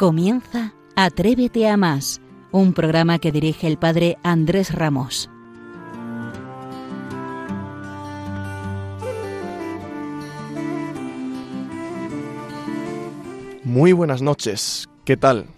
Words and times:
Comienza 0.00 0.72
Atrévete 0.96 1.68
a 1.68 1.76
más, 1.76 2.22
un 2.52 2.72
programa 2.72 3.18
que 3.18 3.32
dirige 3.32 3.66
el 3.66 3.76
padre 3.76 4.16
Andrés 4.22 4.72
Ramos. 4.74 5.28
Muy 13.62 13.92
buenas 13.92 14.22
noches, 14.22 14.88
¿qué 15.04 15.18
tal? 15.18 15.48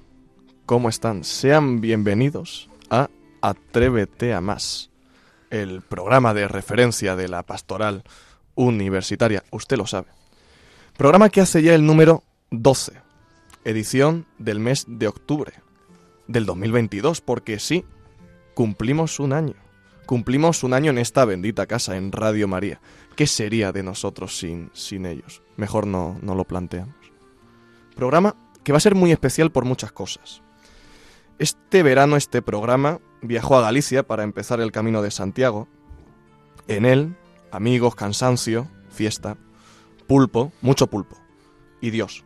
¿Cómo 0.67 0.89
están? 0.89 1.23
Sean 1.23 1.81
bienvenidos 1.81 2.69
a 2.91 3.11
Atrévete 3.43 4.35
a 4.35 4.41
más, 4.41 4.91
el 5.51 5.83
programa 5.83 6.35
de 6.35 6.49
referencia 6.49 7.15
de 7.15 7.29
la 7.29 7.45
pastoral 7.45 8.03
universitaria, 8.57 9.45
usted 9.53 9.77
lo 9.77 9.87
sabe. 9.87 10.09
Programa 10.97 11.29
que 11.29 11.43
hace 11.43 11.63
ya 11.63 11.77
el 11.77 11.87
número 11.87 12.25
12, 12.51 13.02
edición 13.65 14.27
del 14.39 14.59
mes 14.61 14.85
de 14.89 15.09
octubre 15.09 15.53
del 16.27 16.47
2022, 16.47 17.21
porque 17.21 17.59
sí, 17.59 17.85
cumplimos 18.55 19.21
un 19.21 19.33
año. 19.33 19.55
Cumplimos 20.07 20.65
un 20.65 20.75
año 20.75 20.91
en 20.91 20.99
esta 20.99 21.25
bendita 21.25 21.67
casa, 21.67 21.97
en 21.97 22.13
Radio 22.13 22.49
María. 22.49 22.81
¿Qué 23.17 23.27
sería 23.27 23.73
de 23.73 23.83
nosotros 23.83 24.37
sin, 24.37 24.71
sin 24.73 25.07
ellos? 25.07 25.43
Mejor 25.57 25.87
no, 25.87 26.19
no 26.23 26.35
lo 26.35 26.45
planteamos. 26.45 26.95
Programa 27.95 28.37
que 28.65 28.73
va 28.73 28.79
a 28.79 28.81
ser 28.81 28.95
muy 28.95 29.13
especial 29.13 29.51
por 29.51 29.65
muchas 29.65 29.93
cosas. 29.93 30.43
Este 31.39 31.83
verano 31.83 32.17
este 32.17 32.43
programa 32.43 33.01
viajó 33.21 33.57
a 33.57 33.63
Galicia 33.63 34.07
para 34.07 34.23
empezar 34.23 34.61
el 34.61 34.73
camino 34.73 35.03
de 35.03 35.11
Santiago. 35.11 35.69
En 36.69 36.85
él, 36.85 37.17
amigos, 37.51 37.95
cansancio, 37.95 38.69
fiesta, 38.91 39.37
pulpo, 40.07 40.53
mucho 40.61 40.87
pulpo. 40.89 41.17
Y 41.81 41.91
Dios. 41.91 42.25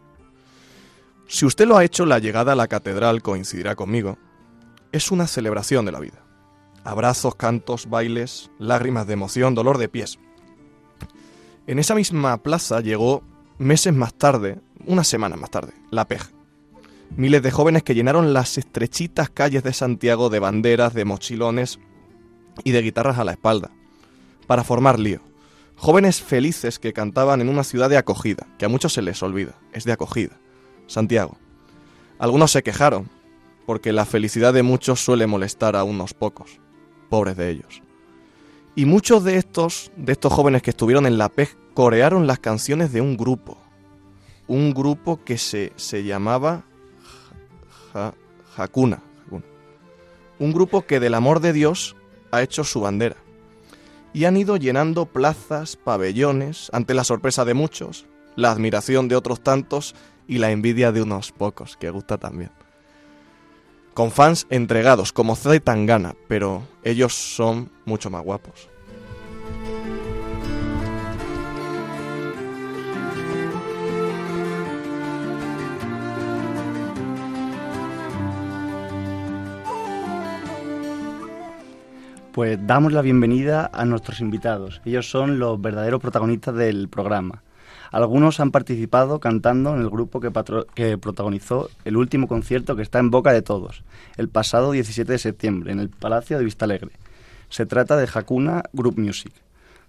Si 1.28 1.44
usted 1.44 1.66
lo 1.66 1.76
ha 1.76 1.84
hecho, 1.84 2.06
la 2.06 2.20
llegada 2.20 2.52
a 2.52 2.56
la 2.56 2.68
catedral 2.68 3.20
coincidirá 3.20 3.74
conmigo. 3.74 4.16
Es 4.92 5.10
una 5.10 5.26
celebración 5.26 5.84
de 5.84 5.92
la 5.92 5.98
vida. 5.98 6.24
Abrazos, 6.84 7.34
cantos, 7.34 7.90
bailes, 7.90 8.50
lágrimas 8.60 9.08
de 9.08 9.14
emoción, 9.14 9.56
dolor 9.56 9.78
de 9.78 9.88
pies. 9.88 10.20
En 11.66 11.80
esa 11.80 11.96
misma 11.96 12.36
plaza 12.44 12.80
llegó 12.80 13.24
meses 13.58 13.92
más 13.92 14.14
tarde, 14.14 14.60
una 14.86 15.02
semana 15.02 15.34
más 15.34 15.50
tarde, 15.50 15.72
la 15.90 16.06
PEJ. 16.06 16.30
Miles 17.16 17.42
de 17.42 17.50
jóvenes 17.50 17.82
que 17.82 17.94
llenaron 17.96 18.32
las 18.32 18.56
estrechitas 18.56 19.28
calles 19.28 19.64
de 19.64 19.72
Santiago 19.72 20.30
de 20.30 20.38
banderas, 20.38 20.94
de 20.94 21.04
mochilones 21.04 21.80
y 22.62 22.70
de 22.70 22.82
guitarras 22.82 23.18
a 23.18 23.24
la 23.24 23.32
espalda, 23.32 23.72
para 24.46 24.62
formar 24.62 25.00
lío. 25.00 25.22
Jóvenes 25.74 26.22
felices 26.22 26.78
que 26.78 26.92
cantaban 26.92 27.40
en 27.40 27.48
una 27.48 27.64
ciudad 27.64 27.90
de 27.90 27.96
acogida, 27.96 28.46
que 28.58 28.64
a 28.64 28.68
muchos 28.68 28.92
se 28.92 29.02
les 29.02 29.22
olvida, 29.24 29.58
es 29.72 29.84
de 29.84 29.92
acogida 29.92 30.38
Santiago. 30.86 31.36
Algunos 32.18 32.52
se 32.52 32.62
quejaron, 32.62 33.08
porque 33.66 33.92
la 33.92 34.04
felicidad 34.04 34.54
de 34.54 34.62
muchos 34.62 35.00
suele 35.04 35.26
molestar 35.26 35.76
a 35.76 35.84
unos 35.84 36.14
pocos, 36.14 36.60
pobres 37.10 37.36
de 37.36 37.50
ellos. 37.50 37.82
Y 38.74 38.84
muchos 38.84 39.24
de 39.24 39.36
estos, 39.36 39.90
de 39.96 40.12
estos 40.12 40.32
jóvenes 40.32 40.62
que 40.62 40.70
estuvieron 40.70 41.06
en 41.06 41.18
la 41.18 41.28
PEG, 41.28 41.56
corearon 41.74 42.26
las 42.26 42.38
canciones 42.38 42.92
de 42.92 43.00
un 43.00 43.16
grupo. 43.16 43.58
Un 44.46 44.72
grupo 44.72 45.22
que 45.24 45.38
se, 45.38 45.72
se 45.76 46.04
llamaba 46.04 46.64
Hakuna. 48.56 49.02
Un 50.38 50.52
grupo 50.52 50.82
que 50.82 51.00
del 51.00 51.14
amor 51.14 51.40
de 51.40 51.52
Dios 51.52 51.96
ha 52.30 52.42
hecho 52.42 52.64
su 52.64 52.80
bandera. 52.80 53.16
Y 54.12 54.24
han 54.24 54.36
ido 54.36 54.56
llenando 54.56 55.06
plazas, 55.06 55.76
pabellones, 55.76 56.70
ante 56.72 56.94
la 56.94 57.04
sorpresa 57.04 57.44
de 57.44 57.54
muchos, 57.54 58.06
la 58.34 58.50
admiración 58.50 59.08
de 59.08 59.16
otros 59.16 59.40
tantos 59.42 59.94
y 60.28 60.38
la 60.38 60.50
envidia 60.50 60.92
de 60.92 61.02
unos 61.02 61.32
pocos, 61.32 61.76
que 61.76 61.90
gusta 61.90 62.18
también. 62.18 62.50
Con 63.94 64.10
fans 64.10 64.46
entregados, 64.50 65.12
como 65.12 65.36
Z 65.36 65.60
Tangana, 65.60 66.14
pero 66.28 66.62
ellos 66.82 67.14
son 67.14 67.70
mucho 67.84 68.10
más 68.10 68.22
guapos. 68.22 68.68
Pues 82.36 82.58
damos 82.66 82.92
la 82.92 83.00
bienvenida 83.00 83.70
a 83.72 83.86
nuestros 83.86 84.20
invitados. 84.20 84.82
Ellos 84.84 85.08
son 85.08 85.38
los 85.38 85.58
verdaderos 85.58 86.02
protagonistas 86.02 86.54
del 86.54 86.90
programa. 86.90 87.42
Algunos 87.96 88.40
han 88.40 88.50
participado 88.50 89.20
cantando 89.20 89.74
en 89.74 89.80
el 89.80 89.88
grupo 89.88 90.20
que, 90.20 90.30
que, 90.74 90.98
protagonizó 90.98 91.70
el 91.86 91.96
último 91.96 92.28
concierto 92.28 92.76
que 92.76 92.82
está 92.82 92.98
en 92.98 93.10
boca 93.10 93.32
de 93.32 93.40
todos, 93.40 93.84
el 94.18 94.28
pasado 94.28 94.72
17 94.72 95.10
de 95.10 95.18
septiembre, 95.18 95.72
en 95.72 95.80
el 95.80 95.88
Palacio 95.88 96.36
de 96.36 96.44
Vistalegre. 96.44 96.90
Se 97.48 97.64
trata 97.64 97.96
de 97.96 98.06
Hakuna 98.12 98.64
Group 98.74 98.98
Music. 98.98 99.32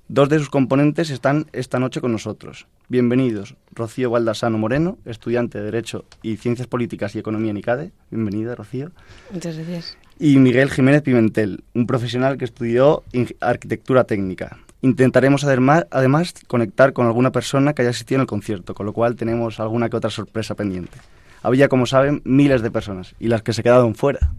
Dos 0.08 0.30
de 0.30 0.40
sus 0.40 0.50
componentes 0.50 1.10
están 1.10 1.48
esta 1.52 1.80
noche 1.80 2.00
con 2.00 2.14
nosotros. 2.14 2.68
Bienvenidos, 2.88 3.56
Rocío 3.74 4.10
Valdasano 4.10 4.58
Moreno, 4.58 4.98
estudiante 5.04 5.58
de 5.58 5.66
Derecho 5.66 6.06
y 6.24 6.38
Ciencias 6.38 6.70
Políticas 6.70 7.14
y 7.14 7.20
Economía 7.20 7.52
en 7.52 7.58
ICADE. 7.58 7.92
Bienvenida, 8.10 8.56
Rocío. 8.56 8.92
Muchas 9.34 9.58
gracias. 9.58 9.98
Y 10.18 10.38
Miguel 10.38 10.72
Jiménez 10.72 11.02
Pimentel, 11.02 11.66
un 11.74 11.86
profesional 11.86 12.38
que 12.38 12.46
estudió 12.46 13.04
Arquitectura 13.42 14.06
Técnica. 14.06 14.60
Intentaremos 14.82 15.44
además 15.44 16.34
conectar 16.48 16.94
con 16.94 17.08
alguna 17.08 17.32
persona 17.32 17.74
que 17.74 17.82
haya 17.82 17.92
asistido 17.92 18.18
en 18.18 18.22
el 18.22 18.28
concierto, 18.28 18.76
con 18.76 18.86
lo 18.86 18.94
cual 18.94 19.16
tenemos 19.16 19.60
alguna 19.60 19.90
que 19.90 19.98
otra 19.98 20.10
sorpresa 20.10 20.56
pendiente. 20.56 20.98
Había, 21.42 21.68
como 21.68 21.86
saben, 21.86 22.22
miles 22.26 22.62
de 22.62 22.72
personas 22.72 23.16
y 23.20 23.28
las 23.28 23.42
que 23.42 23.54
se 23.54 23.64
quedaron 23.64 23.96
fuera. 23.96 24.32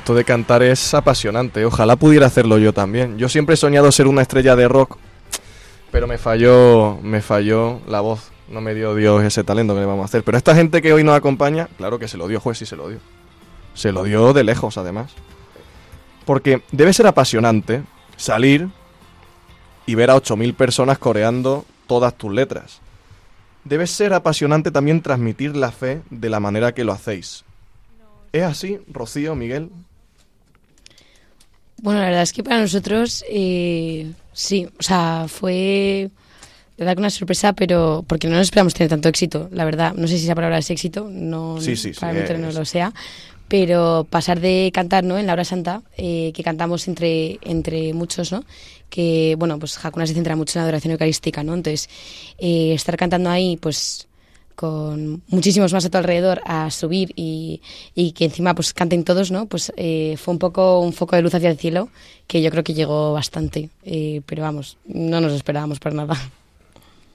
Esto 0.00 0.14
de 0.14 0.24
cantar 0.24 0.62
es 0.62 0.94
apasionante. 0.94 1.62
Ojalá 1.66 1.94
pudiera 1.94 2.24
hacerlo 2.24 2.56
yo 2.56 2.72
también. 2.72 3.18
Yo 3.18 3.28
siempre 3.28 3.52
he 3.52 3.56
soñado 3.58 3.92
ser 3.92 4.06
una 4.06 4.22
estrella 4.22 4.56
de 4.56 4.66
rock, 4.66 4.96
pero 5.92 6.06
me 6.06 6.16
falló, 6.16 6.98
me 7.02 7.20
falló 7.20 7.82
la 7.86 8.00
voz. 8.00 8.30
No 8.48 8.62
me 8.62 8.74
dio 8.74 8.94
Dios 8.94 9.22
ese 9.22 9.44
talento 9.44 9.74
que 9.74 9.80
le 9.80 9.86
vamos 9.86 10.04
a 10.04 10.06
hacer. 10.06 10.24
Pero 10.24 10.38
esta 10.38 10.54
gente 10.54 10.80
que 10.80 10.94
hoy 10.94 11.04
nos 11.04 11.14
acompaña, 11.14 11.68
claro 11.76 11.98
que 11.98 12.08
se 12.08 12.16
lo 12.16 12.28
dio, 12.28 12.40
juez, 12.40 12.56
sí 12.56 12.64
se 12.64 12.76
lo 12.76 12.88
dio. 12.88 12.98
Se 13.74 13.92
lo 13.92 14.04
dio 14.04 14.32
de 14.32 14.42
lejos, 14.42 14.78
además. 14.78 15.12
Porque 16.24 16.62
debe 16.72 16.94
ser 16.94 17.06
apasionante 17.06 17.82
salir 18.16 18.70
y 19.84 19.96
ver 19.96 20.10
a 20.10 20.16
8.000 20.16 20.54
personas 20.54 20.96
coreando 20.96 21.66
todas 21.86 22.14
tus 22.14 22.32
letras. 22.32 22.80
Debe 23.64 23.86
ser 23.86 24.14
apasionante 24.14 24.70
también 24.70 25.02
transmitir 25.02 25.54
la 25.56 25.70
fe 25.70 26.00
de 26.08 26.30
la 26.30 26.40
manera 26.40 26.72
que 26.72 26.84
lo 26.84 26.92
hacéis. 26.92 27.44
¿Es 28.32 28.44
así, 28.44 28.80
Rocío, 28.90 29.34
Miguel? 29.34 29.68
Bueno, 31.82 32.00
la 32.00 32.06
verdad 32.06 32.22
es 32.22 32.32
que 32.32 32.42
para 32.42 32.60
nosotros 32.60 33.24
eh, 33.28 34.10
sí, 34.32 34.68
o 34.78 34.82
sea, 34.82 35.26
fue 35.28 36.10
de 36.76 36.84
verdad 36.84 36.98
una 36.98 37.10
sorpresa, 37.10 37.52
pero 37.54 38.04
porque 38.06 38.28
no 38.28 38.36
nos 38.36 38.44
esperamos 38.44 38.74
tener 38.74 38.90
tanto 38.90 39.08
éxito, 39.08 39.48
la 39.52 39.64
verdad. 39.64 39.94
No 39.94 40.06
sé 40.06 40.18
si 40.18 40.24
esa 40.24 40.34
palabra 40.34 40.58
es 40.58 40.70
éxito, 40.70 41.08
no, 41.10 41.60
sí, 41.60 41.76
sí, 41.76 41.92
probablemente 41.92 42.36
no 42.38 42.52
lo 42.52 42.64
sea, 42.64 42.92
pero 43.48 44.06
pasar 44.08 44.40
de 44.40 44.70
cantar 44.74 45.04
¿no? 45.04 45.18
en 45.18 45.26
la 45.26 45.32
hora 45.32 45.44
santa, 45.44 45.82
eh, 45.96 46.32
que 46.34 46.42
cantamos 46.42 46.86
entre, 46.86 47.38
entre 47.42 47.94
muchos, 47.94 48.30
¿no? 48.30 48.44
que 48.90 49.36
bueno, 49.38 49.58
pues 49.58 49.82
Hakuna 49.82 50.06
se 50.06 50.14
centra 50.14 50.36
mucho 50.36 50.58
en 50.58 50.60
la 50.60 50.64
adoración 50.64 50.92
eucarística, 50.92 51.42
¿no? 51.42 51.54
Entonces, 51.54 51.88
eh, 52.38 52.74
estar 52.74 52.96
cantando 52.96 53.30
ahí, 53.30 53.56
pues 53.56 54.08
con 54.60 55.22
muchísimos 55.28 55.72
más 55.72 55.86
a 55.86 55.88
tu 55.88 55.96
alrededor 55.96 56.42
a 56.44 56.70
subir 56.70 57.14
y, 57.16 57.62
y 57.94 58.12
que 58.12 58.26
encima 58.26 58.54
pues 58.54 58.74
canten 58.74 59.04
todos, 59.04 59.30
¿no? 59.30 59.46
Pues 59.46 59.72
eh, 59.78 60.18
fue 60.18 60.32
un 60.32 60.38
poco 60.38 60.80
un 60.80 60.92
foco 60.92 61.16
de 61.16 61.22
luz 61.22 61.34
hacia 61.34 61.48
el 61.48 61.56
cielo 61.56 61.88
que 62.26 62.42
yo 62.42 62.50
creo 62.50 62.62
que 62.62 62.74
llegó 62.74 63.14
bastante, 63.14 63.70
eh, 63.84 64.20
pero 64.26 64.42
vamos, 64.42 64.76
no 64.84 65.18
nos 65.22 65.32
esperábamos 65.32 65.80
para 65.80 65.96
nada. 65.96 66.14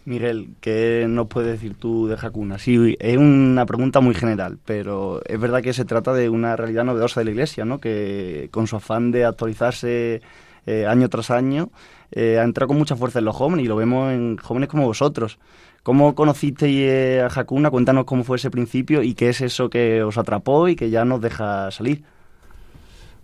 Miguel, 0.06 0.56
¿qué 0.59 1.06
nos 1.07 1.27
puedes 1.27 1.51
decir 1.51 1.75
tú 1.75 2.07
de 2.07 2.15
Hakuna? 2.19 2.57
Sí, 2.57 2.97
es 3.00 3.18
una 3.18 3.68
pregunta 3.68 4.00
muy 4.00 4.15
general, 4.15 4.57
pero 4.65 5.21
es 5.24 5.39
verdad 5.39 5.62
que 5.62 5.74
se 5.74 5.86
trata 5.86 6.13
de 6.13 6.30
una 6.30 6.56
realidad 6.56 6.83
novedosa 6.83 7.19
de 7.19 7.25
la 7.25 7.31
Iglesia, 7.31 7.63
¿no? 7.63 7.80
Que 7.80 8.50
con 8.50 8.65
su 8.65 8.75
afán 8.75 9.12
de 9.12 9.24
actualizarse 9.24 10.24
eh, 10.65 10.88
año 10.88 11.09
tras 11.09 11.30
año 11.30 11.69
eh, 12.12 12.39
ha 12.39 12.44
entrado 12.44 12.69
con 12.69 12.77
mucha 12.80 12.95
fuerza 12.95 13.19
en 13.19 13.25
los 13.25 13.36
jóvenes 13.36 13.65
y 13.65 13.68
lo 13.68 13.75
vemos 13.75 14.12
en 14.12 14.38
jóvenes 14.38 14.68
como 14.68 14.86
vosotros. 14.86 15.38
¿Cómo 15.86 16.16
conocisteis 16.16 16.80
eh, 16.82 17.22
a 17.22 17.28
Hakuna? 17.28 17.70
Cuéntanos 17.70 18.06
cómo 18.06 18.24
fue 18.24 18.38
ese 18.38 18.50
principio 18.50 19.04
y 19.04 19.14
qué 19.14 19.30
es 19.30 19.42
eso 19.42 19.70
que 19.70 20.02
os 20.02 20.18
atrapó 20.18 20.68
y 20.68 20.76
que 20.76 20.90
ya 20.90 21.06
nos 21.06 21.22
deja 21.22 21.70
salir. 21.70 22.02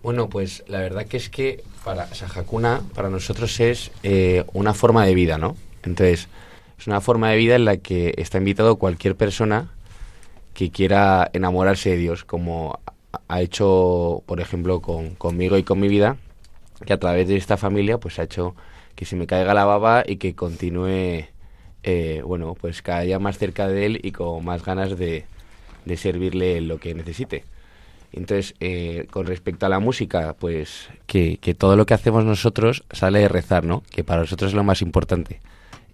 Bueno, 0.04 0.30
pues 0.30 0.64
la 0.68 0.78
verdad 0.78 1.08
que 1.08 1.18
es 1.18 1.32
que 1.32 1.64
para 1.84 2.04
o 2.04 2.40
Hakuna 2.40 2.84
para 2.94 3.10
nosotros 3.10 3.60
es 3.60 3.90
una 4.54 4.76
forma 4.76 5.08
de 5.08 5.16
vida, 5.16 5.40
¿no? 5.40 5.56
Entonces, 5.82 6.28
es 6.78 6.86
una 6.86 7.02
forma 7.02 7.32
de 7.32 7.38
vida 7.38 7.56
en 7.56 7.66
la 7.66 7.78
que 7.78 8.14
está 8.18 8.38
invitado 8.38 8.76
cualquier 8.76 9.16
persona 9.16 9.72
que 10.54 10.70
quiera 10.70 11.32
enamorarse 11.34 11.90
de 11.90 11.98
Dios, 11.98 12.26
como 12.26 12.80
ha 13.28 13.42
hecho, 13.42 14.22
por 14.28 14.40
ejemplo, 14.40 14.84
con, 14.84 15.16
conmigo 15.16 15.58
y 15.58 15.64
con 15.64 15.80
mi 15.80 15.88
vida, 15.88 16.18
que 16.86 16.94
a 16.94 17.00
través 17.00 17.28
de 17.28 17.38
esta 17.38 17.58
familia 17.58 17.98
pues 17.98 18.20
ha 18.20 18.24
hecho 18.24 18.54
que 18.94 19.06
se 19.06 19.16
me 19.16 19.26
caiga 19.26 19.56
la 19.56 19.66
baba 19.66 20.04
y 20.06 20.18
que 20.18 20.36
continúe, 20.36 21.26
eh, 21.84 22.22
bueno, 22.26 22.56
pues 22.60 22.82
cada 22.82 23.02
día 23.02 23.20
más 23.20 23.38
cerca 23.38 23.68
de 23.68 23.86
él 23.86 24.00
y 24.04 24.12
con 24.12 24.44
más 24.46 24.64
ganas 24.64 24.98
de, 24.98 25.26
de 25.86 25.98
servirle 25.98 26.62
lo 26.62 26.80
que 26.80 26.94
necesite. 26.94 27.44
Entonces, 28.14 28.56
eh, 28.60 29.08
con 29.10 29.26
respecto 29.26 29.66
a 29.66 29.70
la 29.70 29.80
música, 29.80 30.36
pues 30.38 30.90
que, 31.08 31.38
que 31.38 31.54
todo 31.54 31.76
lo 31.76 31.86
que 31.86 31.94
hacemos 31.94 32.26
nosotros 32.26 32.84
sale 32.92 33.20
de 33.20 33.30
rezar, 33.30 33.64
¿no? 33.64 33.84
Que 33.90 34.04
para 34.04 34.22
nosotros 34.22 34.52
es 34.52 34.56
lo 34.56 34.64
más 34.64 34.82
importante 34.82 35.40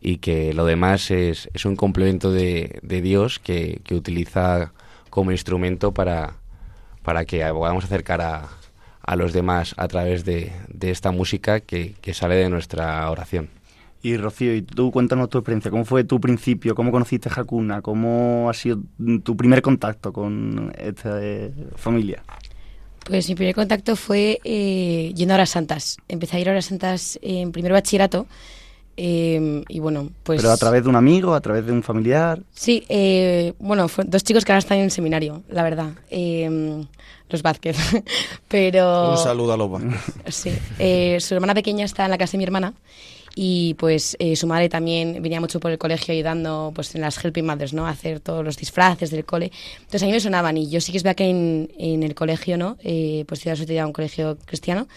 y 0.02 0.18
que 0.18 0.54
lo 0.54 0.66
demás 0.66 1.12
es, 1.12 1.50
es 1.54 1.66
un 1.66 1.76
complemento 1.76 2.32
de, 2.32 2.80
de 2.82 3.02
Dios 3.02 3.40
que, 3.40 3.82
que, 3.84 3.96
utiliza 3.96 4.74
como 5.10 5.32
instrumento 5.32 5.94
para, 5.94 6.36
para 7.04 7.26
que 7.26 7.46
podamos 7.52 7.84
acercar 7.86 8.22
a, 8.22 8.48
a 9.04 9.16
los 9.16 9.34
demás 9.34 9.74
a 9.78 9.88
través 9.88 10.26
de, 10.26 10.52
de 10.70 10.92
esta 10.92 11.12
música 11.12 11.60
que, 11.60 11.96
que, 12.02 12.14
sale 12.14 12.36
de 12.36 12.50
nuestra 12.50 13.10
oración. 13.10 13.50
Y 14.08 14.16
Rocío, 14.16 14.56
y 14.56 14.62
tú 14.62 14.90
cuéntanos 14.90 15.28
tu 15.28 15.38
experiencia, 15.38 15.70
¿cómo 15.70 15.84
fue 15.84 16.06
tu 16.06 16.18
principio? 16.22 16.74
¿Cómo 16.76 16.94
conociste 16.94 17.28
a 17.28 17.42
Hakuna? 17.42 17.82
¿Cómo 17.82 18.50
ha 18.50 18.54
sido 18.54 18.80
tu 19.22 19.36
primer 19.36 19.62
contacto 19.62 20.14
con 20.14 20.74
esta 20.78 21.22
eh, 21.22 21.52
familia? 21.76 22.24
Pues 23.04 23.28
mi 23.28 23.36
primer 23.36 23.54
contacto 23.54 23.98
fue 23.98 24.40
eh, 24.46 25.12
yendo 25.14 25.34
a 25.34 25.36
horas 25.36 25.50
santas. 25.50 25.98
Empecé 26.08 26.38
a 26.38 26.40
ir 26.40 26.48
a 26.48 26.54
horas 26.54 26.64
santas 26.64 27.20
en 27.22 27.52
primer 27.52 27.74
bachillerato 27.74 28.28
eh, 28.96 29.62
y 29.68 29.80
bueno, 29.82 30.10
pues... 30.24 30.42
¿Pero 30.42 30.54
a 30.54 30.58
través 30.58 30.84
de 30.84 30.90
un 30.90 30.96
amigo, 30.96 31.34
a 31.34 31.42
través 31.42 31.66
de 31.66 31.74
un 31.74 31.84
familiar? 31.84 32.42
Sí, 32.54 32.86
eh, 32.88 33.56
bueno, 33.60 33.90
fue 33.90 34.06
dos 34.06 34.24
chicos 34.24 34.46
que 34.46 34.54
ahora 34.54 34.60
están 34.60 34.78
en 34.78 34.86
el 34.86 34.92
seminario, 34.92 35.44
la 35.50 35.64
verdad. 35.64 35.90
Eh, 36.10 36.82
los 37.28 37.42
Vázquez. 37.42 37.76
Pero... 38.48 39.12
Un 39.12 39.18
saludo 39.18 39.52
a 39.52 39.58
los 39.58 39.70
Vázquez. 39.70 40.00
Sí. 40.30 40.52
Eh, 40.80 41.18
su 41.20 41.36
hermana 41.36 41.54
pequeña 41.54 41.84
está 41.84 42.06
en 42.06 42.12
la 42.12 42.18
casa 42.18 42.32
de 42.32 42.38
mi 42.38 42.46
hermana 42.46 42.74
y 43.40 43.76
pues 43.76 44.18
eh, 44.18 44.36
su 44.36 44.48
madre 44.48 44.68
también 44.68 45.22
venía 45.22 45.40
mucho 45.40 45.60
por 45.60 45.70
el 45.70 45.78
colegio 45.78 46.12
ayudando 46.12 46.72
pues 46.74 46.96
en 46.96 47.02
las 47.02 47.24
helping 47.24 47.46
mothers, 47.46 47.72
¿no? 47.72 47.86
A 47.86 47.92
hacer 47.92 48.20
todos 48.20 48.44
los 48.44 48.58
disfraces 48.58 49.12
del 49.12 49.26
cole. 49.26 49.52
Entonces 49.76 50.02
a 50.02 50.06
mí 50.08 50.12
me 50.12 50.20
sonaban 50.20 50.58
y 50.58 50.70
yo 50.70 50.82
sí 50.82 50.92
que 50.92 50.98
es 50.98 51.04
verdad 51.04 51.18
que 51.18 51.30
en, 51.30 51.70
en 51.78 52.02
el 52.02 52.16
colegio, 52.16 52.58
¿no? 52.58 52.78
Eh, 52.84 53.26
pues 53.28 53.46
estudiado 53.46 53.86
en 53.86 53.88
un 53.88 53.94
colegio 53.94 54.38
cristiano. 54.46 54.88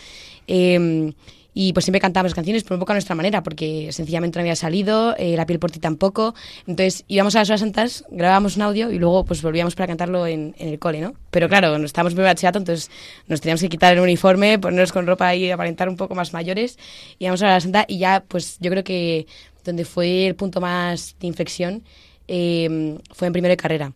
Eh, 0.47 1.13
y 1.55 1.73
pues 1.73 1.85
siempre 1.85 2.01
cantábamos 2.01 2.35
canciones, 2.35 2.63
pero 2.63 2.77
un 2.77 2.81
poco 2.81 2.93
a 2.93 2.95
nuestra 2.95 3.15
manera, 3.15 3.43
porque 3.43 3.91
sencillamente 3.93 4.39
no 4.39 4.43
había 4.43 4.57
salido, 4.57 5.15
eh, 5.17 5.37
La 5.37 5.47
piel 5.47 5.59
por 5.59 5.71
ti 5.71 5.81
tampoco. 5.81 6.35
Entonces 6.67 7.05
íbamos 7.09 7.35
a 7.35 7.41
las 7.41 7.51
horas 7.51 7.61
santas, 7.61 8.05
grabábamos 8.11 8.57
un 8.57 8.63
audio 8.63 8.91
y 8.91 8.99
luego 8.99 9.25
pues 9.25 9.43
volvíamos 9.43 9.75
para 9.75 9.89
cantarlo 9.89 10.27
en, 10.27 10.55
en 10.59 10.69
el 10.69 10.79
cole, 10.79 11.01
¿no? 11.01 11.15
Pero 11.31 11.49
claro, 11.49 11.77
estábamos 11.85 12.13
en 12.13 12.25
bachillerato, 12.25 12.59
entonces 12.59 12.91
nos 13.27 13.41
teníamos 13.41 13.61
que 13.61 13.69
quitar 13.69 13.93
el 13.93 14.01
uniforme, 14.01 14.59
ponernos 14.59 14.93
con 14.93 15.07
ropa 15.07 15.35
y 15.35 15.51
aparentar 15.51 15.89
un 15.89 15.97
poco 15.97 16.15
más 16.15 16.33
mayores. 16.33 16.79
Íbamos 17.19 17.43
a 17.43 17.47
la 17.47 17.61
santa 17.61 17.85
y 17.89 17.99
ya 17.99 18.25
pues 18.27 18.59
yo 18.61 18.71
creo 18.71 18.85
que 18.85 19.27
donde 19.65 19.85
fue 19.85 20.27
el 20.27 20.35
punto 20.35 20.61
más 20.61 21.17
de 21.21 21.27
inflexión 21.27 21.83
eh, 22.29 22.97
fue 23.13 23.27
en 23.27 23.33
primero 23.33 23.53
de 23.53 23.57
carrera. 23.57 23.93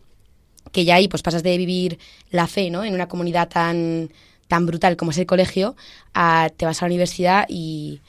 Que 0.73 0.85
ya 0.85 0.97
ahí 0.97 1.09
pues 1.09 1.23
pasas 1.23 1.43
de 1.43 1.57
vivir 1.57 1.99
la 2.31 2.47
fe, 2.47 2.71
¿no? 2.71 2.85
En 2.85 2.95
una 2.95 3.07
comunidad 3.07 3.49
tan 3.49 4.11
tan 4.49 4.67
brutal 4.67 4.97
como 4.97 5.11
es 5.11 5.19
el 5.19 5.27
colegio, 5.27 5.77
a, 6.15 6.51
te 6.57 6.67
vas 6.67 6.83
a 6.83 6.87
la 6.87 6.89
universidad 6.89 7.47
y, 7.49 8.01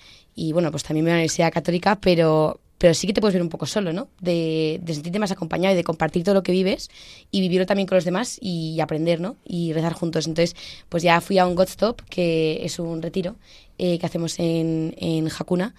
bueno, 0.54 0.72
pues 0.72 0.84
también 0.84 1.06
me 1.06 1.12
voy 1.12 1.14
a 1.14 1.16
la 1.16 1.22
universidad 1.22 1.52
católica, 1.52 2.00
pero, 2.00 2.60
pero 2.78 2.94
sí 2.94 3.08
que 3.08 3.14
te 3.14 3.22
puedes 3.22 3.34
ver 3.34 3.42
un 3.42 3.50
poco 3.50 3.66
solo, 3.66 3.94
¿no? 3.94 4.10
De, 4.20 4.82
sentirte 4.86 5.20
más 5.20 5.32
acompañado 5.32 5.74
y 5.74 5.78
de 5.78 5.84
compartir 5.84 6.24
todo 6.24 6.36
lo 6.36 6.44
que 6.44 6.52
vives 6.52 6.90
y 7.32 7.42
vivirlo 7.42 7.66
también 7.66 7.88
con 7.88 7.96
los 7.96 8.06
demás 8.06 8.38
y 8.42 8.80
aprender, 8.80 9.22
¿no? 9.22 9.38
Y 9.46 9.74
rezar 9.74 9.94
juntos. 9.94 10.28
Entonces, 10.28 10.56
pues 10.90 11.04
ya 11.04 11.22
fui 11.22 11.38
a 11.38 11.48
un 11.48 11.56
God 11.56 11.70
Stop, 11.70 12.02
que 12.10 12.60
es 12.64 12.80
un 12.80 13.02
retiro 13.02 13.36
eh, 13.78 13.98
que 13.98 14.06
hacemos 14.06 14.40
en, 14.40 14.96
en 14.98 15.28
Hakuna. 15.28 15.74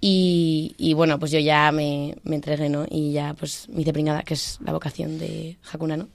Y, 0.00 0.92
bueno, 0.94 1.18
pues 1.18 1.32
yo 1.32 1.40
ya 1.40 1.72
me, 1.72 2.16
entregué, 2.24 2.68
¿no? 2.68 2.86
Y 2.88 3.12
ya 3.12 3.34
pues 3.34 3.68
me 3.68 3.82
hice 3.82 3.92
pringada, 3.92 4.22
que 4.22 4.34
es 4.34 4.58
la 4.64 4.72
vocación 4.72 5.18
de 5.18 5.58
Hakuna, 5.72 5.96
¿no? 5.96 6.08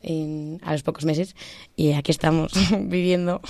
A 0.61 0.71
los 0.71 0.83
pocos 0.83 1.05
meses. 1.05 1.35
Y 1.75 1.91
aquí 1.91 2.11
estamos 2.11 2.53
viviendo. 2.79 3.41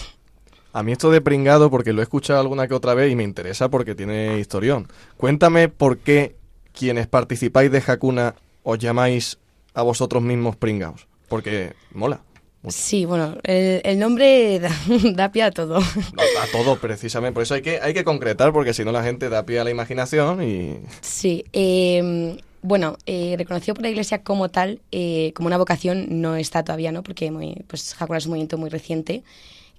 A 0.73 0.81
mí 0.81 0.91
esto 0.91 1.11
de 1.11 1.21
pringado, 1.21 1.69
porque 1.69 1.93
lo 1.93 2.01
he 2.01 2.03
escuchado 2.03 2.39
alguna 2.39 2.67
que 2.67 2.73
otra 2.73 2.95
vez 2.95 3.11
y 3.11 3.15
me 3.15 3.23
interesa 3.23 3.69
porque 3.69 3.93
tiene 3.93 4.39
historión. 4.39 4.87
Cuéntame 5.17 5.69
por 5.69 5.99
qué 5.99 6.35
quienes 6.73 7.05
participáis 7.05 7.71
de 7.71 7.83
Hakuna 7.85 8.33
os 8.63 8.79
llamáis 8.79 9.37
a 9.75 9.83
vosotros 9.83 10.23
mismos 10.23 10.55
pringados. 10.55 11.07
Porque 11.29 11.73
mola. 11.91 12.21
Mucho. 12.63 12.75
Sí, 12.75 13.05
bueno, 13.05 13.37
el, 13.43 13.81
el 13.83 13.99
nombre 13.99 14.59
da, 14.59 14.71
da, 15.13 15.31
pie 15.31 15.43
a 15.43 15.51
todo. 15.51 15.77
A, 15.77 16.47
todo, 16.51 16.77
precisamente. 16.79 17.33
Por 17.35 17.43
eso 17.43 17.53
hay 17.53 17.61
que, 17.61 17.79
hay 17.79 17.93
que 17.93 18.03
concretar, 18.03 18.51
porque 18.51 18.73
si 18.73 18.83
no 18.83 18.91
la 18.91 19.03
gente 19.03 19.29
da 19.29 19.45
pie 19.45 19.59
a 19.59 19.63
la 19.63 19.69
imaginación 19.69 20.41
y... 20.41 20.79
Sí, 21.01 21.45
eh, 21.53 22.37
bueno, 22.63 22.97
eh, 23.05 23.35
reconocido 23.37 23.75
por 23.75 23.83
la 23.83 23.89
Iglesia 23.89 24.23
como 24.23 24.49
tal, 24.49 24.79
eh, 24.91 25.33
como 25.35 25.47
una 25.47 25.57
vocación, 25.57 26.21
no 26.21 26.35
está 26.35 26.63
todavía, 26.63 26.91
¿no? 26.91 27.03
Porque 27.03 27.29
muy, 27.29 27.63
pues 27.67 27.95
Hakuna 27.99 28.17
es 28.17 28.25
un 28.25 28.31
movimiento 28.31 28.57
muy 28.57 28.69
reciente 28.69 29.23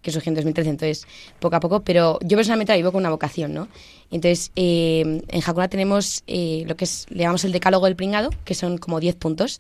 que 0.05 0.13
surgió 0.13 0.31
en 0.31 0.37
2013, 0.37 0.71
entonces 0.71 1.07
poco 1.41 1.57
a 1.57 1.61
poco, 1.61 1.81
pero 1.81 2.19
yo 2.23 2.37
personalmente 2.37 2.73
la 2.73 2.77
vivo 2.77 2.93
con 2.93 3.01
una 3.01 3.11
vocación, 3.11 3.55
¿no? 3.55 3.69
Entonces, 4.11 4.53
eh, 4.55 5.23
en 5.27 5.43
Hakuna 5.45 5.69
tenemos 5.69 6.23
eh, 6.27 6.63
lo 6.67 6.77
que 6.77 6.85
es, 6.85 7.07
le 7.09 7.21
llamamos 7.21 7.45
el 7.45 7.53
decálogo 7.53 7.87
del 7.87 7.97
pringado, 7.97 8.31
que 8.45 8.55
son 8.55 8.79
como 8.79 9.01
10 9.01 9.17
puntos, 9.17 9.59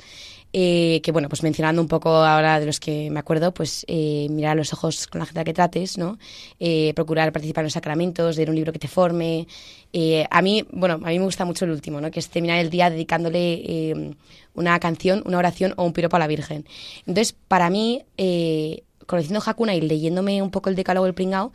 eh, 0.53 1.01
que 1.03 1.11
bueno, 1.11 1.29
pues 1.29 1.43
mencionando 1.43 1.83
un 1.83 1.89
poco 1.89 2.11
ahora 2.11 2.61
de 2.61 2.67
los 2.67 2.79
que 2.79 3.11
me 3.11 3.19
acuerdo, 3.19 3.53
pues 3.53 3.85
mirar 3.89 4.53
a 4.53 4.55
los 4.55 4.73
ojos 4.73 5.09
con 5.09 5.19
la 5.19 5.27
gente 5.27 5.43
que 5.43 5.53
trates, 5.53 5.99
¿no? 5.99 6.19
Procurar 6.95 7.33
participar 7.33 7.63
en 7.63 7.67
los 7.67 7.73
sacramentos, 7.73 8.37
leer 8.37 8.51
un 8.51 8.55
libro 8.55 8.73
que 8.73 8.79
te 8.79 8.87
forme. 8.87 9.49
A 10.31 10.43
mí, 10.43 10.65
bueno, 10.71 10.95
a 11.03 11.09
mí 11.09 11.19
me 11.19 11.25
gusta 11.25 11.45
mucho 11.45 11.65
el 11.65 11.73
último, 11.73 12.01
¿no? 12.01 12.13
Que 12.13 12.21
es 12.21 12.29
terminar 12.29 12.61
el 12.61 12.71
día 12.71 12.89
dedicándole 12.89 14.15
una 14.55 14.79
canción, 14.79 15.25
una 15.27 15.39
oración 15.39 15.75
o 15.77 15.85
un 15.85 15.93
piropo 15.93 16.15
a 16.15 16.21
la 16.21 16.29
Virgen. 16.29 16.65
Entonces, 17.01 17.35
para 17.49 17.69
mí, 17.69 18.05
conociendo 19.06 19.42
Hakuna 19.44 19.75
y 19.75 19.80
leyéndome 19.80 20.42
un 20.42 20.50
poco 20.50 20.70
el 20.70 20.76
decálogo 20.76 21.06
del 21.06 21.14
pringao, 21.14 21.52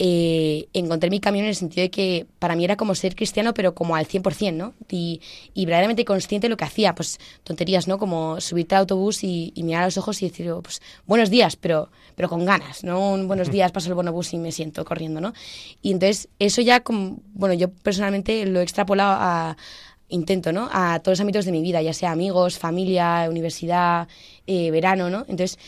eh, 0.00 0.68
encontré 0.74 1.10
mi 1.10 1.18
camino 1.18 1.44
en 1.44 1.48
el 1.48 1.56
sentido 1.56 1.82
de 1.82 1.90
que 1.90 2.26
para 2.38 2.54
mí 2.54 2.64
era 2.64 2.76
como 2.76 2.94
ser 2.94 3.16
cristiano, 3.16 3.52
pero 3.52 3.74
como 3.74 3.96
al 3.96 4.06
100%, 4.06 4.54
¿no? 4.54 4.74
Y, 4.88 5.20
y 5.54 5.66
verdaderamente 5.66 6.04
consciente 6.04 6.46
de 6.46 6.50
lo 6.50 6.56
que 6.56 6.64
hacía, 6.64 6.94
pues 6.94 7.18
tonterías, 7.42 7.88
¿no? 7.88 7.98
Como 7.98 8.40
subirte 8.40 8.76
al 8.76 8.82
autobús 8.82 9.24
y, 9.24 9.52
y, 9.56 9.64
mirar 9.64 9.82
a 9.82 9.86
los 9.86 9.98
ojos 9.98 10.22
y 10.22 10.28
decir, 10.28 10.50
oh, 10.52 10.62
pues 10.62 10.80
buenos 11.06 11.30
días, 11.30 11.56
pero, 11.56 11.90
pero 12.14 12.28
con 12.28 12.44
ganas, 12.44 12.84
¿no? 12.84 13.12
Un 13.12 13.26
buenos 13.26 13.50
días, 13.50 13.72
paso 13.72 13.88
el 13.88 13.94
bonobús 13.94 14.32
y 14.34 14.38
me 14.38 14.52
siento 14.52 14.84
corriendo, 14.84 15.20
¿no? 15.20 15.32
Y 15.82 15.90
entonces 15.90 16.28
eso 16.38 16.62
ya, 16.62 16.80
como, 16.80 17.18
bueno, 17.34 17.54
yo 17.54 17.68
personalmente 17.68 18.46
lo 18.46 18.60
he 18.60 18.62
extrapolado 18.62 19.16
a 19.20 19.56
intento, 20.08 20.52
¿no? 20.52 20.68
A 20.72 21.00
todos 21.00 21.18
los 21.18 21.20
ámbitos 21.20 21.44
de 21.44 21.52
mi 21.52 21.60
vida, 21.60 21.82
ya 21.82 21.92
sea 21.92 22.12
amigos, 22.12 22.58
familia, 22.58 23.26
universidad, 23.28 24.08
eh, 24.46 24.70
verano, 24.70 25.10
¿no? 25.10 25.20
Entonces, 25.28 25.58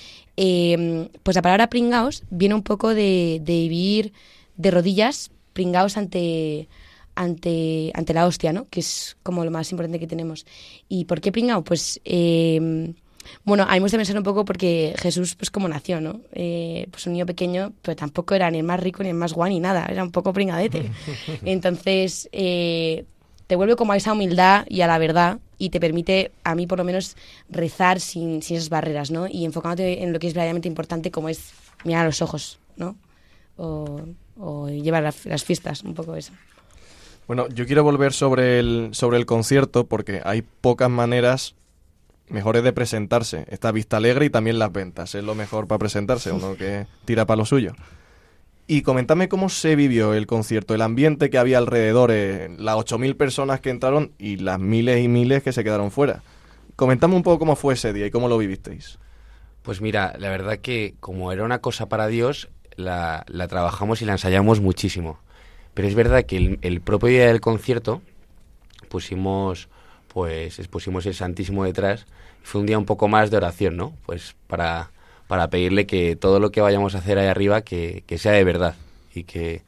eh, 0.42 1.10
pues 1.22 1.34
la 1.34 1.42
palabra 1.42 1.68
pringaos 1.68 2.22
viene 2.30 2.54
un 2.54 2.62
poco 2.62 2.94
de, 2.94 3.42
de 3.44 3.68
vivir 3.68 4.14
de 4.56 4.70
rodillas, 4.70 5.30
pringaos 5.52 5.98
ante, 5.98 6.66
ante, 7.14 7.92
ante 7.94 8.14
la 8.14 8.26
hostia, 8.26 8.50
¿no? 8.50 8.66
Que 8.70 8.80
es 8.80 9.18
como 9.22 9.44
lo 9.44 9.50
más 9.50 9.70
importante 9.70 10.00
que 10.00 10.06
tenemos. 10.06 10.46
¿Y 10.88 11.04
por 11.04 11.20
qué 11.20 11.30
pringao? 11.30 11.62
Pues... 11.62 12.00
Eh, 12.06 12.94
bueno, 13.44 13.64
a 13.64 13.72
mí 13.72 13.74
me 13.74 13.80
gusta 13.80 13.98
pensar 13.98 14.16
un 14.16 14.22
poco 14.22 14.46
porque 14.46 14.94
Jesús, 14.98 15.34
pues 15.34 15.50
como 15.50 15.68
nació, 15.68 16.00
¿no? 16.00 16.20
Eh, 16.32 16.86
pues 16.90 17.06
un 17.06 17.12
niño 17.12 17.26
pequeño, 17.26 17.74
pero 17.82 17.94
tampoco 17.94 18.34
era 18.34 18.50
ni 18.50 18.58
el 18.58 18.64
más 18.64 18.80
rico 18.80 19.02
ni 19.02 19.10
el 19.10 19.14
más 19.14 19.34
guay 19.34 19.52
ni 19.52 19.60
nada, 19.60 19.86
era 19.90 20.02
un 20.02 20.10
poco 20.10 20.32
pringadete. 20.32 20.90
Entonces, 21.44 22.30
eh, 22.32 23.04
te 23.46 23.56
vuelve 23.56 23.76
como 23.76 23.92
a 23.92 23.96
esa 23.98 24.14
humildad 24.14 24.64
y 24.68 24.80
a 24.80 24.86
la 24.86 24.96
verdad 24.96 25.38
y 25.60 25.68
te 25.68 25.78
permite, 25.78 26.32
a 26.42 26.54
mí 26.54 26.66
por 26.66 26.78
lo 26.78 26.84
menos, 26.84 27.16
rezar 27.50 28.00
sin, 28.00 28.42
sin 28.42 28.56
esas 28.56 28.70
barreras, 28.70 29.10
¿no? 29.10 29.28
Y 29.28 29.44
enfocándote 29.44 30.02
en 30.02 30.12
lo 30.12 30.18
que 30.18 30.26
es 30.26 30.32
verdaderamente 30.32 30.68
importante, 30.68 31.10
como 31.10 31.28
es 31.28 31.52
mirar 31.84 32.02
a 32.02 32.06
los 32.06 32.22
ojos, 32.22 32.58
¿no? 32.76 32.96
O, 33.56 34.00
llevar 34.70 35.02
las, 35.02 35.26
las 35.26 35.44
fiestas, 35.44 35.82
un 35.82 35.92
poco 35.92 36.16
eso. 36.16 36.32
Bueno, 37.26 37.46
yo 37.48 37.66
quiero 37.66 37.84
volver 37.84 38.14
sobre 38.14 38.58
el, 38.58 38.88
sobre 38.92 39.18
el 39.18 39.26
concierto 39.26 39.84
porque 39.86 40.22
hay 40.24 40.40
pocas 40.40 40.88
maneras 40.88 41.54
mejores 42.30 42.64
de 42.64 42.72
presentarse. 42.72 43.44
Está 43.50 43.70
Vista 43.70 43.98
Alegre 43.98 44.24
y 44.24 44.30
también 44.30 44.58
las 44.58 44.72
ventas. 44.72 45.14
Es 45.14 45.22
lo 45.22 45.34
mejor 45.34 45.66
para 45.66 45.78
presentarse, 45.78 46.32
uno 46.32 46.56
que 46.56 46.86
tira 47.04 47.26
para 47.26 47.36
lo 47.36 47.44
suyo. 47.44 47.74
Y 48.66 48.82
comentame 48.82 49.28
cómo 49.28 49.48
se 49.48 49.74
vivió 49.74 50.14
el 50.14 50.26
concierto, 50.26 50.74
el 50.74 50.82
ambiente 50.82 51.28
que 51.28 51.38
había 51.38 51.58
alrededor, 51.58 52.10
eh, 52.12 52.54
las 52.58 52.76
8.000 52.76 53.16
personas 53.16 53.60
que 53.60 53.70
entraron 53.70 54.12
y 54.18 54.36
las 54.36 54.60
miles 54.60 55.04
y 55.04 55.08
miles 55.08 55.42
que 55.42 55.52
se 55.52 55.64
quedaron 55.64 55.90
fuera. 55.90 56.22
Comentame 56.76 57.16
un 57.16 57.22
poco 57.22 57.40
cómo 57.40 57.56
fue 57.56 57.74
ese 57.74 57.92
día 57.92 58.06
y 58.06 58.10
cómo 58.10 58.28
lo 58.28 58.38
vivisteis. 58.38 58.98
Pues 59.62 59.80
mira, 59.80 60.14
la 60.18 60.30
verdad 60.30 60.58
que 60.58 60.94
como 61.00 61.32
era 61.32 61.44
una 61.44 61.60
cosa 61.60 61.88
para 61.88 62.06
Dios, 62.06 62.48
la, 62.76 63.24
la 63.26 63.48
trabajamos 63.48 64.02
y 64.02 64.04
la 64.04 64.12
ensayamos 64.12 64.60
muchísimo. 64.60 65.18
Pero 65.74 65.88
es 65.88 65.94
verdad 65.94 66.24
que 66.24 66.36
el, 66.36 66.58
el 66.62 66.80
propio 66.80 67.08
día 67.08 67.26
del 67.26 67.40
concierto 67.40 68.02
pusimos 68.88 69.68
pues 70.12 70.58
expusimos 70.58 71.06
el 71.06 71.14
Santísimo 71.14 71.64
detrás. 71.64 72.06
Fue 72.42 72.60
un 72.60 72.66
día 72.66 72.78
un 72.78 72.84
poco 72.84 73.08
más 73.08 73.30
de 73.30 73.36
oración, 73.36 73.76
¿no? 73.76 73.92
Pues 74.06 74.34
para, 74.46 74.90
para 75.30 75.48
pedirle 75.48 75.86
que 75.86 76.16
todo 76.16 76.40
lo 76.40 76.50
que 76.50 76.60
vayamos 76.60 76.96
a 76.96 76.98
hacer 76.98 77.16
ahí 77.16 77.28
arriba, 77.28 77.60
que, 77.60 78.02
que 78.08 78.18
sea 78.18 78.32
de 78.32 78.42
verdad. 78.42 78.74
Y 79.14 79.22
que, 79.22 79.62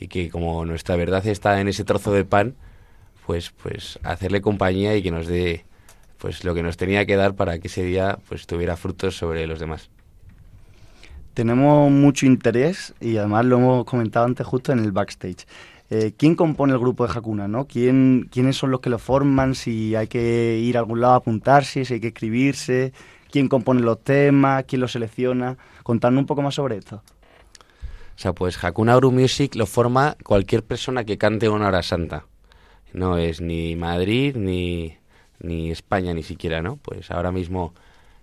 y 0.00 0.08
que 0.08 0.28
como 0.28 0.64
nuestra 0.64 0.96
verdad 0.96 1.24
está 1.28 1.60
en 1.60 1.68
ese 1.68 1.84
trozo 1.84 2.12
de 2.12 2.24
pan, 2.24 2.56
pues, 3.24 3.52
pues 3.62 4.00
hacerle 4.02 4.40
compañía 4.40 4.96
y 4.96 5.04
que 5.04 5.12
nos 5.12 5.28
dé 5.28 5.66
pues 6.18 6.42
lo 6.42 6.52
que 6.52 6.64
nos 6.64 6.76
tenía 6.76 7.06
que 7.06 7.14
dar 7.14 7.36
para 7.36 7.60
que 7.60 7.68
ese 7.68 7.84
día 7.84 8.18
pues 8.28 8.48
tuviera 8.48 8.76
frutos 8.76 9.16
sobre 9.16 9.46
los 9.46 9.60
demás. 9.60 9.88
Tenemos 11.32 11.92
mucho 11.92 12.26
interés 12.26 12.92
y 13.00 13.16
además 13.16 13.44
lo 13.44 13.58
hemos 13.58 13.84
comentado 13.84 14.26
antes 14.26 14.44
justo 14.44 14.72
en 14.72 14.80
el 14.80 14.90
backstage. 14.90 15.46
Eh, 15.90 16.12
¿Quién 16.16 16.34
compone 16.34 16.72
el 16.72 16.80
grupo 16.80 17.06
de 17.06 17.12
Hakuna? 17.16 17.46
¿no? 17.46 17.66
¿Quién, 17.66 18.28
¿Quiénes 18.32 18.56
son 18.56 18.72
los 18.72 18.80
que 18.80 18.90
lo 18.90 18.98
forman? 18.98 19.54
Si 19.54 19.94
hay 19.94 20.08
que 20.08 20.58
ir 20.58 20.76
a 20.76 20.80
algún 20.80 21.00
lado 21.00 21.12
a 21.12 21.18
apuntarse, 21.18 21.84
si 21.84 21.94
hay 21.94 22.00
que 22.00 22.08
escribirse, 22.08 22.92
quién 23.34 23.48
compone 23.48 23.80
los 23.80 23.98
temas, 24.04 24.62
quién 24.62 24.80
los 24.80 24.92
selecciona. 24.92 25.56
Contadnos 25.82 26.20
un 26.20 26.26
poco 26.26 26.40
más 26.40 26.54
sobre 26.54 26.76
esto. 26.76 27.02
O 28.14 28.16
sea, 28.18 28.32
pues 28.32 28.62
Hakuna 28.62 28.94
Group 28.94 29.14
Music 29.14 29.56
lo 29.56 29.66
forma 29.66 30.16
cualquier 30.22 30.62
persona 30.62 31.02
que 31.02 31.18
cante 31.18 31.48
una 31.48 31.66
hora 31.66 31.82
santa. 31.82 32.26
No 32.92 33.18
es 33.18 33.40
ni 33.40 33.74
Madrid 33.74 34.36
ni, 34.36 34.96
ni 35.40 35.72
España 35.72 36.14
ni 36.14 36.22
siquiera, 36.22 36.62
¿no? 36.62 36.76
Pues 36.76 37.10
ahora 37.10 37.32
mismo 37.32 37.74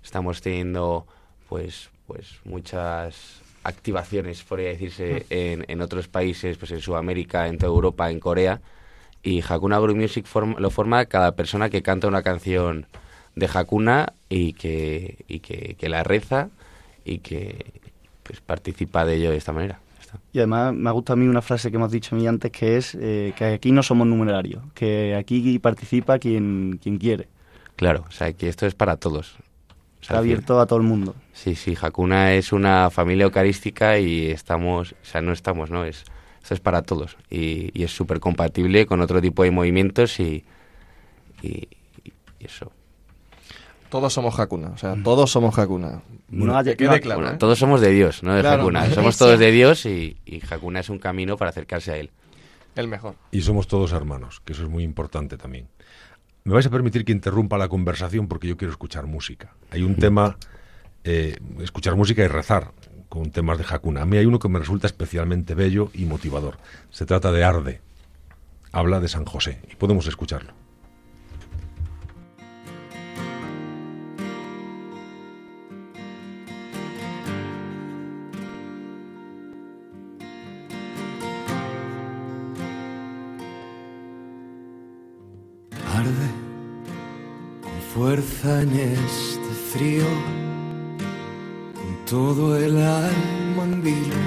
estamos 0.01 0.39
teniendo 0.39 1.05
pues 1.49 1.89
pues 2.07 2.39
muchas 2.45 3.41
activaciones, 3.63 4.43
podría 4.43 4.69
decirse, 4.69 5.25
en, 5.29 5.65
en 5.67 5.81
otros 5.81 6.07
países, 6.07 6.57
pues 6.57 6.71
en 6.71 6.79
Sudamérica, 6.79 7.47
en 7.49 7.57
toda 7.57 7.73
Europa, 7.73 8.09
en 8.09 8.21
Corea. 8.21 8.61
Y 9.23 9.41
Hakuna 9.41 9.77
Group 9.79 9.97
Music 9.97 10.25
form- 10.25 10.57
lo 10.57 10.69
forma 10.69 11.05
cada 11.05 11.35
persona 11.35 11.69
que 11.69 11.81
canta 11.81 12.07
una 12.07 12.23
canción 12.23 12.85
de 13.41 13.49
Hakuna 13.51 14.13
y 14.29 14.53
que, 14.53 15.25
y 15.27 15.39
que, 15.39 15.75
que 15.77 15.89
la 15.89 16.03
reza 16.03 16.49
y 17.03 17.17
que 17.19 17.81
pues 18.23 18.39
participa 18.39 19.03
de 19.03 19.15
ello 19.15 19.31
de 19.31 19.37
esta 19.37 19.51
manera. 19.51 19.79
Y 20.31 20.39
además 20.39 20.73
me 20.73 20.91
gusta 20.91 21.13
a 21.13 21.15
mí 21.15 21.25
una 21.25 21.41
frase 21.41 21.71
que 21.71 21.77
hemos 21.77 21.91
dicho 21.91 22.15
a 22.15 22.19
mí 22.19 22.27
antes 22.27 22.51
que 22.51 22.77
es 22.77 22.95
eh, 22.99 23.33
que 23.35 23.45
aquí 23.45 23.71
no 23.71 23.81
somos 23.81 24.05
numerarios, 24.05 24.61
que 24.75 25.15
aquí 25.15 25.57
participa 25.57 26.19
quien, 26.19 26.79
quien 26.81 26.97
quiere. 26.97 27.29
Claro, 27.77 28.05
o 28.07 28.11
sea 28.11 28.31
que 28.33 28.47
esto 28.47 28.67
es 28.67 28.75
para 28.75 28.97
todos. 28.97 29.33
O 29.33 30.03
sea, 30.03 30.15
Está 30.15 30.17
abierto 30.19 30.59
a 30.59 30.67
todo 30.67 30.79
el 30.79 30.85
mundo. 30.85 31.15
Sí, 31.33 31.55
sí, 31.55 31.75
Hakuna 31.81 32.33
es 32.33 32.53
una 32.53 32.89
familia 32.91 33.23
eucarística 33.23 33.97
y 33.97 34.27
estamos, 34.27 34.91
o 34.91 35.05
sea, 35.05 35.21
no 35.21 35.31
estamos, 35.31 35.71
¿no? 35.71 35.85
Es, 35.85 36.03
esto 36.43 36.53
es 36.53 36.59
para 36.59 36.83
todos 36.83 37.17
y, 37.29 37.71
y 37.73 37.83
es 37.83 37.91
súper 37.91 38.19
compatible 38.19 38.85
con 38.85 39.01
otro 39.01 39.19
tipo 39.19 39.43
de 39.43 39.51
movimientos 39.51 40.19
y, 40.19 40.43
y, 41.41 41.67
y 42.03 42.13
eso. 42.45 42.71
Todos 43.91 44.13
somos 44.13 44.39
Hakuna, 44.39 44.69
o 44.69 44.77
sea, 44.77 44.95
todos 45.03 45.29
somos 45.29 45.55
Hakuna. 45.59 46.01
No 46.29 46.63
que 46.63 46.75
quede 46.77 46.87
no- 46.87 46.99
claro. 47.01 47.19
Bueno, 47.21 47.35
¿eh? 47.35 47.37
todos 47.37 47.59
somos 47.59 47.81
de 47.81 47.91
Dios, 47.91 48.23
no 48.23 48.33
de 48.33 48.41
Claro. 48.41 48.63
Hakuna. 48.63 48.89
Somos 48.95 49.17
todos 49.17 49.37
de 49.37 49.51
Dios 49.51 49.85
y, 49.85 50.17
y 50.25 50.41
Hakuna 50.49 50.79
es 50.79 50.89
un 50.89 50.97
camino 50.97 51.35
para 51.37 51.49
acercarse 51.49 51.91
a 51.91 51.97
Él. 51.97 52.09
El 52.77 52.87
mejor. 52.87 53.15
Y 53.31 53.41
somos 53.41 53.67
todos 53.67 53.91
hermanos, 53.91 54.41
que 54.45 54.53
eso 54.53 54.63
es 54.63 54.69
muy 54.69 54.83
importante 54.83 55.35
también. 55.37 55.67
Me 56.45 56.53
vais 56.53 56.65
a 56.65 56.69
permitir 56.69 57.03
que 57.03 57.11
interrumpa 57.11 57.57
la 57.57 57.67
conversación 57.67 58.27
porque 58.29 58.47
yo 58.47 58.55
quiero 58.55 58.71
escuchar 58.71 59.07
música. 59.07 59.53
Hay 59.71 59.83
un 59.83 59.95
tema, 59.97 60.37
eh, 61.03 61.35
escuchar 61.59 61.95
música 61.97 62.23
y 62.23 62.27
rezar 62.27 62.71
con 63.09 63.29
temas 63.29 63.57
de 63.57 63.65
Hakuna. 63.69 64.03
A 64.03 64.05
mí 64.05 64.15
hay 64.15 64.25
uno 64.25 64.39
que 64.39 64.47
me 64.47 64.57
resulta 64.57 64.87
especialmente 64.87 65.53
bello 65.53 65.91
y 65.93 66.05
motivador. 66.05 66.57
Se 66.91 67.05
trata 67.05 67.33
de 67.33 67.43
Arde. 67.43 67.81
Habla 68.71 69.01
de 69.01 69.09
San 69.09 69.25
José 69.25 69.59
y 69.69 69.75
podemos 69.75 70.07
escucharlo. 70.07 70.53
Fuerza 88.01 88.63
en 88.63 88.71
este 88.79 89.51
frío, 89.73 90.07
con 91.75 92.05
todo 92.07 92.57
el 92.57 92.75
alma 92.77 93.63
en 93.63 93.83
vilo, 93.83 94.23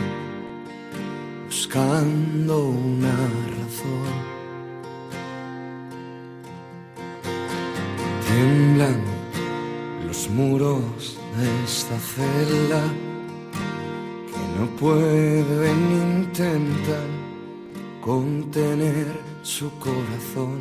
buscando 1.47 2.69
una 2.69 3.17
razón. 3.57 4.15
Tiemblan 8.27 9.03
los 10.07 10.31
muros 10.31 11.19
de 11.37 11.65
esta 11.65 11.99
celda 11.99 12.83
que 14.31 14.45
no 14.57 14.67
pueden 14.77 15.81
intentar 16.07 17.09
contener 18.01 19.09
su 19.43 19.69
corazón. 19.81 20.61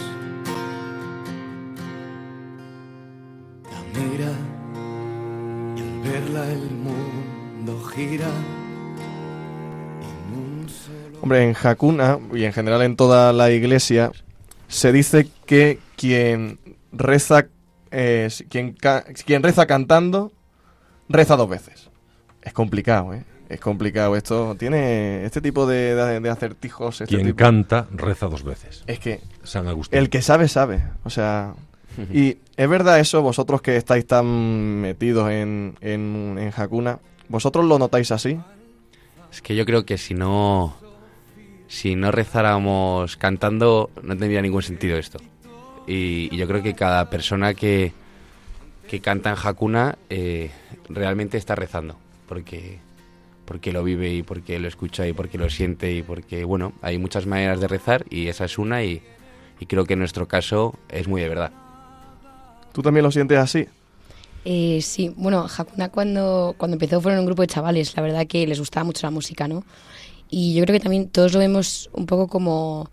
El 6.51 6.69
mundo 6.71 7.81
gira. 7.85 8.27
En 10.01 10.37
un 10.37 10.69
solo 10.69 11.19
Hombre, 11.21 11.43
en 11.49 11.55
Hakuna 11.61 12.19
y 12.33 12.43
en 12.43 12.53
general 12.53 12.81
en 12.81 12.95
toda 12.95 13.33
la 13.33 13.51
iglesia 13.51 14.11
se 14.67 14.91
dice 14.91 15.27
que 15.45 15.79
quien 15.95 16.59
reza, 16.91 17.47
eh, 17.91 18.29
quien, 18.49 18.73
ca- 18.73 19.03
quien 19.25 19.43
reza 19.43 19.65
cantando, 19.67 20.31
reza 21.09 21.35
dos 21.35 21.49
veces. 21.49 21.89
Es 22.41 22.53
complicado, 22.53 23.13
¿eh? 23.13 23.23
Es 23.49 23.59
complicado. 23.59 24.15
Esto 24.15 24.55
tiene 24.57 25.25
este 25.25 25.41
tipo 25.41 25.65
de, 25.67 25.93
de- 25.93 26.19
de 26.21 26.29
acertijos. 26.29 27.01
Este 27.01 27.13
Quien 27.15 27.27
tipo- 27.27 27.37
canta, 27.37 27.85
reza 27.91 28.27
dos 28.27 28.43
veces. 28.43 28.83
Es 28.87 28.99
que 28.99 29.19
San 29.43 29.67
Agustín. 29.67 29.99
el 29.99 30.09
que 30.09 30.21
sabe, 30.21 30.47
sabe. 30.47 30.81
O 31.03 31.09
sea. 31.09 31.53
Y 32.13 32.37
es 32.57 32.69
verdad 32.69 32.99
eso, 32.99 33.21
vosotros 33.21 33.61
que 33.61 33.75
estáis 33.75 34.05
tan 34.05 34.25
metidos 34.81 35.29
en, 35.29 35.75
en, 35.81 36.37
en 36.39 36.53
Hakuna, 36.55 36.99
¿vosotros 37.27 37.65
lo 37.65 37.77
notáis 37.79 38.11
así? 38.11 38.39
Es 39.31 39.41
que 39.41 39.55
yo 39.55 39.65
creo 39.65 39.85
que 39.85 39.97
si 39.97 40.13
no 40.13 40.75
si 41.67 41.95
no 41.95 42.11
rezáramos 42.11 43.15
cantando 43.15 43.89
no 44.03 44.17
tendría 44.17 44.41
ningún 44.41 44.61
sentido 44.61 44.97
esto. 44.97 45.19
Y, 45.87 46.35
yo 46.35 46.47
creo 46.47 46.61
que 46.61 46.73
cada 46.73 47.09
persona 47.09 47.53
que, 47.53 47.93
que 48.89 48.99
canta 48.99 49.29
en 49.29 49.37
Hakuna 49.41 49.97
eh, 50.09 50.51
realmente 50.89 51.37
está 51.37 51.55
rezando, 51.55 51.97
porque 52.27 52.79
porque 53.45 53.73
lo 53.73 53.83
vive 53.83 54.13
y 54.13 54.23
porque 54.23 54.59
lo 54.59 54.67
escucha 54.69 55.05
y 55.07 55.13
porque 55.13 55.37
lo 55.37 55.49
siente 55.49 55.91
y 55.91 56.03
porque, 56.03 56.45
bueno, 56.45 56.71
hay 56.81 56.97
muchas 56.97 57.25
maneras 57.25 57.59
de 57.59 57.67
rezar 57.67 58.05
y 58.09 58.27
esa 58.27 58.45
es 58.45 58.57
una 58.57 58.83
y, 58.83 59.01
y 59.59 59.65
creo 59.65 59.83
que 59.83 59.93
en 59.93 59.99
nuestro 59.99 60.25
caso 60.27 60.75
es 60.87 61.09
muy 61.09 61.21
de 61.21 61.27
verdad. 61.27 61.51
¿Tú 62.71 62.81
también 62.81 63.03
lo 63.03 63.11
sientes 63.11 63.37
así? 63.37 63.67
Eh, 64.43 64.79
sí, 64.81 65.13
bueno, 65.15 65.45
Hakuna 65.45 65.89
cuando, 65.89 66.55
cuando 66.57 66.75
empezó 66.75 66.99
fueron 66.99 67.19
un 67.19 67.25
grupo 67.25 67.43
de 67.43 67.47
chavales, 67.47 67.95
la 67.95 68.01
verdad 68.01 68.25
que 68.25 68.47
les 68.47 68.59
gustaba 68.59 68.83
mucho 68.83 69.05
la 69.05 69.11
música, 69.11 69.47
¿no? 69.47 69.63
Y 70.29 70.53
yo 70.55 70.63
creo 70.63 70.73
que 70.73 70.79
también 70.79 71.09
todos 71.09 71.33
lo 71.33 71.39
vemos 71.39 71.89
un 71.93 72.05
poco 72.05 72.27
como, 72.27 72.89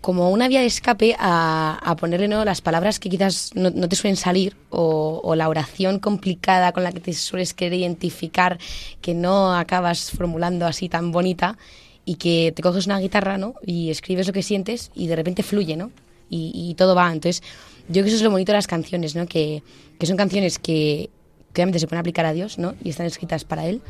como 0.00 0.30
una 0.30 0.48
vía 0.48 0.60
de 0.60 0.66
escape 0.66 1.14
a, 1.18 1.78
a 1.82 1.96
ponerle 1.96 2.28
¿no? 2.28 2.44
las 2.44 2.62
palabras 2.62 2.98
que 2.98 3.10
quizás 3.10 3.50
no, 3.54 3.70
no 3.70 3.88
te 3.88 3.96
suelen 3.96 4.16
salir 4.16 4.56
o, 4.70 5.20
o, 5.22 5.34
la 5.34 5.48
oración 5.48 5.98
complicada 5.98 6.72
con 6.72 6.82
la 6.82 6.92
que 6.92 7.00
te 7.00 7.12
sueles 7.12 7.52
querer 7.52 7.78
identificar 7.80 8.58
que 9.02 9.14
no 9.14 9.54
acabas 9.54 10.10
formulando 10.10 10.64
así 10.64 10.88
tan 10.88 11.12
bonita 11.12 11.58
y 12.06 12.14
que 12.14 12.52
te 12.56 12.62
coges 12.62 12.86
una 12.86 13.00
guitarra 13.00 13.36
¿no? 13.36 13.54
y 13.66 13.90
escribes 13.90 14.26
lo 14.26 14.32
que 14.32 14.42
sientes 14.42 14.90
y 14.94 15.08
de 15.08 15.16
repente 15.16 15.42
fluye, 15.42 15.76
¿no? 15.76 15.90
Y, 16.28 16.52
y 16.54 16.74
todo 16.74 16.94
va. 16.94 17.12
Entonces, 17.12 17.42
yo 17.88 17.92
creo 17.92 18.04
que 18.04 18.08
eso 18.08 18.16
es 18.16 18.22
lo 18.22 18.30
bonito 18.30 18.52
de 18.52 18.58
las 18.58 18.66
canciones, 18.66 19.14
¿no? 19.14 19.26
Que, 19.26 19.62
que 19.98 20.06
son 20.06 20.16
canciones 20.16 20.58
que, 20.58 21.10
que 21.52 21.62
obviamente 21.62 21.78
se 21.78 21.86
pueden 21.86 22.00
aplicar 22.00 22.26
a 22.26 22.32
Dios, 22.32 22.58
¿no? 22.58 22.74
Y 22.82 22.90
están 22.90 23.06
escritas 23.06 23.44
para 23.44 23.66
Él, 23.66 23.80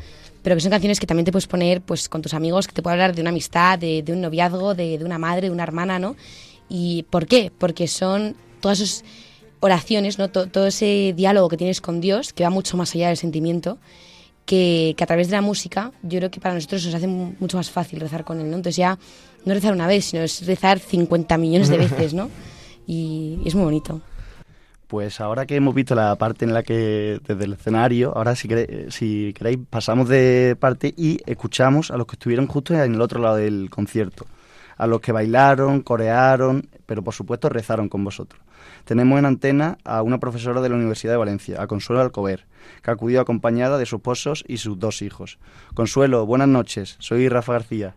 pero 0.43 0.55
que 0.55 0.61
son 0.61 0.71
canciones 0.71 0.99
que 0.99 1.07
también 1.07 1.25
te 1.25 1.31
puedes 1.31 1.47
poner 1.47 1.81
pues 1.81 2.07
con 2.09 2.21
tus 2.21 2.33
amigos, 2.33 2.67
que 2.67 2.73
te 2.73 2.81
pueden 2.81 2.99
hablar 2.99 3.15
de 3.15 3.21
una 3.21 3.31
amistad, 3.31 3.79
de, 3.79 4.03
de 4.03 4.13
un 4.13 4.21
noviazgo, 4.21 4.75
de, 4.75 4.97
de, 4.97 5.03
una 5.03 5.17
madre, 5.17 5.47
de 5.47 5.51
una 5.51 5.63
hermana, 5.63 5.99
¿no? 5.99 6.15
¿Y 6.69 7.03
por 7.09 7.25
qué? 7.25 7.51
Porque 7.57 7.87
son 7.87 8.35
todas 8.61 8.79
esas 8.79 9.03
oraciones, 9.59 10.19
¿no? 10.19 10.29
Todo, 10.29 10.47
todo 10.47 10.67
ese 10.67 11.13
diálogo 11.15 11.49
que 11.49 11.57
tienes 11.57 11.81
con 11.81 11.99
Dios, 12.01 12.33
que 12.33 12.43
va 12.43 12.49
mucho 12.49 12.77
más 12.77 12.93
allá 12.93 13.07
del 13.07 13.17
sentimiento, 13.17 13.79
que, 14.45 14.93
que, 14.95 15.03
a 15.03 15.07
través 15.07 15.27
de 15.27 15.35
la 15.35 15.41
música 15.41 15.91
yo 16.03 16.19
creo 16.19 16.31
que 16.31 16.39
para 16.39 16.55
nosotros 16.55 16.85
nos 16.85 16.95
hace 16.95 17.07
mucho 17.07 17.57
más 17.57 17.69
fácil 17.69 17.99
rezar 17.99 18.23
con 18.23 18.39
Él, 18.39 18.49
¿no? 18.49 18.55
Entonces 18.55 18.77
ya 18.77 18.97
no 19.47 19.53
rezar 19.53 19.73
una 19.73 19.87
vez, 19.87 20.05
sino 20.05 20.23
es 20.23 20.45
rezar 20.45 20.79
50 20.79 21.37
millones 21.37 21.69
de 21.69 21.77
veces, 21.85 22.13
¿no? 22.13 22.29
Y, 22.85 23.39
y 23.43 23.47
es 23.47 23.55
muy 23.55 23.63
bonito. 23.65 24.01
Pues 24.87 25.19
ahora 25.19 25.45
que 25.45 25.57
hemos 25.57 25.75
visto 25.75 25.95
la 25.95 26.15
parte 26.15 26.45
en 26.45 26.53
la 26.53 26.63
que 26.63 27.19
desde 27.27 27.43
el 27.43 27.53
escenario, 27.53 28.13
ahora 28.15 28.37
si 28.37 28.47
queréis, 28.47 28.95
si 28.95 29.33
queréis 29.33 29.59
pasamos 29.69 30.07
de 30.07 30.55
parte 30.57 30.93
y 30.95 31.19
escuchamos 31.25 31.91
a 31.91 31.97
los 31.97 32.07
que 32.07 32.15
estuvieron 32.15 32.47
justo 32.47 32.73
en 32.73 32.93
el 32.93 33.01
otro 33.01 33.21
lado 33.21 33.35
del 33.35 33.69
concierto, 33.69 34.25
a 34.77 34.87
los 34.87 35.01
que 35.01 35.11
bailaron, 35.11 35.81
corearon, 35.81 36.69
pero 36.85 37.03
por 37.03 37.13
supuesto 37.13 37.49
rezaron 37.49 37.89
con 37.89 38.05
vosotros. 38.05 38.41
Tenemos 38.85 39.19
en 39.19 39.25
antena 39.25 39.77
a 39.83 40.01
una 40.03 40.19
profesora 40.19 40.61
de 40.61 40.69
la 40.69 40.75
Universidad 40.75 41.11
de 41.11 41.17
Valencia, 41.17 41.61
a 41.61 41.67
Consuelo 41.67 42.01
Alcover, 42.01 42.45
que 42.81 42.91
acudió 42.91 43.19
acompañada 43.19 43.77
de 43.77 43.85
sus 43.85 43.97
esposos 43.97 44.45
y 44.47 44.57
sus 44.57 44.79
dos 44.79 45.01
hijos. 45.01 45.37
Consuelo, 45.73 46.25
buenas 46.25 46.47
noches, 46.47 46.95
soy 46.99 47.27
Rafa 47.27 47.51
García. 47.51 47.95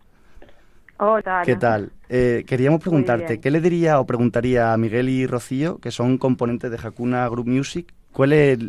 Hola. 1.03 1.41
¿Qué 1.43 1.55
tal? 1.55 1.93
Eh, 2.09 2.43
queríamos 2.45 2.79
preguntarte, 2.79 3.39
¿qué 3.39 3.49
le 3.49 3.59
diría 3.59 3.99
o 3.99 4.05
preguntaría 4.05 4.71
a 4.71 4.77
Miguel 4.77 5.09
y 5.09 5.25
Rocío, 5.25 5.79
que 5.79 5.89
son 5.89 6.19
componentes 6.19 6.69
de 6.69 6.77
Hakuna 6.77 7.27
Group 7.27 7.47
Music, 7.47 7.91
cuál 8.11 8.33
es 8.33 8.59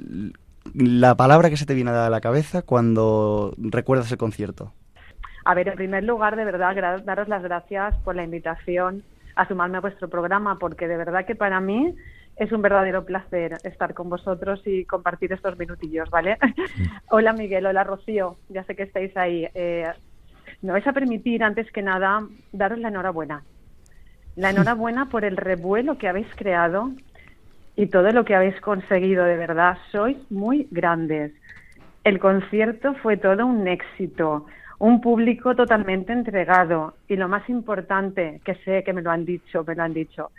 la 0.72 1.14
palabra 1.14 1.50
que 1.50 1.58
se 1.58 1.66
te 1.66 1.74
viene 1.74 1.90
a 1.90 2.08
la 2.08 2.22
cabeza 2.22 2.62
cuando 2.62 3.52
recuerdas 3.58 4.10
el 4.12 4.16
concierto? 4.16 4.72
A 5.44 5.52
ver, 5.52 5.68
en 5.68 5.74
primer 5.74 6.04
lugar, 6.04 6.36
de 6.36 6.46
verdad, 6.46 6.74
daros 7.04 7.28
las 7.28 7.42
gracias 7.42 7.94
por 7.98 8.16
la 8.16 8.24
invitación 8.24 9.02
a 9.34 9.46
sumarme 9.46 9.76
a 9.76 9.82
vuestro 9.82 10.08
programa, 10.08 10.58
porque 10.58 10.88
de 10.88 10.96
verdad 10.96 11.26
que 11.26 11.34
para 11.34 11.60
mí 11.60 11.94
es 12.36 12.50
un 12.50 12.62
verdadero 12.62 13.04
placer 13.04 13.58
estar 13.62 13.92
con 13.92 14.08
vosotros 14.08 14.62
y 14.64 14.86
compartir 14.86 15.34
estos 15.34 15.58
minutillos, 15.58 16.08
¿vale? 16.08 16.38
hola 17.10 17.34
Miguel, 17.34 17.66
hola 17.66 17.84
Rocío, 17.84 18.38
ya 18.48 18.64
sé 18.64 18.74
que 18.74 18.84
estáis 18.84 19.14
ahí. 19.18 19.46
Eh, 19.52 19.92
me 20.62 20.73
vais 20.73 20.87
a 20.87 20.92
permitir, 20.92 21.42
antes 21.42 21.71
que 21.73 21.83
nada, 21.83 22.23
daros 22.52 22.78
la 22.78 22.88
enhorabuena. 22.88 23.42
La 24.36 24.50
enhorabuena 24.50 25.08
por 25.08 25.25
el 25.25 25.36
revuelo 25.36 25.99
que 25.99 26.08
habéis 26.08 26.28
creado 26.36 26.93
y 27.76 27.86
todo 27.86 28.10
lo 28.13 28.25
que 28.25 28.34
habéis 28.34 28.60
conseguido, 28.60 29.25
de 29.25 29.36
verdad. 29.36 29.76
Sois 29.91 30.17
muy 30.30 30.69
grandes. 30.71 31.32
El 32.04 32.19
concierto 32.19 32.95
fue 32.95 33.17
todo 33.17 33.45
un 33.45 33.67
éxito, 33.67 34.47
un 34.78 35.00
público 35.00 35.54
totalmente 35.54 36.13
entregado 36.13 36.95
y 37.08 37.17
lo 37.17 37.28
más 37.28 37.49
importante, 37.49 38.41
que 38.45 38.54
sé 38.65 38.82
que 38.84 38.93
me 38.93 39.02
lo 39.02 39.10
han 39.10 39.25
dicho, 39.25 39.65
me 39.67 39.75
lo 39.75 39.82
han 39.82 39.95
dicho, 39.95 40.30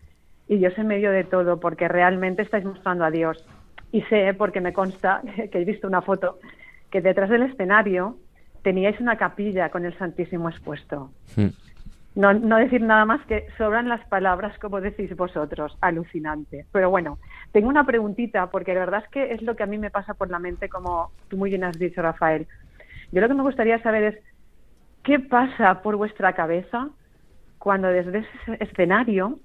y 0.48 0.60
yo 0.60 0.70
sé 0.72 0.82
en 0.82 0.88
medio 0.88 1.12
de 1.12 1.24
todo 1.24 1.60
porque 1.60 1.88
realmente 1.88 2.42
estáis 2.42 2.66
mostrando 2.66 3.06
a 3.06 3.12
Dios. 3.12 3.46
Y 3.92 4.02
sé, 4.04 4.34
porque 4.34 4.60
me 4.60 4.74
consta, 4.74 5.22
que 5.52 5.62
he 5.62 5.66
visto 5.66 5.88
una 5.88 6.02
foto, 6.02 6.40
que 6.90 7.02
detrás 7.02 7.30
del 7.30 7.44
escenario 7.44 8.18
teníais 8.64 9.00
una 9.00 9.18
capilla 9.18 9.70
con 9.70 9.86
el 9.86 9.98
Santísimo 9.98 10.50
expuesto. 10.50 11.12
Hmm. 11.36 11.50
No, 12.16 12.32
no, 12.32 12.58
decir 12.58 12.82
nada 12.82 13.06
más 13.06 13.26
que 13.26 13.48
sobran 13.58 13.90
las 13.90 14.06
palabras 14.06 14.58
como 14.60 14.82
decís 14.82 15.16
vosotros, 15.16 15.76
alucinante. 15.82 16.66
Pero 16.72 16.92
bueno, 16.92 17.18
tengo 17.52 17.70
una 17.70 17.86
preguntita, 17.86 18.52
porque 18.52 18.74
la 18.74 18.82
verdad 18.82 19.04
es 19.04 19.10
que 19.10 19.34
es 19.34 19.42
lo 19.42 19.56
que 19.56 19.64
a 19.64 19.68
mí 19.68 19.80
me 19.80 19.90
pasa 19.90 20.14
por 20.14 20.30
la 20.30 20.38
mente, 20.38 20.70
como 20.70 21.12
tú 21.28 21.38
muy 21.38 21.50
bien 21.50 21.64
has 21.64 21.78
dicho, 21.78 22.02
Rafael. 22.02 22.48
Yo 23.12 23.20
lo 23.20 23.28
que 23.28 23.34
me 23.34 23.42
gustaría 23.42 23.82
saber 23.82 24.04
es, 24.04 24.24
¿qué 25.04 25.20
pasa 25.20 25.82
por 25.82 25.96
vuestra 25.96 26.34
cabeza 26.34 26.90
cuando 27.58 27.88
desde 27.88 28.20
ese 28.20 28.64
escenario, 28.64 29.40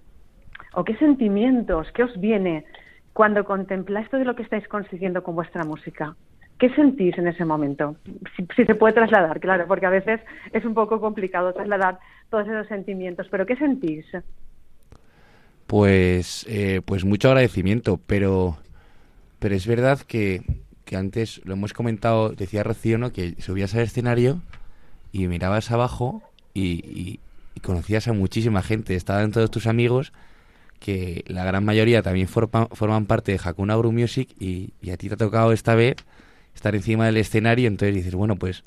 o 0.74 0.84
qué 0.84 0.94
sentimientos, 0.96 1.90
qué 1.92 2.02
os 2.02 2.20
viene 2.20 2.66
cuando 3.14 3.44
contempláis 3.44 4.10
todo 4.10 4.24
lo 4.24 4.36
que 4.36 4.42
estáis 4.42 4.68
consiguiendo 4.68 5.22
con 5.22 5.34
vuestra 5.34 5.64
música? 5.64 6.14
¿Qué 6.58 6.70
sentís 6.74 7.16
en 7.18 7.28
ese 7.28 7.44
momento? 7.44 7.96
Si, 8.36 8.64
se 8.64 8.74
puede 8.74 8.94
trasladar, 8.94 9.38
claro, 9.38 9.66
porque 9.68 9.86
a 9.86 9.90
veces 9.90 10.20
es 10.52 10.64
un 10.64 10.74
poco 10.74 11.00
complicado 11.00 11.52
trasladar 11.52 12.00
todos 12.30 12.48
esos 12.48 12.66
sentimientos, 12.66 13.28
pero 13.30 13.46
¿qué 13.46 13.54
sentís? 13.56 14.06
Pues, 15.68 16.44
eh, 16.48 16.80
pues 16.84 17.04
mucho 17.04 17.28
agradecimiento, 17.28 18.00
pero, 18.06 18.56
pero 19.38 19.54
es 19.54 19.68
verdad 19.68 20.00
que, 20.00 20.42
que 20.84 20.96
antes 20.96 21.40
lo 21.44 21.52
hemos 21.52 21.72
comentado, 21.72 22.30
decía 22.30 22.64
Rocío, 22.64 22.98
¿no? 22.98 23.12
que 23.12 23.40
subías 23.40 23.74
al 23.76 23.82
escenario 23.82 24.40
y 25.12 25.28
mirabas 25.28 25.70
abajo 25.70 26.22
y, 26.54 26.84
y, 26.84 27.20
y 27.54 27.60
conocías 27.60 28.08
a 28.08 28.12
muchísima 28.12 28.62
gente, 28.62 28.96
estaban 28.96 29.30
todos 29.30 29.50
tus 29.50 29.68
amigos 29.68 30.12
que 30.80 31.24
la 31.28 31.44
gran 31.44 31.64
mayoría 31.64 32.02
también 32.02 32.28
forman, 32.28 33.06
parte 33.06 33.32
de 33.32 33.40
Hakuna 33.42 33.76
Group 33.76 33.92
Music 33.92 34.28
y 34.40 34.72
a 34.90 34.96
ti 34.96 35.08
te 35.08 35.14
ha 35.14 35.16
tocado 35.16 35.52
esta 35.52 35.74
vez 35.74 35.96
estar 36.58 36.74
encima 36.74 37.06
del 37.06 37.16
escenario, 37.16 37.68
entonces 37.68 37.94
dices, 37.94 38.14
bueno, 38.14 38.34
pues 38.34 38.64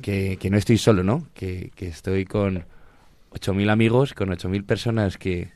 que, 0.00 0.38
que 0.40 0.48
no 0.48 0.56
estoy 0.56 0.78
solo, 0.78 1.02
¿no? 1.02 1.26
Que, 1.34 1.70
que 1.76 1.86
estoy 1.86 2.24
con 2.24 2.64
8.000 3.32 3.70
amigos, 3.70 4.14
con 4.14 4.30
8.000 4.30 4.64
personas 4.64 5.18
que, 5.18 5.48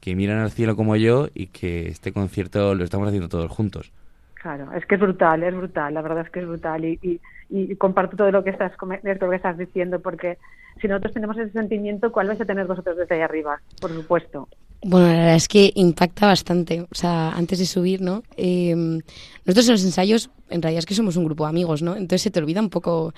que 0.00 0.14
miran 0.14 0.38
al 0.38 0.50
cielo 0.50 0.76
como 0.76 0.96
yo 0.96 1.28
y 1.34 1.46
que 1.46 1.88
este 1.88 2.12
concierto 2.12 2.74
lo 2.74 2.84
estamos 2.84 3.08
haciendo 3.08 3.30
todos 3.30 3.50
juntos. 3.50 3.90
Claro, 4.34 4.70
es 4.74 4.84
que 4.84 4.96
es 4.96 5.00
brutal, 5.00 5.42
es 5.42 5.56
brutal, 5.56 5.94
la 5.94 6.02
verdad 6.02 6.26
es 6.26 6.30
que 6.30 6.40
es 6.40 6.46
brutal 6.46 6.84
y, 6.84 6.98
y, 7.02 7.20
y 7.48 7.74
comparto 7.76 8.16
todo 8.16 8.30
lo 8.30 8.44
que 8.44 8.50
estás 8.50 8.72
lo 9.02 9.30
que 9.30 9.36
estás 9.36 9.56
diciendo 9.56 10.00
porque 10.00 10.36
si 10.80 10.88
nosotros 10.88 11.14
tenemos 11.14 11.38
ese 11.38 11.52
sentimiento, 11.52 12.12
¿cuál 12.12 12.28
vais 12.28 12.40
a 12.40 12.44
tener 12.44 12.66
vosotros 12.66 12.98
desde 12.98 13.14
ahí 13.14 13.22
arriba? 13.22 13.60
Por 13.80 13.90
supuesto. 13.90 14.46
Bueno, 14.82 15.08
la 15.08 15.14
verdad 15.14 15.34
es 15.34 15.48
que 15.48 15.72
impacta 15.74 16.26
bastante. 16.26 16.82
O 16.82 16.94
sea, 16.94 17.30
antes 17.30 17.58
de 17.58 17.66
subir, 17.66 18.00
¿no? 18.00 18.22
Eh, 18.36 18.74
nosotros 19.44 19.66
en 19.66 19.72
los 19.72 19.84
ensayos, 19.84 20.30
en 20.50 20.62
realidad 20.62 20.80
es 20.80 20.86
que 20.86 20.94
somos 20.94 21.16
un 21.16 21.24
grupo 21.24 21.44
de 21.44 21.50
amigos, 21.50 21.82
¿no? 21.82 21.92
Entonces 21.96 22.22
se 22.22 22.30
te 22.30 22.38
olvida 22.38 22.60
un 22.60 22.70
poco, 22.70 23.12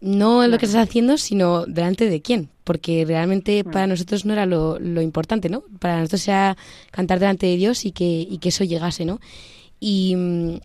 no 0.00 0.46
lo 0.48 0.58
que 0.58 0.66
estás 0.66 0.88
haciendo, 0.88 1.18
sino 1.18 1.66
delante 1.66 2.08
de 2.08 2.22
quién. 2.22 2.48
Porque 2.64 3.04
realmente 3.04 3.62
para 3.62 3.86
nosotros 3.86 4.24
no 4.24 4.32
era 4.32 4.46
lo, 4.46 4.78
lo, 4.78 5.02
importante, 5.02 5.50
¿no? 5.50 5.64
Para 5.80 5.98
nosotros 5.98 6.26
era 6.28 6.56
cantar 6.90 7.18
delante 7.18 7.46
de 7.46 7.56
Dios 7.56 7.84
y 7.84 7.92
que, 7.92 8.26
y 8.28 8.38
que 8.38 8.48
eso 8.48 8.64
llegase, 8.64 9.04
¿no? 9.04 9.20
Y, 9.80 10.16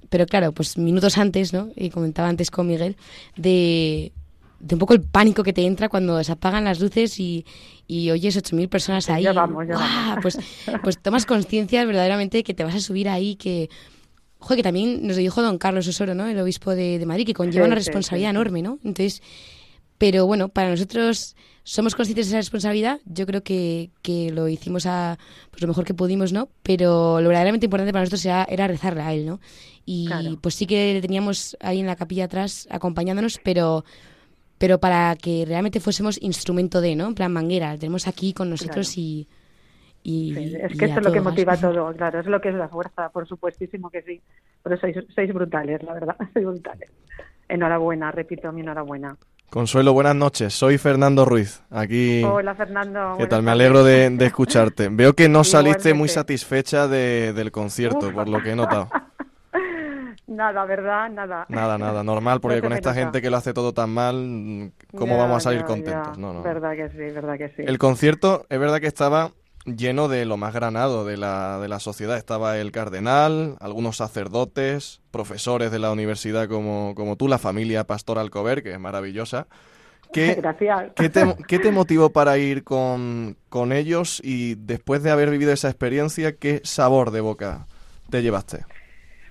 pero 0.10 0.28
claro, 0.28 0.52
pues 0.52 0.78
minutos 0.78 1.18
antes, 1.18 1.52
¿no? 1.52 1.70
Y 1.76 1.90
comentaba 1.90 2.30
antes 2.30 2.52
con 2.52 2.68
Miguel, 2.68 2.96
de, 3.36 4.12
de 4.60 4.76
un 4.76 4.80
poco 4.80 4.94
el 4.94 5.02
pánico 5.02 5.44
que 5.44 5.54
te 5.54 5.66
entra 5.66 5.90
cuando 5.90 6.24
se 6.24 6.32
apagan 6.32 6.64
las 6.64 6.80
luces 6.80 7.20
y, 7.20 7.46
y 7.88 8.10
oyes 8.12 8.38
8.000 8.38 8.70
personas 8.70 9.10
ahí. 9.10 9.24
Ya 9.24 9.34
vamos, 9.34 9.68
ya 9.68 9.76
vamos. 9.76 10.20
Pues, 10.22 10.40
pues 10.84 11.02
tomas 11.02 11.26
conciencia 11.26 11.86
verdaderamente 11.86 12.44
que 12.44 12.54
te 12.54 12.64
vas 12.64 12.76
a 12.76 12.80
subir 12.80 13.10
ahí, 13.10 13.36
que, 13.36 13.70
joder, 14.40 14.58
que 14.58 14.64
también 14.64 15.06
nos 15.06 15.16
lo 15.16 15.22
dijo 15.22 15.42
don 15.42 15.58
Carlos 15.58 15.88
Osoro, 15.88 16.16
¿no? 16.16 16.28
El 16.28 16.40
obispo 16.40 16.76
de, 16.76 17.00
de 17.00 17.06
Madrid, 17.06 17.26
que 17.26 17.34
conlleva 17.34 17.66
sí, 17.66 17.68
una 17.68 17.76
responsabilidad 17.76 18.30
sí, 18.30 18.34
sí, 18.34 18.36
enorme, 18.36 18.62
¿no? 18.62 18.80
Entonces, 18.84 19.22
pero 19.98 20.26
bueno, 20.26 20.50
para 20.50 20.70
nosotros 20.70 21.36
somos 21.64 21.96
conscientes 21.96 22.28
de 22.28 22.30
esa 22.32 22.38
responsabilidad. 22.38 23.00
Yo 23.06 23.26
creo 23.26 23.44
que, 23.44 23.92
que 24.02 24.32
lo 24.32 24.48
hicimos 24.48 24.86
a 24.86 25.18
pues, 25.52 25.62
lo 25.62 25.68
mejor 25.68 25.86
que 25.86 25.94
pudimos, 25.94 26.32
¿no? 26.32 26.50
Pero 26.64 27.20
lo 27.20 27.28
verdaderamente 27.28 27.66
importante 27.66 27.92
para 27.92 28.04
nosotros 28.04 28.24
era, 28.26 28.46
era 28.50 28.68
rezarle 28.68 29.02
a 29.02 29.14
él, 29.14 29.26
¿no? 29.26 29.40
Y 29.86 30.08
claro. 30.08 30.38
pues 30.42 30.56
sí 30.56 30.66
que 30.66 30.94
le 30.94 31.02
teníamos 31.02 31.58
ahí 31.60 31.80
en 31.80 31.88
la 31.88 31.96
capilla 31.96 32.26
atrás 32.26 32.68
acompañándonos, 32.72 33.40
pero 33.44 33.86
pero 34.58 34.80
para 34.80 35.16
que 35.16 35.46
realmente 35.48 35.80
fuésemos 35.80 36.22
instrumento 36.22 36.82
de, 36.82 36.96
¿no? 36.96 37.08
En 37.08 37.16
plan 37.16 37.32
manguera, 37.32 37.78
tenemos 37.78 38.08
aquí 38.08 38.34
con 38.34 38.50
nosotros 38.50 38.94
claro. 38.94 39.02
y, 39.02 39.28
y, 40.04 40.34
sí, 40.34 40.56
es 40.62 40.78
que 40.78 40.86
eso 40.86 41.00
es 41.00 41.06
lo 41.06 41.12
que 41.12 41.22
motiva 41.22 41.54
más. 41.54 41.62
todo, 41.62 41.94
claro, 41.94 42.20
es 42.20 42.26
lo 42.26 42.42
que 42.42 42.50
es 42.50 42.56
la 42.56 42.68
fuerza, 42.68 43.10
por 43.10 43.28
supuestísimo 43.28 43.90
que 43.90 44.02
sí. 44.02 44.22
Pero 44.64 44.78
sois, 44.78 44.96
sois 45.14 45.34
brutales, 45.34 45.84
la 45.84 45.94
verdad, 45.94 46.16
sois 46.34 46.46
brutales. 46.46 46.90
Enhorabuena, 47.50 48.12
repito, 48.12 48.52
mi 48.52 48.62
enhorabuena. 48.62 49.18
Consuelo, 49.50 49.94
buenas 49.94 50.16
noches. 50.16 50.54
Soy 50.54 50.78
Fernando 50.78 51.24
Ruiz. 51.24 51.64
Aquí. 51.70 52.22
Hola, 52.22 52.54
Fernando. 52.54 53.16
¿Qué 53.18 53.28
tal? 53.28 53.44
Me 53.44 53.52
alegro 53.52 53.82
de, 53.82 54.10
de, 54.10 54.26
escucharte. 54.28 54.90
Veo 54.90 55.14
que 55.14 55.30
no 55.30 55.46
saliste 55.46 55.94
muy 55.94 56.10
satisfecha 56.10 56.90
de, 56.90 57.32
del 57.32 57.52
concierto, 57.52 58.08
Uf. 58.08 58.14
por 58.14 58.28
lo 58.28 58.44
que 58.44 58.52
he 58.52 58.56
notado. 58.56 58.90
Nada, 60.28 60.66
¿verdad? 60.66 61.10
Nada. 61.10 61.46
Nada, 61.50 61.78
nada, 61.78 62.04
normal, 62.04 62.42
porque 62.42 62.58
No 62.62 62.62
con 62.62 62.74
esta 62.74 62.90
nota. 62.90 63.02
gente 63.02 63.22
que 63.22 63.30
lo 63.30 63.38
hace 63.38 63.54
todo 63.54 63.74
tan 63.74 63.90
mal, 63.90 64.72
¿cómo 64.96 65.16
Ya, 65.16 65.22
vamos 65.24 65.38
a 65.38 65.40
salir 65.50 65.62
ya, 65.62 65.66
contentos? 65.68 66.18
ya. 66.18 66.22
No, 66.22 66.34
no. 66.34 66.44
Verdad 66.44 66.76
que 66.76 66.90
sí, 66.90 66.98
verdad 66.98 67.38
que 67.38 67.50
sí. 67.56 67.62
El 67.66 67.78
concierto 67.78 68.46
es 68.50 68.60
verdad 68.60 68.80
que 68.82 68.88
estaba 68.88 69.32
lleno 69.66 70.08
de 70.08 70.26
lo 70.26 70.38
más 70.38 70.54
granado 70.54 71.06
de 71.06 71.18
la, 71.18 71.60
de 71.60 71.68
la 71.70 71.80
sociedad. 71.80 72.18
Estaba 72.18 72.58
el 72.58 72.72
cardenal, 72.72 73.56
algunos 73.62 73.98
sacerdotes, 73.98 75.02
profesores 75.12 75.72
de 75.72 75.80
la 75.80 75.92
universidad 75.92 76.48
como, 76.50 76.94
como 76.96 77.16
tú, 77.16 77.28
la 77.30 77.38
familia 77.38 77.86
Pastor 77.86 78.20
Alcover, 78.20 78.64
que 78.64 78.74
es 78.74 78.80
maravillosa. 78.80 79.48
¿Qué, 80.12 80.36
Gracias. 80.42 80.92
qué 80.96 81.10
te, 81.10 81.36
qué 81.48 81.60
te 81.60 81.72
motivó 81.72 82.12
para 82.12 82.38
ir 82.38 82.64
con, 82.64 83.38
con 83.50 83.72
ellos 83.74 84.22
y 84.24 84.56
después 84.56 85.04
de 85.04 85.12
haber 85.12 85.30
vivido 85.30 85.52
esa 85.54 85.70
experiencia, 85.70 86.36
qué 86.38 86.62
sabor 86.64 87.12
de 87.12 87.22
boca 87.22 87.68
te 88.10 88.22
llevaste? 88.22 88.66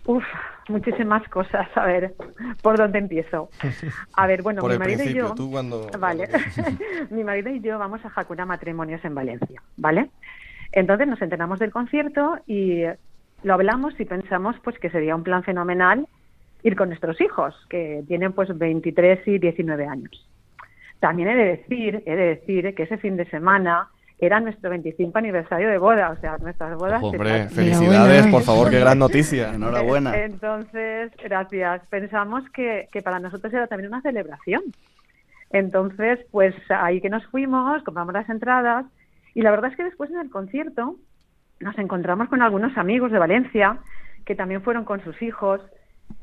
Uf, 0.07 0.25
muchísimas 0.68 1.29
cosas. 1.29 1.68
A 1.74 1.87
ver, 1.87 2.14
¿por 2.62 2.76
dónde 2.76 2.98
empiezo? 2.98 3.50
A 4.14 4.26
ver, 4.26 4.42
bueno, 4.42 4.61
Por 4.61 4.72
mi 4.72 4.79
marido 4.79 5.05
y 5.05 5.14
yo... 5.14 5.35
tú 5.35 5.50
cuando... 5.50 5.88
Vale. 5.98 6.29
mi 7.11 7.24
marido 7.24 7.50
y 7.50 7.61
yo 7.61 7.79
vamos 7.79 8.05
a 8.05 8.12
Hakuna 8.14 8.46
Matrimonios 8.46 9.05
en 9.05 9.14
Valencia, 9.14 9.62
¿vale? 9.76 10.11
Entonces 10.72 11.07
nos 11.07 11.22
enteramos 11.22 11.59
del 11.59 11.70
concierto 11.70 12.38
y 12.46 12.83
lo 13.42 13.55
hablamos 13.55 13.98
y 14.00 14.05
pensamos 14.05 14.57
pues 14.62 14.79
que 14.79 14.90
sería 14.90 15.14
un 15.14 15.22
plan 15.22 15.42
fenomenal 15.42 16.07
ir 16.62 16.76
con 16.76 16.88
nuestros 16.88 17.20
hijos, 17.20 17.55
que 17.68 18.02
tienen 18.09 18.33
pues 18.33 18.57
23 18.57 19.26
y 19.29 19.38
19 19.38 19.87
años. 19.87 20.29
También 20.98 21.29
he 21.29 21.37
de 21.37 21.44
decir, 21.44 22.02
he 22.07 22.16
de 22.16 22.26
decir 22.26 22.74
que 22.74 22.85
ese 22.85 22.98
fin 22.98 23.16
de 23.16 23.29
semana 23.31 23.90
era 24.18 24.40
nuestro 24.40 24.70
25 24.70 25.18
aniversario 25.18 25.68
de 25.68 25.79
boda, 25.79 26.11
o 26.11 26.16
sea, 26.20 26.38
nuestras 26.38 26.76
bodas 26.79 27.02
Ojo, 27.02 27.09
hombre, 27.09 27.48
felicidades, 27.48 28.26
por 28.29 28.42
favor, 28.42 28.70
qué 28.70 28.81
gran 28.81 28.98
noticia. 28.98 29.52
Enhorabuena. 29.55 30.16
entonces, 30.16 31.12
gracias. 31.22 31.83
Pensamos 31.88 32.48
que, 32.50 32.88
que 32.92 33.02
para 33.02 33.18
nosotros 33.18 33.52
era 33.52 33.66
también 33.66 33.92
una 33.92 34.00
celebración. 34.00 34.62
Entonces, 35.50 36.18
pues 36.31 36.55
ahí 36.70 37.00
que 37.00 37.11
nos 37.11 37.24
fuimos, 37.26 37.83
compramos 37.83 38.14
las 38.14 38.29
entradas 38.29 38.87
y 39.35 39.42
la 39.42 39.50
verdad 39.50 39.70
es 39.70 39.76
que 39.76 39.85
después 39.85 40.11
en 40.11 40.18
el 40.18 40.31
concierto 40.31 40.96
nos 41.61 41.79
encontramos 41.79 42.29
con 42.29 42.42
algunos 42.42 42.76
amigos 42.76 43.12
de 43.12 43.18
Valencia 43.18 43.79
que 44.24 44.35
también 44.35 44.62
fueron 44.62 44.85
con 44.85 45.02
sus 45.05 45.20
hijos 45.22 45.61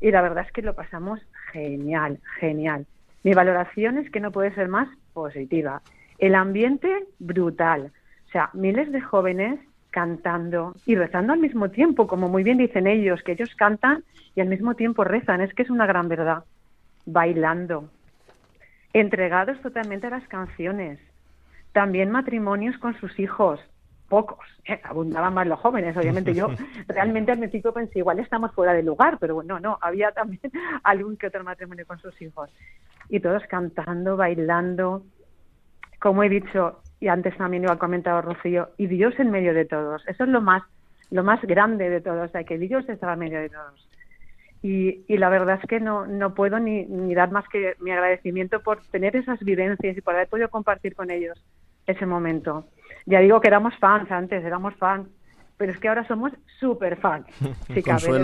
y 0.00 0.10
la 0.10 0.20
verdad 0.20 0.44
es 0.46 0.52
que 0.52 0.62
lo 0.62 0.74
pasamos 0.74 1.20
genial, 1.52 2.18
genial. 2.38 2.86
Mi 3.22 3.32
valoración 3.32 3.98
es 3.98 4.10
que 4.10 4.20
no 4.20 4.32
puede 4.32 4.54
ser 4.54 4.68
más 4.68 4.88
positiva. 5.12 5.80
El 6.18 6.34
ambiente 6.34 7.06
brutal. 7.18 7.92
O 8.28 8.30
sea, 8.30 8.50
miles 8.52 8.90
de 8.92 9.00
jóvenes 9.00 9.60
cantando 9.90 10.74
y 10.86 10.96
rezando 10.96 11.32
al 11.32 11.38
mismo 11.38 11.70
tiempo, 11.70 12.08
como 12.08 12.28
muy 12.28 12.42
bien 12.42 12.58
dicen 12.58 12.88
ellos, 12.88 13.22
que 13.22 13.32
ellos 13.32 13.54
cantan 13.54 14.02
y 14.34 14.40
al 14.40 14.48
mismo 14.48 14.74
tiempo 14.74 15.04
rezan. 15.04 15.40
Es 15.40 15.54
que 15.54 15.62
es 15.62 15.70
una 15.70 15.86
gran 15.86 16.08
verdad. 16.08 16.44
Bailando. 17.06 17.90
Entregados 18.92 19.60
totalmente 19.60 20.08
a 20.08 20.10
las 20.10 20.26
canciones. 20.26 20.98
También 21.72 22.10
matrimonios 22.10 22.76
con 22.78 22.98
sus 22.98 23.18
hijos. 23.18 23.60
Pocos. 24.08 24.46
¿eh? 24.66 24.80
Abundaban 24.84 25.34
más 25.34 25.46
los 25.46 25.60
jóvenes, 25.60 25.96
obviamente. 25.96 26.34
Yo 26.34 26.48
realmente 26.88 27.32
al 27.32 27.38
principio 27.38 27.72
pensé, 27.72 28.00
igual 28.00 28.18
estamos 28.18 28.52
fuera 28.52 28.72
de 28.72 28.82
lugar, 28.82 29.18
pero 29.18 29.36
bueno, 29.36 29.60
no, 29.60 29.78
había 29.80 30.12
también 30.12 30.40
algún 30.82 31.16
que 31.16 31.28
otro 31.28 31.44
matrimonio 31.44 31.86
con 31.86 31.98
sus 31.98 32.20
hijos. 32.20 32.50
Y 33.08 33.20
todos 33.20 33.42
cantando, 33.48 34.16
bailando. 34.16 35.04
Como 36.04 36.22
he 36.22 36.28
dicho, 36.28 36.82
y 37.00 37.08
antes 37.08 37.34
también 37.38 37.62
lo 37.62 37.72
ha 37.72 37.78
comentado 37.78 38.20
Rocío, 38.20 38.68
y 38.76 38.88
Dios 38.88 39.14
en 39.18 39.30
medio 39.30 39.54
de 39.54 39.64
todos. 39.64 40.06
Eso 40.06 40.24
es 40.24 40.28
lo 40.28 40.42
más, 40.42 40.62
lo 41.10 41.24
más 41.24 41.40
grande 41.40 41.88
de 41.88 42.02
todo, 42.02 42.24
o 42.24 42.28
sea, 42.28 42.44
que 42.44 42.58
Dios 42.58 42.86
estaba 42.90 43.14
en 43.14 43.20
medio 43.20 43.40
de 43.40 43.48
todos. 43.48 43.88
Y, 44.60 45.02
y 45.08 45.16
la 45.16 45.30
verdad 45.30 45.58
es 45.62 45.66
que 45.66 45.80
no, 45.80 46.04
no 46.04 46.34
puedo 46.34 46.60
ni, 46.60 46.84
ni 46.84 47.14
dar 47.14 47.30
más 47.30 47.48
que 47.48 47.74
mi 47.80 47.90
agradecimiento 47.90 48.60
por 48.60 48.82
tener 48.88 49.16
esas 49.16 49.40
vivencias 49.40 49.96
y 49.96 50.02
por 50.02 50.14
haber 50.14 50.28
podido 50.28 50.50
compartir 50.50 50.94
con 50.94 51.10
ellos 51.10 51.42
ese 51.86 52.04
momento. 52.04 52.66
Ya 53.06 53.20
digo 53.20 53.40
que 53.40 53.48
éramos 53.48 53.74
fans 53.78 54.10
antes, 54.10 54.44
éramos 54.44 54.74
fans, 54.74 55.08
pero 55.56 55.72
es 55.72 55.78
que 55.78 55.88
ahora 55.88 56.06
somos 56.06 56.32
súper 56.60 56.96
fans. 56.96 57.24
Si 57.72 57.82
cabe, 57.82 58.20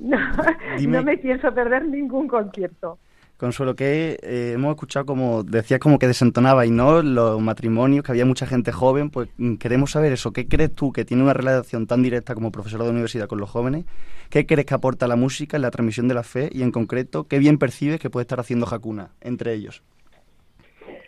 no 0.00 1.02
me 1.02 1.18
pienso 1.18 1.52
perder 1.52 1.84
ningún 1.84 2.26
concierto. 2.26 2.98
Consuelo, 3.36 3.76
que 3.76 4.18
eh, 4.22 4.52
hemos 4.54 4.70
escuchado 4.70 5.04
como 5.04 5.42
decías 5.42 5.78
como 5.78 5.98
que 5.98 6.06
desentonaba 6.06 6.64
y 6.64 6.70
no 6.70 7.02
los 7.02 7.40
matrimonios, 7.40 8.02
que 8.02 8.12
había 8.12 8.24
mucha 8.24 8.46
gente 8.46 8.72
joven, 8.72 9.10
pues 9.10 9.28
mm, 9.36 9.56
queremos 9.56 9.90
saber 9.90 10.12
eso. 10.12 10.32
¿Qué 10.32 10.48
crees 10.48 10.74
tú 10.74 10.90
que 10.90 11.04
tiene 11.04 11.22
una 11.22 11.34
relación 11.34 11.86
tan 11.86 12.02
directa 12.02 12.34
como 12.34 12.50
profesor 12.50 12.82
de 12.82 12.90
universidad 12.90 13.26
con 13.28 13.38
los 13.38 13.50
jóvenes? 13.50 13.84
¿Qué 14.30 14.46
crees 14.46 14.64
que 14.64 14.74
aporta 14.74 15.06
la 15.06 15.16
música 15.16 15.56
en 15.56 15.62
la 15.62 15.70
transmisión 15.70 16.08
de 16.08 16.14
la 16.14 16.22
fe 16.22 16.48
y 16.50 16.62
en 16.62 16.72
concreto 16.72 17.24
qué 17.24 17.38
bien 17.38 17.58
percibes 17.58 18.00
que 18.00 18.08
puede 18.08 18.22
estar 18.22 18.40
haciendo 18.40 18.66
Hakuna 18.66 19.10
entre 19.20 19.52
ellos? 19.52 19.82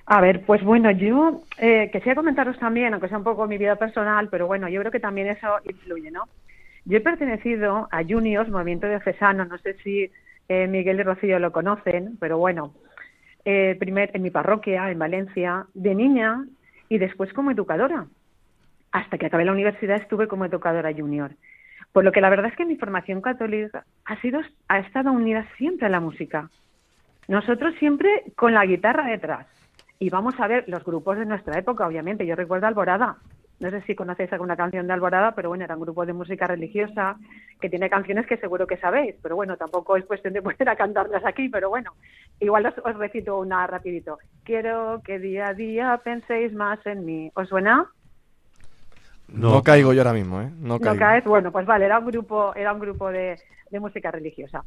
A 0.05 0.21
ver, 0.21 0.45
pues 0.45 0.63
bueno, 0.63 0.91
yo 0.91 1.43
eh, 1.59 1.89
quisiera 1.93 2.15
comentaros 2.15 2.59
también, 2.59 2.93
aunque 2.93 3.09
sea 3.09 3.19
un 3.19 3.25
poco 3.25 3.47
mi 3.47 3.57
vida 3.57 3.77
personal, 3.77 4.29
pero 4.31 4.47
bueno, 4.47 4.69
yo 4.69 4.81
creo 4.81 4.93
que 4.93 5.01
también 5.01 5.29
eso 5.29 5.49
influye, 5.65 6.11
¿no? 6.11 6.25
Yo 6.85 6.99
he 6.99 7.01
pertenecido 7.01 7.89
a 7.91 8.03
Juniors, 8.03 8.49
Movimiento 8.49 8.89
Diocesano, 8.89 9.45
no 9.45 9.59
sé 9.59 9.75
si 9.83 10.11
eh, 10.49 10.67
Miguel 10.67 11.01
y 11.01 11.03
Rocío 11.03 11.39
lo 11.39 11.53
conocen, 11.53 12.17
pero 12.19 12.39
bueno, 12.39 12.73
eh, 13.45 13.77
primer, 13.79 14.11
en 14.15 14.23
mi 14.23 14.31
parroquia, 14.31 14.91
en 14.91 14.99
Valencia, 14.99 15.67
de 15.75 15.95
niña 15.95 16.45
y 16.89 16.99
después 16.99 17.33
como 17.33 17.51
educadora. 17.51 18.07
Hasta 18.93 19.19
que 19.19 19.27
acabé 19.27 19.45
la 19.45 19.53
universidad 19.53 19.97
estuve 19.97 20.29
como 20.29 20.45
educadora 20.45 20.93
junior. 20.93 21.33
Por 21.93 22.05
lo 22.05 22.13
que 22.13 22.21
la 22.21 22.31
verdad 22.31 22.51
es 22.51 22.57
que 22.57 22.65
mi 22.65 22.77
formación 22.77 23.21
católica 23.21 23.85
ha, 24.05 24.21
sido, 24.21 24.41
ha 24.69 24.79
estado 24.79 25.13
unida 25.13 25.47
siempre 25.57 25.87
a 25.87 25.91
la 25.91 26.01
música. 26.01 26.51
Nosotros 27.27 27.75
siempre 27.79 28.25
con 28.37 28.55
la 28.55 28.65
guitarra 28.65 29.07
detrás. 29.07 29.47
Y 29.99 30.11
vamos 30.11 30.39
a 30.39 30.47
ver 30.47 30.65
los 30.69 30.85
grupos 30.85 31.19
de 31.19 31.27
nuestra 31.27 31.59
época, 31.59 31.87
obviamente. 31.87 32.27
Yo 32.27 32.37
recuerdo 32.37 32.67
Alborada. 32.67 33.17
No 33.61 33.71
sé 33.71 33.83
si 33.83 33.97
conocéis 33.97 34.33
alguna 34.33 34.57
canción 34.57 34.87
de 34.87 34.93
Alborada, 34.93 35.33
pero 35.33 35.49
bueno, 35.49 35.65
era 35.65 35.75
un 35.75 35.83
grupo 35.83 36.07
de 36.07 36.13
música 36.13 36.47
religiosa 36.47 37.17
que 37.61 37.69
tiene 37.69 37.91
canciones 37.91 38.27
que 38.27 38.37
seguro 38.37 38.67
que 38.67 38.77
sabéis. 38.77 39.17
Pero 39.21 39.35
bueno, 39.35 39.57
tampoco 39.57 39.97
es 39.97 40.05
cuestión 40.05 40.35
de 40.35 40.43
poner 40.43 40.69
a 40.69 40.77
cantarlas 40.77 41.25
aquí, 41.25 41.49
pero 41.49 41.69
bueno, 41.69 41.93
igual 42.39 42.67
os, 42.67 42.75
os 42.85 42.97
recito 42.97 43.39
una 43.39 43.67
rapidito. 43.67 44.19
Quiero 44.45 45.03
que 45.05 45.19
día 45.19 45.49
a 45.49 45.55
día 45.55 46.01
penséis 46.05 46.53
más 46.53 46.79
en 46.87 47.05
mí. 47.05 47.33
¿Os 47.35 47.49
suena? 47.49 47.87
No, 49.29 49.63
caigo 49.63 49.93
yo 49.93 50.01
ahora 50.01 50.15
mismo, 50.15 50.41
¿eh? 50.41 50.51
No 50.59 50.79
caes, 50.79 51.25
bueno, 51.25 51.53
pues 51.53 51.67
vale, 51.67 51.85
era 51.85 51.99
un 51.99 52.07
grupo, 52.07 52.55
era 52.55 52.73
un 52.73 52.81
grupo 52.81 53.11
de, 53.11 53.39
de 53.71 53.81
música 53.81 54.11
religiosa. 54.11 54.65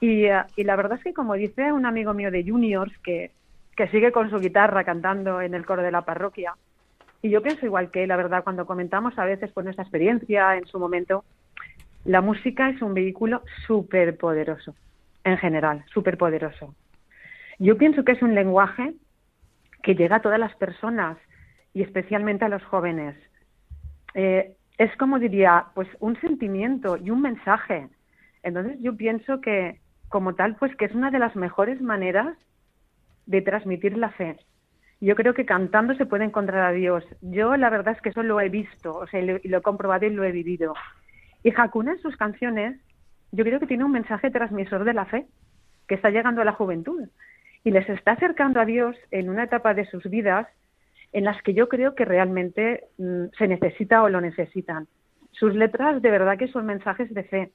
Y, 0.00 0.26
eh, 0.26 0.42
y 0.56 0.62
la 0.62 0.76
verdad 0.76 0.98
es 0.98 1.04
que 1.04 1.14
como 1.14 1.34
dice 1.34 1.72
un 1.72 1.86
amigo 1.86 2.14
mío 2.14 2.30
de 2.30 2.44
Juniors, 2.44 2.92
que, 3.02 3.32
que 3.76 3.88
sigue 3.88 4.12
con 4.12 4.30
su 4.30 4.38
guitarra 4.38 4.84
cantando 4.84 5.40
en 5.40 5.54
el 5.54 5.66
coro 5.66 5.82
de 5.82 5.90
la 5.90 6.02
parroquia, 6.02 6.54
y 7.26 7.30
yo 7.30 7.42
pienso 7.42 7.66
igual 7.66 7.90
que 7.90 8.06
la 8.06 8.16
verdad, 8.16 8.44
cuando 8.44 8.66
comentamos 8.66 9.18
a 9.18 9.24
veces 9.24 9.50
por 9.50 9.64
nuestra 9.64 9.82
experiencia 9.82 10.56
en 10.56 10.64
su 10.66 10.78
momento, 10.78 11.24
la 12.04 12.20
música 12.20 12.70
es 12.70 12.80
un 12.82 12.94
vehículo 12.94 13.42
súper 13.66 14.16
poderoso, 14.16 14.76
en 15.24 15.36
general, 15.36 15.84
súper 15.92 16.16
poderoso. 16.18 16.72
Yo 17.58 17.76
pienso 17.76 18.04
que 18.04 18.12
es 18.12 18.22
un 18.22 18.36
lenguaje 18.36 18.94
que 19.82 19.96
llega 19.96 20.16
a 20.16 20.22
todas 20.22 20.38
las 20.38 20.54
personas 20.54 21.18
y 21.74 21.82
especialmente 21.82 22.44
a 22.44 22.48
los 22.48 22.62
jóvenes. 22.64 23.16
Eh, 24.14 24.54
es 24.78 24.96
como 24.96 25.18
diría, 25.18 25.66
pues 25.74 25.88
un 25.98 26.20
sentimiento 26.20 26.96
y 26.96 27.10
un 27.10 27.22
mensaje. 27.22 27.88
Entonces 28.44 28.78
yo 28.80 28.96
pienso 28.96 29.40
que 29.40 29.80
como 30.08 30.36
tal, 30.36 30.54
pues 30.56 30.76
que 30.76 30.84
es 30.84 30.94
una 30.94 31.10
de 31.10 31.18
las 31.18 31.34
mejores 31.34 31.80
maneras 31.80 32.36
de 33.26 33.42
transmitir 33.42 33.98
la 33.98 34.10
fe. 34.10 34.36
Yo 35.00 35.14
creo 35.14 35.34
que 35.34 35.44
cantando 35.44 35.94
se 35.94 36.06
puede 36.06 36.24
encontrar 36.24 36.64
a 36.64 36.72
Dios. 36.72 37.04
Yo 37.20 37.56
la 37.56 37.70
verdad 37.70 37.94
es 37.94 38.00
que 38.00 38.08
eso 38.08 38.22
lo 38.22 38.40
he 38.40 38.48
visto, 38.48 38.96
o 38.96 39.06
sea, 39.06 39.20
lo, 39.22 39.36
he 39.36 39.62
comprobado 39.62 40.06
y 40.06 40.10
lo 40.10 40.24
he 40.24 40.32
vivido. 40.32 40.74
Y 41.42 41.52
Hakuna 41.54 41.92
en 41.92 42.00
sus 42.00 42.16
canciones, 42.16 42.80
yo 43.30 43.44
creo 43.44 43.60
que 43.60 43.66
tiene 43.66 43.84
un 43.84 43.92
mensaje 43.92 44.30
transmisor 44.30 44.84
de 44.84 44.94
la 44.94 45.04
fe, 45.04 45.26
que 45.86 45.94
está 45.94 46.10
llegando 46.10 46.40
a 46.40 46.44
la 46.44 46.52
juventud 46.52 47.08
y 47.62 47.70
les 47.70 47.88
está 47.88 48.12
acercando 48.12 48.60
a 48.60 48.64
Dios 48.64 48.96
en 49.10 49.28
una 49.28 49.44
etapa 49.44 49.74
de 49.74 49.86
sus 49.86 50.04
vidas 50.04 50.46
en 51.12 51.24
las 51.24 51.40
que 51.42 51.54
yo 51.54 51.68
creo 51.68 51.94
que 51.94 52.04
realmente 52.04 52.84
mm, 52.98 53.26
se 53.38 53.48
necesita 53.48 54.02
o 54.02 54.08
lo 54.08 54.20
necesitan. 54.20 54.86
Sus 55.32 55.54
letras 55.54 56.00
de 56.02 56.10
verdad 56.10 56.38
que 56.38 56.48
son 56.48 56.66
mensajes 56.66 57.12
de 57.12 57.24
fe. 57.24 57.52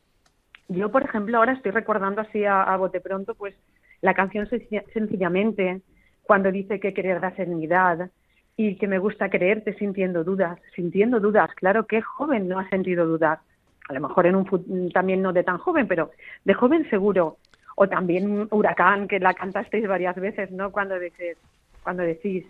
Yo, 0.69 0.91
por 0.91 1.04
ejemplo, 1.04 1.38
ahora 1.38 1.54
estoy 1.54 1.71
recordando 1.71 2.21
así 2.21 2.45
a, 2.45 2.63
a 2.63 2.77
bote 2.77 3.01
pronto, 3.01 3.36
pues 3.36 3.56
la 4.01 4.13
canción 4.13 4.47
Sencilla- 4.47 4.84
sencillamente, 4.93 5.82
cuando 6.23 6.51
dice 6.51 6.79
que 6.79 6.93
querer 6.93 7.19
da 7.19 7.36
serenidad 7.36 8.10
y 8.57 8.75
que 8.75 8.88
me 8.88 8.99
gusta 8.99 9.29
creerte 9.29 9.73
sintiendo 9.75 10.23
dudas, 10.23 10.60
sintiendo 10.75 11.19
dudas. 11.19 11.49
Claro, 11.55 11.88
que 11.88 12.01
joven 12.01 12.47
no 12.47 12.60
ha 12.60 12.69
sentido 12.69 13.05
dudas. 13.05 13.39
A 13.89 13.93
lo 13.93 14.01
mejor 14.01 14.25
en 14.27 14.36
un 14.36 14.91
también 14.93 15.21
no 15.21 15.34
de 15.34 15.43
tan 15.43 15.57
joven, 15.57 15.88
pero 15.88 16.12
de 16.45 16.53
joven 16.53 16.89
seguro. 16.89 17.38
O 17.75 17.88
también 17.88 18.47
Huracán, 18.51 19.07
que 19.07 19.19
la 19.19 19.34
cantasteis 19.34 19.88
varias 19.88 20.15
veces, 20.15 20.51
¿no? 20.51 20.71
Cuando 20.71 20.99
dices, 20.99 21.38
cuando 21.84 22.03
decís, 22.03 22.45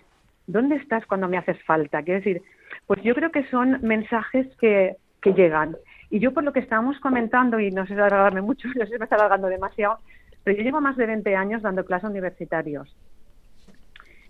¿dónde 0.47 0.75
estás 0.75 1.05
cuando 1.05 1.27
me 1.27 1.37
haces 1.37 1.61
falta? 1.63 2.03
Quiero 2.03 2.19
decir, 2.19 2.41
pues 2.87 3.01
yo 3.03 3.15
creo 3.15 3.31
que 3.31 3.47
son 3.47 3.79
mensajes 3.81 4.47
que, 4.57 4.97
que 5.21 5.33
llegan 5.33 5.77
Y 6.09 6.19
yo 6.19 6.33
por 6.33 6.43
lo 6.43 6.51
que 6.51 6.59
estábamos 6.59 6.99
comentando, 6.99 7.59
y 7.59 7.71
no 7.71 7.85
sé 7.85 7.93
alargarme 7.93 8.41
mucho, 8.41 8.67
no 8.75 8.85
sé 8.85 8.93
si 8.93 8.97
me 8.97 9.05
está 9.05 9.15
alargando 9.15 9.47
demasiado, 9.47 9.99
pero 10.43 10.57
yo 10.57 10.63
llevo 10.63 10.81
más 10.81 10.97
de 10.97 11.05
20 11.05 11.35
años 11.35 11.61
dando 11.61 11.85
clases 11.85 12.09
universitarios. 12.09 12.93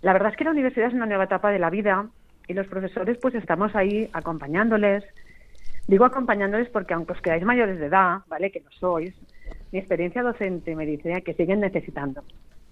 La 0.01 0.13
verdad 0.13 0.31
es 0.31 0.37
que 0.37 0.43
la 0.43 0.51
universidad 0.51 0.87
es 0.87 0.93
una 0.93 1.05
nueva 1.05 1.25
etapa 1.25 1.51
de 1.51 1.59
la 1.59 1.69
vida 1.69 2.07
y 2.47 2.53
los 2.53 2.67
profesores 2.67 3.17
pues 3.21 3.35
estamos 3.35 3.75
ahí 3.75 4.09
acompañándoles. 4.13 5.03
Digo 5.87 6.05
acompañándoles 6.05 6.69
porque 6.69 6.93
aunque 6.93 7.13
os 7.13 7.21
quedáis 7.21 7.43
mayores 7.43 7.79
de 7.79 7.85
edad, 7.87 8.19
¿vale? 8.27 8.51
Que 8.51 8.61
no 8.61 8.71
sois, 8.71 9.13
mi 9.71 9.79
experiencia 9.79 10.23
docente 10.23 10.75
me 10.75 10.85
dice 10.85 11.21
que 11.21 11.33
siguen 11.33 11.59
necesitando 11.59 12.23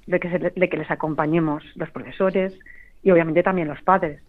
de 0.08 0.20
que, 0.20 0.30
se- 0.30 0.40
de 0.40 0.70
que 0.70 0.78
les 0.78 0.90
acompañemos 0.90 1.64
los 1.76 1.90
profesores 1.92 2.58
y 3.04 3.12
obviamente 3.12 3.44
también 3.44 3.68
los 3.68 3.82
padres. 3.84 4.22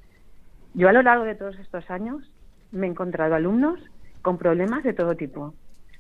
Yo 0.75 0.89
a 0.89 0.93
lo 0.93 1.03
largo 1.03 1.25
de 1.25 1.35
todos 1.35 1.59
estos 1.59 1.91
años 1.91 2.31
me 2.71 2.87
he 2.87 2.91
encontrado 2.91 3.35
alumnos 3.35 3.81
con 4.23 4.39
problemas 4.39 4.85
de 4.85 4.93
todo 4.93 5.15
tipo, 5.17 5.55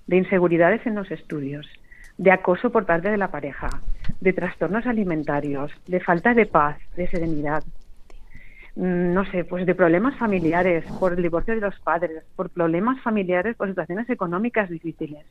de 0.06 0.16
inseguridades 0.18 0.86
en 0.86 0.94
los 0.94 1.10
estudios, 1.10 1.66
de 2.20 2.30
acoso 2.32 2.70
por 2.70 2.84
parte 2.84 3.10
de 3.10 3.16
la 3.16 3.30
pareja, 3.30 3.70
de 4.20 4.34
trastornos 4.34 4.84
alimentarios, 4.84 5.72
de 5.86 6.00
falta 6.00 6.34
de 6.34 6.44
paz, 6.44 6.76
de 6.94 7.08
serenidad, 7.08 7.64
mm, 8.76 9.14
no 9.14 9.24
sé, 9.24 9.44
pues 9.44 9.64
de 9.64 9.74
problemas 9.74 10.18
familiares, 10.18 10.84
por 11.00 11.14
el 11.14 11.22
divorcio 11.22 11.54
de 11.54 11.62
los 11.62 11.80
padres, 11.80 12.22
por 12.36 12.50
problemas 12.50 13.00
familiares, 13.00 13.56
por 13.56 13.68
situaciones 13.68 14.10
económicas 14.10 14.68
difíciles. 14.68 15.24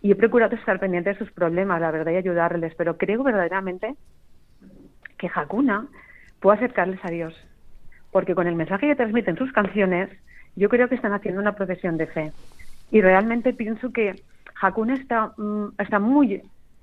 Y 0.00 0.10
he 0.10 0.16
procurado 0.16 0.56
estar 0.56 0.80
pendiente 0.80 1.10
de 1.10 1.18
sus 1.18 1.30
problemas, 1.30 1.80
la 1.80 1.92
verdad, 1.92 2.10
y 2.10 2.16
ayudarles, 2.16 2.74
pero 2.74 2.98
creo 2.98 3.22
verdaderamente 3.22 3.94
que 5.18 5.30
Hakuna 5.32 5.86
puede 6.40 6.56
acercarles 6.56 6.98
a 7.04 7.10
Dios, 7.10 7.32
porque 8.10 8.34
con 8.34 8.48
el 8.48 8.56
mensaje 8.56 8.88
que 8.88 8.96
transmiten 8.96 9.36
sus 9.36 9.52
canciones, 9.52 10.10
yo 10.56 10.68
creo 10.68 10.88
que 10.88 10.96
están 10.96 11.12
haciendo 11.12 11.40
una 11.40 11.54
profesión 11.54 11.96
de 11.96 12.08
fe. 12.08 12.32
Y 12.90 13.00
realmente 13.02 13.52
pienso 13.52 13.92
que 13.92 14.16
Hakuna 14.62 14.94
está, 14.94 15.32
mm, 15.36 15.74
está 15.78 15.98
muy, 15.98 16.40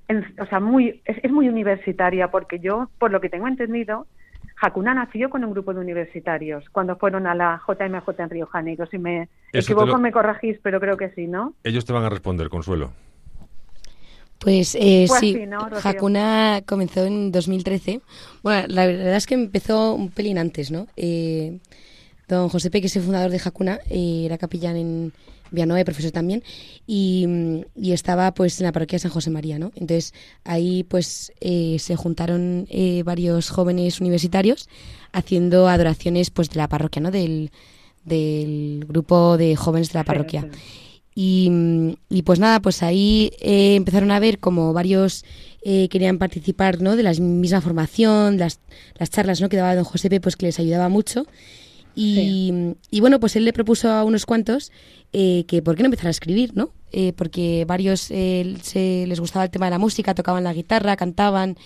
en- 0.08 0.26
o 0.40 0.46
sea, 0.48 0.60
muy, 0.60 1.02
es, 1.06 1.18
es 1.24 1.32
muy 1.32 1.48
universitaria, 1.50 2.30
porque 2.30 2.60
yo, 2.60 2.90
por 3.00 3.10
lo 3.12 3.22
que 3.22 3.30
tengo 3.30 3.48
entendido, 3.48 4.06
Hakuna 4.62 4.94
nació 4.94 5.30
con 5.30 5.44
un 5.46 5.52
grupo 5.52 5.74
de 5.74 5.80
universitarios 5.80 6.66
cuando 6.72 6.98
fueron 6.98 7.26
a 7.28 7.34
la 7.36 7.62
JMJ 7.66 8.20
en 8.24 8.30
Río 8.30 8.46
Janeiro. 8.48 8.86
Si 8.88 8.98
me 8.98 9.30
Eso 9.54 9.72
equivoco, 9.72 9.94
lo- 9.94 10.00
me 10.00 10.12
corregís, 10.12 10.58
pero 10.62 10.80
creo 10.82 10.98
que 10.98 11.10
sí, 11.12 11.28
¿no? 11.28 11.54
Ellos 11.64 11.86
te 11.86 11.94
van 11.94 12.04
a 12.04 12.10
responder, 12.10 12.50
Consuelo. 12.50 12.92
Pues, 14.40 14.76
eh, 14.76 15.06
Pues 15.08 15.20
sí, 15.20 15.34
sí, 15.34 15.46
¿no? 15.46 15.68
Hakuna 15.84 16.62
comenzó 16.66 17.06
en 17.06 17.32
2013. 17.32 18.00
Bueno, 18.42 18.68
la 18.70 18.86
verdad 18.86 19.16
es 19.16 19.28
que 19.28 19.34
empezó 19.36 19.94
un 19.94 20.12
pelín 20.12 20.38
antes, 20.38 20.72
¿no? 20.72 20.88
Eh, 20.96 21.60
don 22.28 22.48
Josepe, 22.48 22.80
que 22.80 22.88
es 22.88 22.96
el 22.96 23.04
fundador 23.04 23.32
de 23.32 23.42
Hakuna, 23.44 23.80
eh, 23.90 24.24
era 24.26 24.38
capellán 24.38 24.78
en 24.78 25.14
Villanueva, 25.52 25.84
profesor 25.86 26.12
también, 26.12 26.44
y, 26.88 27.28
y 27.76 27.92
estaba 27.92 28.34
pues 28.34 28.60
en 28.60 28.66
la 28.66 28.72
parroquia 28.72 28.98
de 28.98 29.02
San 29.02 29.12
José 29.12 29.30
María, 29.30 29.60
¿no? 29.60 29.72
Entonces 29.76 30.14
ahí 30.44 30.84
pues 30.84 31.32
eh, 31.40 31.78
se 31.80 31.96
juntaron 31.96 32.68
eh, 32.70 33.04
varios 33.04 33.50
jóvenes 33.50 34.02
universitarios 34.02 34.70
haciendo 35.12 35.68
adoraciones 35.68 36.30
pues 36.30 36.50
de 36.50 36.58
la 36.58 36.68
parroquia, 36.68 37.02
¿no? 37.02 37.12
Del, 37.12 37.52
del 38.06 38.86
grupo 38.88 39.38
de 39.38 39.56
jóvenes 39.56 39.92
de 39.92 40.00
la 40.00 40.04
parroquia. 40.04 40.42
sí. 40.42 40.60
Y, 41.22 41.52
y 42.10 42.22
pues 42.22 42.40
nada, 42.40 42.62
pues 42.62 42.82
ahí 42.82 43.32
eh, 43.42 43.76
empezaron 43.76 44.10
a 44.12 44.22
ver 44.22 44.40
como 44.40 44.72
varios 44.72 45.26
eh, 45.62 45.90
querían 45.90 46.18
participar 46.18 46.82
¿no? 46.82 46.96
de 46.96 47.04
la 47.04 47.12
misma 47.12 47.60
formación, 47.60 48.38
las, 48.38 48.62
las 48.98 49.10
charlas 49.10 49.42
¿no? 49.42 49.50
que 49.50 49.58
daba 49.58 49.76
don 49.76 49.84
Josepe, 49.84 50.22
pues 50.22 50.38
que 50.38 50.46
les 50.46 50.60
ayudaba 50.60 50.88
mucho. 50.88 51.26
Y, 52.00 52.76
y 52.90 53.00
bueno, 53.02 53.20
pues 53.20 53.36
él 53.36 53.44
le 53.44 53.52
propuso 53.52 53.90
a 53.90 54.04
unos 54.04 54.26
cuantos 54.26 54.72
eh, 55.12 55.44
que 55.48 55.62
por 55.62 55.76
qué 55.76 55.84
no 55.84 55.88
empezar 55.88 56.08
a 56.08 56.12
escribir, 56.12 56.56
¿no? 56.56 56.72
Eh, 56.92 57.14
porque 57.14 57.66
varios 57.68 58.10
eh, 58.10 58.56
se, 58.62 59.06
les 59.06 59.20
gustaba 59.20 59.46
el 59.46 59.52
tema 59.52 59.66
de 59.66 59.72
la 59.72 59.80
música, 59.80 60.16
tocaban 60.16 60.44
la 60.44 60.54
guitarra, 60.54 60.96
cantaban, 60.96 61.58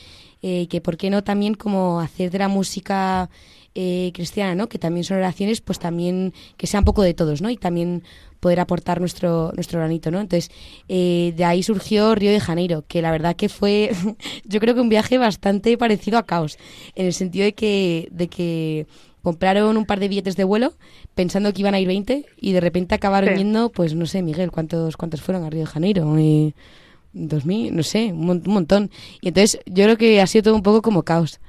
eh, 0.41 0.67
que 0.67 0.81
por 0.81 0.97
qué 0.97 1.09
no 1.09 1.23
también 1.23 1.53
como 1.53 2.01
hacer 2.01 2.31
de 2.31 2.39
la 2.39 2.47
música 2.47 3.29
eh, 3.75 4.11
cristiana, 4.13 4.53
¿no? 4.53 4.69
Que 4.69 4.77
también 4.77 5.03
son 5.03 5.17
oraciones, 5.17 5.61
pues 5.61 5.79
también 5.79 6.31
que 6.57 6.67
sea 6.67 6.81
un 6.81 6.85
poco 6.85 7.01
de 7.01 7.15
todos, 7.15 7.41
¿no? 7.41 7.49
Y 7.49 7.57
también 7.57 8.03
poder 8.39 8.59
aportar 8.59 8.99
nuestro 8.99 9.51
nuestro 9.55 9.79
granito, 9.79 10.11
¿no? 10.11 10.19
Entonces, 10.19 10.51
eh, 10.89 11.33
de 11.35 11.43
ahí 11.43 11.63
surgió 11.63 12.13
Río 12.13 12.31
de 12.31 12.39
Janeiro, 12.39 12.83
que 12.87 13.01
la 13.01 13.09
verdad 13.09 13.35
que 13.35 13.49
fue, 13.49 13.91
yo 14.45 14.59
creo 14.59 14.75
que 14.75 14.81
un 14.81 14.89
viaje 14.89 15.17
bastante 15.17 15.75
parecido 15.75 16.19
a 16.19 16.25
Caos, 16.27 16.59
en 16.93 17.07
el 17.07 17.13
sentido 17.13 17.45
de 17.45 17.53
que, 17.53 18.09
de 18.11 18.27
que 18.27 18.85
compraron 19.23 19.77
un 19.77 19.85
par 19.85 19.99
de 19.99 20.07
billetes 20.09 20.35
de 20.35 20.43
vuelo 20.43 20.73
pensando 21.15 21.51
que 21.53 21.61
iban 21.61 21.73
a 21.73 21.79
ir 21.79 21.87
20 21.87 22.25
y 22.39 22.51
de 22.51 22.59
repente 22.59 22.93
acabaron 22.93 23.29
Sí. 23.31 23.37
yendo, 23.37 23.71
pues 23.71 23.95
no 23.95 24.05
sé, 24.05 24.21
Miguel, 24.21 24.51
¿cuántos 24.51 24.97
cuántos 24.97 25.21
fueron 25.21 25.43
a 25.45 25.49
Río 25.49 25.61
de 25.61 25.65
Janeiro? 25.67 26.15
Eh, 26.17 26.53
2000, 27.13 27.75
no 27.75 27.83
sé, 27.83 28.11
un, 28.11 28.29
un 28.29 28.41
montón. 28.53 28.89
Y 29.21 29.29
entonces 29.29 29.59
yo 29.65 29.83
creo 29.85 29.97
que 29.97 30.19
ha 30.21 30.27
sido 30.27 30.43
todo 30.43 30.55
un 30.55 30.63
poco 30.63 30.81
como 30.81 31.03
caos, 31.03 31.39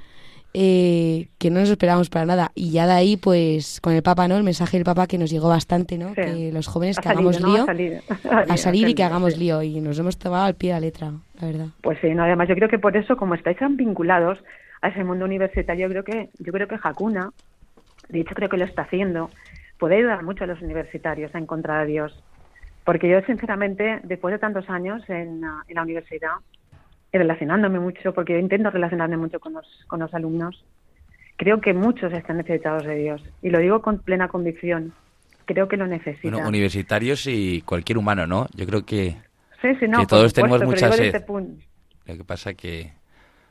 eh, 0.53 1.27
que 1.37 1.49
no 1.49 1.59
nos 1.59 1.69
esperábamos 1.69 2.09
para 2.09 2.25
nada. 2.25 2.51
Y 2.55 2.69
ya 2.71 2.85
de 2.87 2.93
ahí, 2.93 3.17
pues, 3.17 3.81
con 3.81 3.93
el 3.93 4.03
Papa, 4.03 4.27
¿no? 4.27 4.37
El 4.37 4.43
mensaje 4.43 4.77
del 4.77 4.85
Papa 4.85 5.07
que 5.07 5.17
nos 5.17 5.29
llegó 5.29 5.49
bastante, 5.49 5.97
¿no? 5.97 6.09
Sí. 6.09 6.21
Que 6.21 6.51
los 6.53 6.67
jóvenes 6.67 6.97
Ha 6.97 7.01
que 7.01 7.09
hagamos 7.09 7.41
lío, 7.41 7.63
Ha 7.63 7.65
salido. 7.65 8.01
a 8.47 8.57
salir 8.57 8.87
y 8.87 8.93
que 8.93 9.03
Ha 9.03 9.07
hagamos 9.07 9.37
lío. 9.37 9.61
Y 9.63 9.81
nos 9.81 9.99
hemos 9.99 10.17
tomado 10.17 10.45
al 10.45 10.55
pie 10.55 10.69
de 10.69 10.73
la 10.75 10.79
letra, 10.79 11.11
la 11.41 11.47
verdad. 11.47 11.67
Pues 11.81 11.97
sí, 12.01 12.09
no, 12.13 12.23
además 12.23 12.47
yo 12.47 12.55
creo 12.55 12.69
que 12.69 12.79
por 12.79 12.95
eso, 12.95 13.17
como 13.17 13.35
estáis 13.35 13.57
tan 13.57 13.75
vinculados 13.75 14.37
a 14.81 14.89
ese 14.89 15.03
mundo 15.03 15.25
universitario, 15.25 15.87
yo 15.87 15.89
creo 15.91 16.03
que, 16.03 16.29
yo 16.39 16.53
creo 16.53 16.67
que 16.67 16.75
Hakuna, 16.81 17.31
de 18.09 18.21
hecho 18.21 18.35
creo 18.35 18.49
que 18.49 18.57
lo 18.57 18.65
está 18.65 18.83
haciendo, 18.83 19.29
puede 19.77 19.97
ayudar 19.97 20.23
mucho 20.23 20.43
a 20.43 20.47
los 20.47 20.61
universitarios 20.61 21.33
a 21.35 21.39
encontrar 21.39 21.81
a 21.81 21.85
Dios. 21.85 22.23
Porque 22.83 23.09
yo, 23.09 23.19
sinceramente, 23.21 23.99
después 24.03 24.31
de 24.31 24.39
tantos 24.39 24.69
años 24.69 25.01
en, 25.09 25.41
la- 25.41 25.63
en 25.67 25.75
la 25.75 25.81
universidad, 25.83 26.31
y 27.11 27.17
relacionándome 27.17 27.79
mucho, 27.79 28.13
porque 28.13 28.33
yo 28.33 28.39
intento 28.39 28.69
relacionarme 28.69 29.17
mucho 29.17 29.39
con 29.39 29.53
los, 29.53 29.65
con 29.87 29.99
los 30.01 30.13
alumnos, 30.13 30.63
creo 31.37 31.61
que 31.61 31.73
muchos 31.73 32.11
están 32.13 32.37
necesitados 32.37 32.85
de 32.85 32.95
Dios. 32.95 33.21
Y 33.41 33.49
lo 33.49 33.59
digo 33.59 33.81
con 33.81 33.99
plena 33.99 34.27
convicción. 34.27 34.93
Creo 35.45 35.67
que 35.67 35.77
lo 35.77 35.87
necesitan. 35.87 36.31
Bueno, 36.33 36.47
universitarios 36.47 37.25
y 37.27 37.61
cualquier 37.61 37.97
humano, 37.97 38.25
¿no? 38.27 38.47
Yo 38.55 38.65
creo 38.65 38.83
que 38.85 39.15
sí, 39.61 39.75
sí, 39.79 39.87
no, 39.87 39.99
que 39.99 40.05
por 40.05 40.07
todos 40.07 40.33
tenemos 40.33 40.59
supuesto, 40.59 40.65
mucha 40.65 40.89
pero 40.89 40.91
digo 40.91 40.93
sed. 40.95 41.03
desde 41.05 41.17
este 41.17 41.25
lo 42.05 42.17
que 42.17 42.23
pasa 42.23 42.53
que 42.53 42.93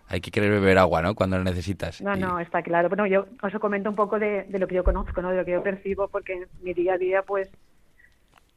hay 0.08 0.20
que 0.20 0.30
querer 0.30 0.50
beber 0.50 0.78
agua, 0.78 1.02
¿no? 1.02 1.14
Cuando 1.14 1.38
lo 1.38 1.44
necesitas. 1.44 2.00
No, 2.02 2.16
Y- 2.16 2.20
no, 2.20 2.38
está 2.40 2.62
claro. 2.62 2.88
Bueno, 2.88 3.06
yo 3.06 3.26
os 3.42 3.52
comento 3.54 3.88
un 3.90 3.96
poco 3.96 4.18
de, 4.18 4.44
de 4.44 4.58
lo 4.58 4.66
que 4.66 4.74
yo 4.76 4.84
conozco, 4.84 5.22
¿no? 5.22 5.30
De 5.30 5.36
lo 5.38 5.44
que 5.44 5.52
yo 5.52 5.62
percibo, 5.62 6.08
porque 6.08 6.34
en 6.34 6.46
mi 6.62 6.74
día 6.74 6.94
a 6.94 6.98
día, 6.98 7.22
pues, 7.22 7.48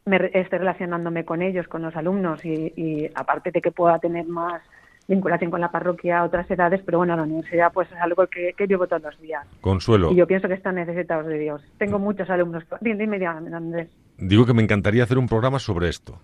me 0.05 0.17
re- 0.17 0.31
estoy 0.33 0.59
relacionándome 0.59 1.25
con 1.25 1.41
ellos, 1.41 1.67
con 1.67 1.81
los 1.81 1.95
alumnos, 1.95 2.43
y, 2.45 2.73
y 2.75 3.09
aparte 3.15 3.51
de 3.51 3.61
que 3.61 3.71
pueda 3.71 3.99
tener 3.99 4.25
más 4.27 4.61
vinculación 5.07 5.49
con 5.51 5.61
la 5.61 5.71
parroquia 5.71 6.19
a 6.19 6.23
otras 6.25 6.49
edades, 6.51 6.81
pero 6.85 6.97
bueno, 6.97 7.15
la 7.15 7.23
universidad, 7.23 7.71
pues, 7.71 7.89
es 7.91 7.97
algo 7.97 8.27
que, 8.27 8.53
que 8.57 8.67
vivo 8.67 8.87
todos 8.87 9.03
los 9.03 9.21
días. 9.21 9.45
Consuelo, 9.61 10.11
Y 10.11 10.15
yo 10.15 10.27
pienso 10.27 10.49
que 10.49 10.53
están 10.55 10.75
necesitados 10.75 11.27
de 11.27 11.37
Dios. 11.39 11.61
Tengo 11.77 11.97
muchos 11.97 12.29
alumnos. 12.29 12.63
Dime, 12.81 12.97
dime, 12.97 13.17
dime, 13.19 13.55
Andrés. 13.55 13.89
digo 14.17 14.45
que 14.45 14.53
me 14.53 14.63
encantaría 14.63 15.03
hacer 15.03 15.17
un 15.17 15.27
programa 15.27 15.59
sobre 15.59 15.87
esto. 15.87 16.19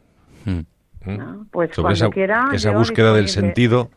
Mm. 0.45 0.59
¿eh? 1.09 1.17
No, 1.17 1.45
pues 1.51 1.69
sobre 1.73 1.83
cuando 1.83 1.93
esa, 2.05 2.09
quiera, 2.09 2.49
esa 2.53 2.71
yo 2.73 2.77
búsqueda 2.77 3.13
del 3.13 3.29
sentido 3.29 3.89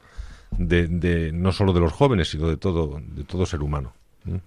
de, 0.50 0.86
de- 0.88 1.32
no 1.32 1.52
solo 1.52 1.72
de 1.72 1.80
los 1.80 1.92
jóvenes, 1.92 2.28
sino 2.28 2.48
de 2.48 2.56
todo, 2.56 3.00
de 3.00 3.24
todo 3.24 3.46
ser 3.46 3.62
humano. 3.62 3.92
¿eh? 4.28 4.38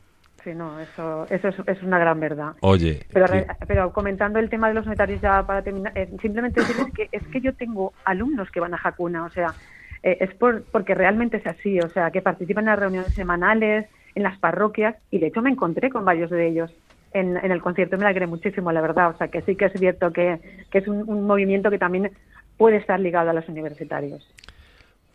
Sí, 0.43 0.51
no, 0.55 0.79
eso, 0.79 1.27
eso 1.29 1.49
es, 1.49 1.55
es 1.67 1.83
una 1.83 1.99
gran 1.99 2.19
verdad. 2.19 2.53
Oye, 2.61 3.05
Pero, 3.11 3.27
que- 3.27 3.45
pero 3.67 3.91
comentando 3.91 4.39
el 4.39 4.49
tema 4.49 4.69
de 4.69 4.73
los 4.73 4.85
unitarios 4.87 5.21
ya 5.21 5.45
para 5.45 5.61
terminar, 5.61 5.91
eh, 5.97 6.09
simplemente 6.21 6.61
decirles 6.61 6.93
que 6.93 7.09
es 7.11 7.23
que 7.27 7.41
yo 7.41 7.53
tengo 7.53 7.93
alumnos 8.05 8.49
que 8.49 8.59
van 8.61 8.73
a 8.73 8.79
Hakuna, 8.81 9.25
o 9.25 9.29
sea, 9.29 9.53
eh, 10.01 10.17
es 10.21 10.33
por, 10.35 10.63
porque 10.71 10.95
realmente 10.95 11.37
es 11.37 11.45
así, 11.47 11.79
o 11.81 11.89
sea, 11.89 12.09
que 12.11 12.21
participan 12.21 12.63
en 12.63 12.69
las 12.71 12.79
reuniones 12.79 13.13
semanales, 13.13 13.87
en 14.15 14.23
las 14.23 14.37
parroquias, 14.39 14.95
y 15.11 15.19
de 15.19 15.27
hecho 15.27 15.41
me 15.41 15.49
encontré 15.51 15.89
con 15.89 16.05
varios 16.05 16.29
de 16.29 16.47
ellos 16.47 16.71
en, 17.11 17.35
en 17.37 17.51
el 17.51 17.61
concierto, 17.61 17.97
me 17.97 18.05
alegré 18.05 18.25
muchísimo, 18.25 18.71
la 18.71 18.81
verdad, 18.81 19.09
o 19.09 19.17
sea, 19.17 19.27
que 19.27 19.41
sí 19.41 19.55
que 19.55 19.65
es 19.65 19.73
cierto 19.73 20.13
que, 20.13 20.39
que 20.71 20.77
es 20.77 20.87
un, 20.87 21.03
un 21.09 21.27
movimiento 21.27 21.69
que 21.69 21.77
también 21.79 22.11
puede 22.57 22.77
estar 22.77 22.99
ligado 22.99 23.29
a 23.29 23.33
los 23.33 23.47
universitarios. 23.49 24.25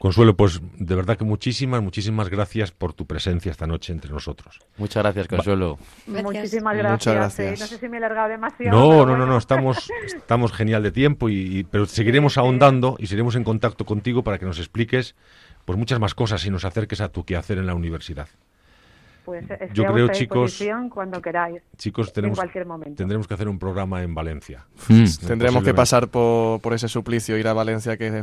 Consuelo, 0.05 0.37
pues 0.37 0.61
de 0.77 0.95
verdad 0.95 1.17
que 1.17 1.25
muchísimas, 1.25 1.81
muchísimas 1.83 2.29
gracias 2.29 2.73
por 2.73 2.93
tu 2.93 3.07
presencia 3.07 3.51
esta 3.51 3.67
noche 3.67 3.91
entre 3.91 4.11
nosotros. 4.11 4.61
Muchas 4.77 5.03
gracias, 5.03 5.29
Consuelo. 5.29 5.79
Gracias. 6.07 6.23
Muchísimas 6.25 6.75
Muchas 6.77 6.85
gracias. 6.91 7.15
gracias. 7.15 7.59
eh, 7.59 7.63
no 7.63 7.67
sé 7.67 7.79
si 7.79 7.89
me 7.89 7.97
he 7.97 7.99
alargado 8.01 8.29
demasiado. 8.29 8.79
No, 8.79 8.87
no, 8.87 8.97
no, 8.99 9.07
bueno. 9.07 9.27
no, 9.27 9.39
estamos, 9.39 9.91
estamos 10.05 10.53
genial 10.53 10.83
de 10.83 10.93
tiempo, 10.93 11.31
y, 11.31 11.61
y- 11.61 11.65
pero 11.65 11.87
seguiremos 11.87 12.37
ahondando 12.37 12.97
y 12.99 13.07
seguiremos 13.07 13.35
en 13.37 13.45
contacto 13.45 13.87
contigo 13.87 14.23
para 14.23 14.39
que 14.39 14.45
nos 14.45 14.59
expliques 14.59 15.15
pues 15.65 15.79
muchas 15.79 15.99
más 15.99 16.15
cosas 16.15 16.45
y 16.45 16.51
nos 16.51 16.67
acerques 16.67 17.01
a 17.01 17.09
tu 17.09 17.25
quehacer 17.25 17.57
en 17.57 17.65
la 17.67 17.75
universidad. 17.75 18.29
Pues 19.25 19.51
estoy 19.51 19.69
Yo 19.73 19.89
a 19.89 19.93
creo, 19.95 20.09
chicos, 20.09 20.51
disposición 20.51 20.91
cuando 20.91 21.23
queráis. 21.23 21.63
Chicos, 21.79 22.09
en 22.09 22.13
tenemos, 22.13 22.39
cualquier 22.39 22.67
momento. 22.67 22.97
tendremos 22.97 23.27
que 23.27 23.33
hacer 23.33 23.49
un 23.49 23.59
programa 23.59 24.03
en 24.03 24.15
Valencia. 24.15 24.67
Mm. 24.87 25.05
Tendremos 25.27 25.65
que 25.65 25.73
pasar 25.73 26.09
por, 26.09 26.61
por 26.61 26.75
ese 26.75 26.89
suplicio, 26.89 27.39
ir 27.39 27.49
a 27.49 27.55
Valencia, 27.55 27.97
que 27.97 28.23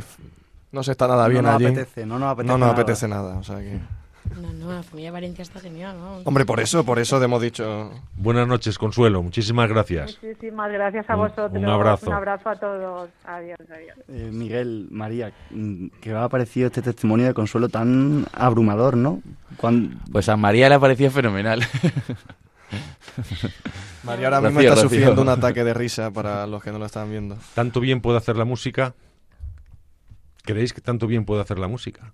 no 0.72 0.82
se 0.82 0.92
está 0.92 1.06
nada 1.06 1.28
bien 1.28 1.42
no 1.44 1.48
nos 1.52 1.56
allí. 1.56 1.66
apetece, 1.66 2.06
no 2.06 2.18
nos 2.18 2.30
apetece 2.32 2.46
no 2.48 2.58
nos 2.58 2.60
nada. 2.68 2.72
apetece 2.72 3.08
nada. 3.08 3.36
O 3.38 3.42
sea 3.44 3.58
que... 3.58 3.78
No, 4.40 4.50
no, 4.52 4.72
la 4.72 4.82
familia 4.82 5.10
Valencia 5.12 5.42
está 5.42 5.60
genial, 5.60 5.96
¿no? 5.98 6.18
Hombre, 6.24 6.46
por 6.46 6.60
eso, 6.60 6.84
por 6.84 6.98
eso 6.98 7.22
hemos 7.22 7.42
dicho... 7.42 7.90
Buenas 8.16 8.46
noches, 8.48 8.78
Consuelo. 8.78 9.22
Muchísimas 9.22 9.68
gracias. 9.68 10.16
Muchísimas 10.22 10.72
gracias 10.72 11.10
a 11.10 11.14
Un- 11.16 11.20
vosotros. 11.22 11.52
un 11.52 11.68
abrazo. 11.68 12.06
Un 12.06 12.12
abrazo 12.14 12.48
a 12.48 12.56
todos. 12.56 13.10
Adiós, 13.24 13.58
adiós. 13.68 13.98
Eh, 14.08 14.30
Miguel, 14.32 14.88
María, 14.90 15.32
¿qué 16.00 16.14
os 16.14 16.22
ha 16.22 16.28
parecido 16.30 16.68
este 16.68 16.80
testimonio 16.82 17.26
de 17.26 17.34
consuelo 17.34 17.68
tan 17.68 18.24
abrumador, 18.32 18.96
no? 18.96 19.20
Pues 20.10 20.28
a 20.30 20.36
María 20.36 20.68
le 20.70 20.76
ha 20.76 20.80
parecido 20.80 21.10
fenomenal. 21.10 21.62
María 24.04 24.26
ahora 24.28 24.40
mismo 24.40 24.60
está 24.60 24.76
sufriendo 24.76 25.20
un 25.20 25.28
ataque 25.28 25.62
de 25.64 25.74
risa 25.74 26.10
para 26.10 26.46
los 26.46 26.62
que 26.62 26.72
no 26.72 26.78
lo 26.78 26.86
están 26.86 27.10
viendo. 27.10 27.36
¿Tanto 27.54 27.80
bien 27.80 28.00
puede 28.00 28.18
hacer 28.18 28.36
la 28.36 28.44
música? 28.44 28.94
¿Creéis 30.42 30.72
que 30.72 30.80
tanto 30.80 31.06
bien 31.06 31.24
puede 31.24 31.42
hacer 31.42 31.58
la 31.58 31.68
música? 31.68 32.12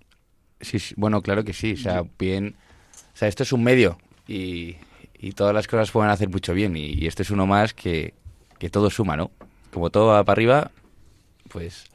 Sí, 0.61 0.79
sí, 0.79 0.93
bueno, 0.97 1.21
claro 1.21 1.43
que 1.43 1.53
sí. 1.53 1.73
O 1.73 1.77
sea, 1.77 2.03
bien. 2.17 2.55
O 3.13 3.17
sea, 3.17 3.27
esto 3.27 3.43
es 3.43 3.51
un 3.53 3.63
medio 3.63 3.97
y, 4.27 4.75
y 5.17 5.31
todas 5.31 5.53
las 5.53 5.67
cosas 5.67 5.91
pueden 5.91 6.11
hacer 6.11 6.29
mucho 6.29 6.53
bien. 6.53 6.75
Y, 6.77 6.93
y 6.93 7.07
este 7.07 7.23
es 7.23 7.31
uno 7.31 7.47
más 7.47 7.73
que, 7.73 8.13
que 8.59 8.69
todo 8.69 8.89
suma, 8.89 9.17
¿no? 9.17 9.31
Como 9.71 9.89
todo 9.89 10.07
va 10.07 10.23
para 10.23 10.33
arriba, 10.33 10.71
pues, 11.49 11.85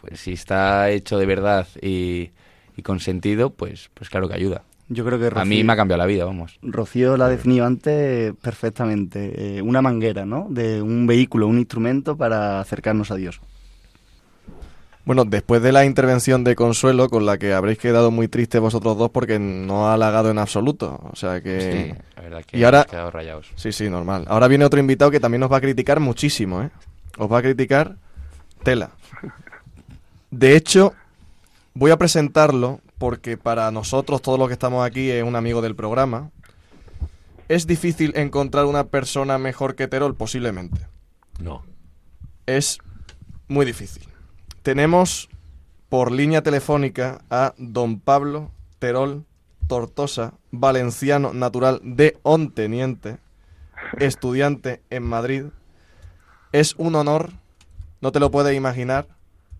pues 0.00 0.20
si 0.20 0.32
está 0.32 0.90
hecho 0.90 1.18
de 1.18 1.26
verdad 1.26 1.66
y, 1.80 2.30
y 2.76 2.82
con 2.82 3.00
sentido, 3.00 3.50
pues, 3.50 3.90
pues 3.94 4.10
claro 4.10 4.28
que 4.28 4.34
ayuda. 4.34 4.62
Yo 4.88 5.04
creo 5.04 5.20
que 5.20 5.38
A 5.38 5.44
mí 5.44 5.62
me 5.62 5.72
ha 5.72 5.76
cambiado 5.76 5.98
la 5.98 6.06
vida, 6.06 6.24
vamos. 6.24 6.58
Rocío 6.62 7.16
la 7.16 7.26
ha 7.26 7.28
definido 7.28 7.64
antes 7.64 8.34
perfectamente. 8.42 9.58
eh, 9.58 9.62
una 9.62 9.80
manguera, 9.82 10.26
¿no? 10.26 10.48
De 10.50 10.82
un 10.82 11.06
vehículo, 11.06 11.46
un 11.46 11.58
instrumento 11.58 12.16
para 12.16 12.58
acercarnos 12.60 13.12
a 13.12 13.14
Dios. 13.14 13.40
Bueno, 15.10 15.24
después 15.24 15.60
de 15.60 15.72
la 15.72 15.84
intervención 15.84 16.44
de 16.44 16.54
Consuelo, 16.54 17.08
con 17.08 17.26
la 17.26 17.36
que 17.36 17.52
habréis 17.52 17.78
quedado 17.78 18.12
muy 18.12 18.28
tristes 18.28 18.60
vosotros 18.60 18.96
dos 18.96 19.10
porque 19.10 19.40
no 19.40 19.88
ha 19.88 19.94
halagado 19.94 20.30
en 20.30 20.38
absoluto. 20.38 21.00
O 21.10 21.16
sea 21.16 21.40
que... 21.40 21.94
Sí, 21.96 22.02
la 22.14 22.22
verdad 22.22 22.44
que 22.46 22.56
y 22.56 22.62
ahora... 22.62 22.84
quedado 22.84 23.10
rayados. 23.10 23.48
Sí, 23.56 23.72
sí, 23.72 23.90
normal. 23.90 24.24
Ahora 24.28 24.46
viene 24.46 24.64
otro 24.64 24.78
invitado 24.78 25.10
que 25.10 25.18
también 25.18 25.40
nos 25.40 25.50
va 25.50 25.56
a 25.56 25.60
criticar 25.60 25.98
muchísimo, 25.98 26.62
¿eh? 26.62 26.70
Os 27.18 27.28
va 27.28 27.38
a 27.38 27.42
criticar 27.42 27.96
tela. 28.62 28.90
De 30.30 30.54
hecho, 30.54 30.94
voy 31.74 31.90
a 31.90 31.98
presentarlo 31.98 32.78
porque 32.96 33.36
para 33.36 33.68
nosotros, 33.72 34.22
todos 34.22 34.38
los 34.38 34.46
que 34.46 34.54
estamos 34.54 34.86
aquí, 34.86 35.10
es 35.10 35.24
un 35.24 35.34
amigo 35.34 35.60
del 35.60 35.74
programa. 35.74 36.30
¿Es 37.48 37.66
difícil 37.66 38.12
encontrar 38.14 38.66
una 38.66 38.84
persona 38.84 39.38
mejor 39.38 39.74
que 39.74 39.88
Terol? 39.88 40.14
Posiblemente. 40.14 40.86
No. 41.40 41.64
Es 42.46 42.78
muy 43.48 43.66
difícil. 43.66 44.09
Tenemos 44.62 45.28
por 45.88 46.12
línea 46.12 46.42
telefónica 46.42 47.22
a 47.30 47.54
don 47.56 47.98
Pablo 48.00 48.50
Terol 48.78 49.24
Tortosa, 49.66 50.34
valenciano 50.50 51.32
natural 51.32 51.80
de 51.82 52.18
Onteniente, 52.22 53.18
estudiante 53.98 54.80
en 54.90 55.02
Madrid. 55.04 55.44
Es 56.52 56.74
un 56.76 56.94
honor, 56.96 57.30
no 58.00 58.12
te 58.12 58.20
lo 58.20 58.30
puedes 58.30 58.56
imaginar, 58.56 59.06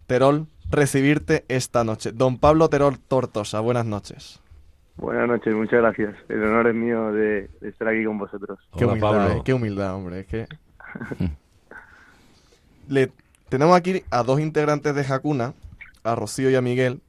Terol, 0.07 0.47
recibirte 0.71 1.45
esta 1.49 1.85
noche. 1.85 2.13
Don 2.13 2.39
Pablo 2.39 2.69
Terol 2.69 2.99
Tortosa, 2.99 3.61
buenas 3.61 3.87
noches. 3.87 4.41
Buenas 4.97 5.29
noches, 5.29 5.55
muchas 5.55 5.81
gracias. 5.81 6.15
El 6.29 6.43
honor 6.43 6.69
es 6.69 6.75
mío 6.75 7.13
de, 7.13 7.49
de 7.61 7.69
estar 7.69 7.89
aquí 7.89 8.05
con 8.05 8.19
vosotros. 8.19 8.59
Qué 8.77 8.85
Hola, 8.85 8.93
humildad, 8.95 9.11
Pablo. 9.11 9.35
eh, 9.37 9.43
qué 9.45 9.55
humildad, 9.55 9.95
hombre. 9.95 10.21
Es 10.21 10.27
que... 10.27 10.47
Le, 12.89 13.13
tenemos 13.51 13.77
aquí 13.77 14.03
a 14.11 14.23
dos 14.23 14.41
integrantes 14.41 14.95
de 14.95 15.03
Hakuna, 15.03 15.53
a 16.05 16.15
Rocío 16.15 16.49
y 16.51 16.55
a 16.55 16.63
Miguel, 16.63 17.01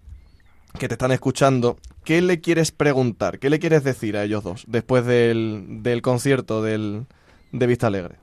que 0.80 0.88
te 0.88 0.96
están 0.96 1.12
escuchando. 1.12 1.78
¿Qué 2.04 2.22
le 2.22 2.42
quieres 2.42 2.72
preguntar? 2.72 3.38
¿Qué 3.38 3.50
le 3.50 3.60
quieres 3.60 3.84
decir 3.84 4.18
a 4.18 4.24
ellos 4.24 4.44
dos 4.44 4.66
después 4.68 5.06
del, 5.06 5.84
del 5.84 6.02
concierto 6.02 6.64
del, 6.64 7.06
de 7.52 7.68
Vista 7.68 7.88
Alegre? 7.88 8.16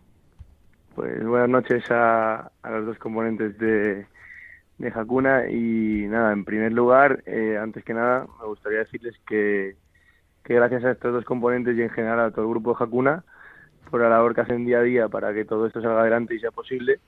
Pues 0.96 1.24
buenas 1.24 1.48
noches 1.48 1.84
a, 1.90 2.50
a 2.62 2.70
los 2.70 2.86
dos 2.86 2.98
componentes 2.98 3.56
de, 3.56 4.04
de 4.78 4.88
Hakuna 4.88 5.48
y 5.48 6.06
nada, 6.08 6.32
en 6.32 6.44
primer 6.44 6.72
lugar, 6.72 7.22
eh, 7.24 7.56
antes 7.56 7.84
que 7.84 7.94
nada, 7.94 8.26
me 8.40 8.46
gustaría 8.46 8.80
decirles 8.80 9.14
que, 9.28 9.76
que 10.42 10.54
gracias 10.54 10.84
a 10.84 10.90
estos 10.90 11.12
dos 11.12 11.24
componentes 11.24 11.76
y 11.76 11.82
en 11.82 11.90
general 11.90 12.18
a 12.18 12.30
todo 12.32 12.42
el 12.46 12.50
grupo 12.50 12.70
de 12.70 12.84
Hakuna 12.84 13.24
por 13.92 14.00
la 14.00 14.08
labor 14.08 14.34
que 14.34 14.40
hacen 14.40 14.66
día 14.66 14.80
a 14.80 14.82
día 14.82 15.08
para 15.08 15.32
que 15.32 15.44
todo 15.44 15.66
esto 15.68 15.80
salga 15.80 16.00
adelante 16.00 16.34
y 16.34 16.40
sea 16.40 16.50
posible, 16.50 16.98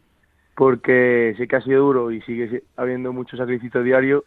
porque 0.54 1.34
sé 1.38 1.48
que 1.48 1.56
ha 1.56 1.60
sido 1.62 1.82
duro 1.84 2.10
y 2.12 2.20
sigue 2.22 2.48
si- 2.50 2.68
habiendo 2.76 3.12
mucho 3.12 3.36
sacrificio 3.36 3.82
diario, 3.82 4.26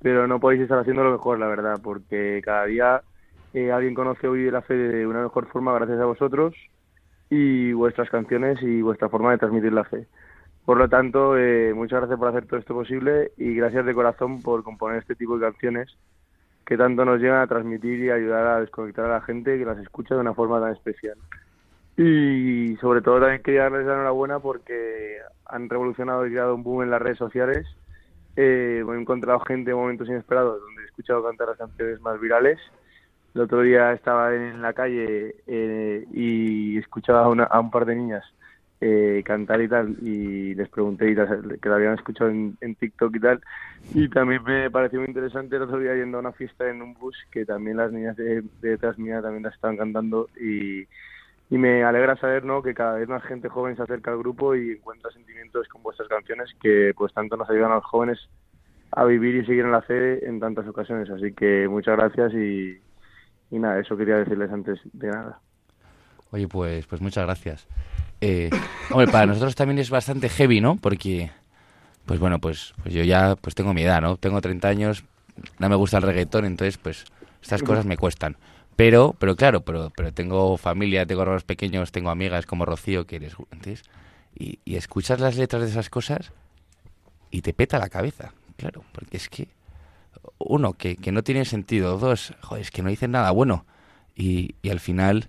pero 0.00 0.26
no 0.26 0.40
podéis 0.40 0.62
estar 0.62 0.78
haciendo 0.78 1.04
lo 1.04 1.12
mejor, 1.12 1.38
la 1.38 1.46
verdad, 1.48 1.80
porque 1.82 2.40
cada 2.44 2.66
día 2.66 3.04
eh, 3.52 3.72
alguien 3.72 3.94
conoce 3.94 4.28
hoy 4.28 4.50
la 4.50 4.62
fe 4.62 4.74
de 4.74 5.06
una 5.06 5.22
mejor 5.22 5.48
forma 5.50 5.74
gracias 5.74 6.00
a 6.00 6.04
vosotros 6.06 6.54
y 7.30 7.72
vuestras 7.72 8.10
canciones 8.10 8.58
y 8.62 8.82
vuestra 8.82 9.08
forma 9.08 9.32
de 9.32 9.38
transmitir 9.38 9.72
la 9.72 9.84
fe. 9.84 10.08
Por 10.64 10.78
lo 10.78 10.88
tanto, 10.88 11.38
eh, 11.38 11.74
muchas 11.74 12.00
gracias 12.00 12.18
por 12.18 12.28
hacer 12.28 12.46
todo 12.46 12.60
esto 12.60 12.74
posible 12.74 13.32
y 13.38 13.54
gracias 13.56 13.86
de 13.86 13.94
corazón 13.94 14.42
por 14.42 14.64
componer 14.64 14.98
este 15.00 15.16
tipo 15.16 15.38
de 15.38 15.46
canciones 15.46 15.98
que 16.66 16.76
tanto 16.76 17.04
nos 17.06 17.20
llegan 17.20 17.40
a 17.42 17.46
transmitir 17.48 18.00
y 18.00 18.10
ayudar 18.10 18.46
a 18.46 18.60
desconectar 18.60 19.06
a 19.06 19.14
la 19.14 19.22
gente 19.22 19.58
que 19.58 19.64
las 19.64 19.78
escucha 19.78 20.14
de 20.14 20.20
una 20.22 20.34
forma 20.34 20.60
tan 20.60 20.72
especial. 20.72 21.18
Y 21.96 22.76
sobre 22.80 23.02
todo 23.02 23.20
también 23.20 23.42
quería 23.42 23.64
darles 23.64 23.86
la 23.86 23.94
enhorabuena 23.94 24.40
porque 24.40 25.18
han 25.46 25.68
revolucionado 25.68 26.26
y 26.26 26.30
creado 26.30 26.54
un 26.54 26.64
boom 26.64 26.82
en 26.82 26.90
las 26.90 27.00
redes 27.00 27.18
sociales. 27.18 27.66
Eh, 28.36 28.84
he 28.86 29.00
encontrado 29.00 29.38
gente 29.40 29.70
en 29.70 29.76
momentos 29.76 30.08
inesperados 30.08 30.60
donde 30.60 30.82
he 30.82 30.86
escuchado 30.86 31.22
cantar 31.22 31.48
las 31.48 31.58
canciones 31.58 32.00
más 32.00 32.20
virales. 32.20 32.58
El 33.34 33.42
otro 33.42 33.62
día 33.62 33.92
estaba 33.92 34.34
en 34.34 34.60
la 34.60 34.72
calle 34.72 35.36
eh, 35.46 36.04
y 36.12 36.78
escuchaba 36.78 37.24
a, 37.24 37.60
un 37.60 37.70
par 37.70 37.84
de 37.84 37.96
niñas 37.96 38.24
eh, 38.80 39.22
cantar 39.24 39.60
y 39.60 39.68
tal 39.68 39.96
y 40.02 40.54
les 40.54 40.68
pregunté 40.68 41.10
y 41.10 41.14
que 41.14 41.68
la 41.68 41.76
habían 41.76 41.94
escuchado 41.94 42.30
en, 42.30 42.74
TikTok 42.78 43.16
y 43.16 43.20
tal 43.20 43.40
y 43.92 44.08
también 44.08 44.42
me 44.44 44.70
pareció 44.70 45.00
muy 45.00 45.08
interesante 45.08 45.56
el 45.56 45.62
otro 45.62 45.78
día 45.78 45.94
yendo 45.94 46.18
a 46.18 46.20
una 46.20 46.32
fiesta 46.32 46.68
en 46.68 46.82
un 46.82 46.94
bus 46.94 47.16
que 47.30 47.44
también 47.44 47.78
las 47.78 47.90
niñas 47.90 48.16
de, 48.16 48.42
de 48.42 48.68
detrás 48.68 48.98
mía 48.98 49.22
también 49.22 49.42
las 49.44 49.54
estaban 49.54 49.78
cantando 49.78 50.28
y, 50.40 50.86
y 51.54 51.58
me 51.58 51.84
alegra 51.84 52.16
saber 52.16 52.44
¿no? 52.44 52.64
que 52.64 52.74
cada 52.74 52.94
vez 52.94 53.08
más 53.08 53.22
gente 53.22 53.48
joven 53.48 53.76
se 53.76 53.82
acerca 53.84 54.10
al 54.10 54.18
grupo 54.18 54.56
y 54.56 54.72
encuentra 54.72 55.12
sentimientos 55.12 55.68
con 55.68 55.84
vuestras 55.84 56.08
canciones 56.08 56.50
que 56.60 56.92
pues 56.96 57.14
tanto 57.14 57.36
nos 57.36 57.48
ayudan 57.48 57.70
a 57.70 57.76
los 57.76 57.84
jóvenes 57.84 58.18
a 58.90 59.04
vivir 59.04 59.36
y 59.36 59.46
seguir 59.46 59.64
en 59.64 59.70
la 59.70 59.82
fe 59.82 60.28
en 60.28 60.40
tantas 60.40 60.66
ocasiones 60.66 61.08
así 61.10 61.32
que 61.32 61.68
muchas 61.68 61.96
gracias 61.96 62.32
y, 62.34 62.76
y 63.52 63.58
nada 63.60 63.78
eso 63.78 63.96
quería 63.96 64.16
decirles 64.16 64.50
antes 64.50 64.80
de 64.94 65.06
nada 65.06 65.38
Oye, 66.32 66.48
pues, 66.48 66.84
pues 66.86 67.00
muchas 67.00 67.24
gracias. 67.24 67.68
Eh, 68.20 68.50
hombre, 68.90 69.06
para 69.06 69.26
nosotros 69.26 69.54
también 69.54 69.78
es 69.78 69.88
bastante 69.88 70.28
heavy, 70.28 70.60
¿no? 70.60 70.74
Porque, 70.74 71.30
pues 72.06 72.18
bueno, 72.18 72.40
pues, 72.40 72.74
pues 72.82 72.92
yo 72.92 73.04
ya 73.04 73.36
pues 73.36 73.54
tengo 73.54 73.72
mi 73.72 73.82
edad, 73.82 74.02
¿no? 74.02 74.16
Tengo 74.16 74.40
30 74.40 74.66
años, 74.66 75.04
no 75.60 75.68
me 75.68 75.76
gusta 75.76 75.98
el 75.98 76.02
reggaetón, 76.02 76.46
entonces 76.46 76.76
pues 76.76 77.04
estas 77.40 77.62
cosas 77.62 77.86
me 77.86 77.96
cuestan. 77.96 78.36
Pero, 78.76 79.14
pero 79.18 79.36
claro, 79.36 79.64
pero, 79.64 79.92
pero 79.96 80.12
tengo 80.12 80.56
familia, 80.56 81.06
tengo 81.06 81.22
hermanos 81.22 81.44
pequeños, 81.44 81.92
tengo 81.92 82.10
amigas 82.10 82.46
como 82.46 82.64
Rocío, 82.64 83.06
que 83.06 83.16
eres 83.16 83.34
antes, 83.50 83.82
y, 84.34 84.58
y 84.64 84.76
escuchas 84.76 85.20
las 85.20 85.36
letras 85.36 85.62
de 85.62 85.68
esas 85.68 85.90
cosas 85.90 86.32
y 87.30 87.42
te 87.42 87.52
peta 87.52 87.78
la 87.78 87.88
cabeza, 87.88 88.32
claro, 88.56 88.84
porque 88.92 89.16
es 89.16 89.28
que, 89.28 89.48
uno, 90.38 90.72
que, 90.72 90.96
que 90.96 91.12
no 91.12 91.22
tiene 91.22 91.44
sentido, 91.44 91.98
dos, 91.98 92.34
joder, 92.40 92.62
es 92.62 92.70
que 92.70 92.82
no 92.82 92.90
dicen 92.90 93.12
nada 93.12 93.30
bueno, 93.30 93.64
y, 94.16 94.56
y 94.62 94.70
al 94.70 94.80
final 94.80 95.28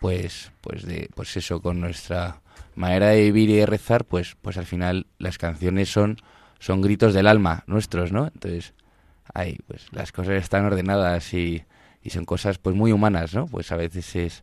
pues 0.00 0.52
pues 0.60 0.84
de 0.84 1.08
pues 1.14 1.36
eso 1.36 1.60
con 1.60 1.80
nuestra 1.80 2.40
manera 2.74 3.08
de 3.08 3.22
vivir 3.22 3.50
y 3.50 3.56
de 3.56 3.66
rezar 3.66 4.04
pues 4.04 4.36
pues 4.40 4.56
al 4.56 4.66
final 4.66 5.06
las 5.18 5.38
canciones 5.38 5.90
son 5.90 6.16
son 6.58 6.80
gritos 6.80 7.14
del 7.14 7.26
alma 7.26 7.64
nuestros 7.66 8.12
no 8.12 8.26
entonces 8.26 8.74
ahí 9.34 9.58
pues 9.66 9.86
las 9.92 10.12
cosas 10.12 10.34
están 10.34 10.64
ordenadas 10.64 11.32
y, 11.34 11.64
y 12.02 12.10
son 12.10 12.24
cosas 12.24 12.58
pues 12.58 12.74
muy 12.76 12.92
humanas 12.92 13.34
no 13.34 13.46
pues 13.46 13.72
a 13.72 13.76
veces 13.76 14.14
es 14.16 14.40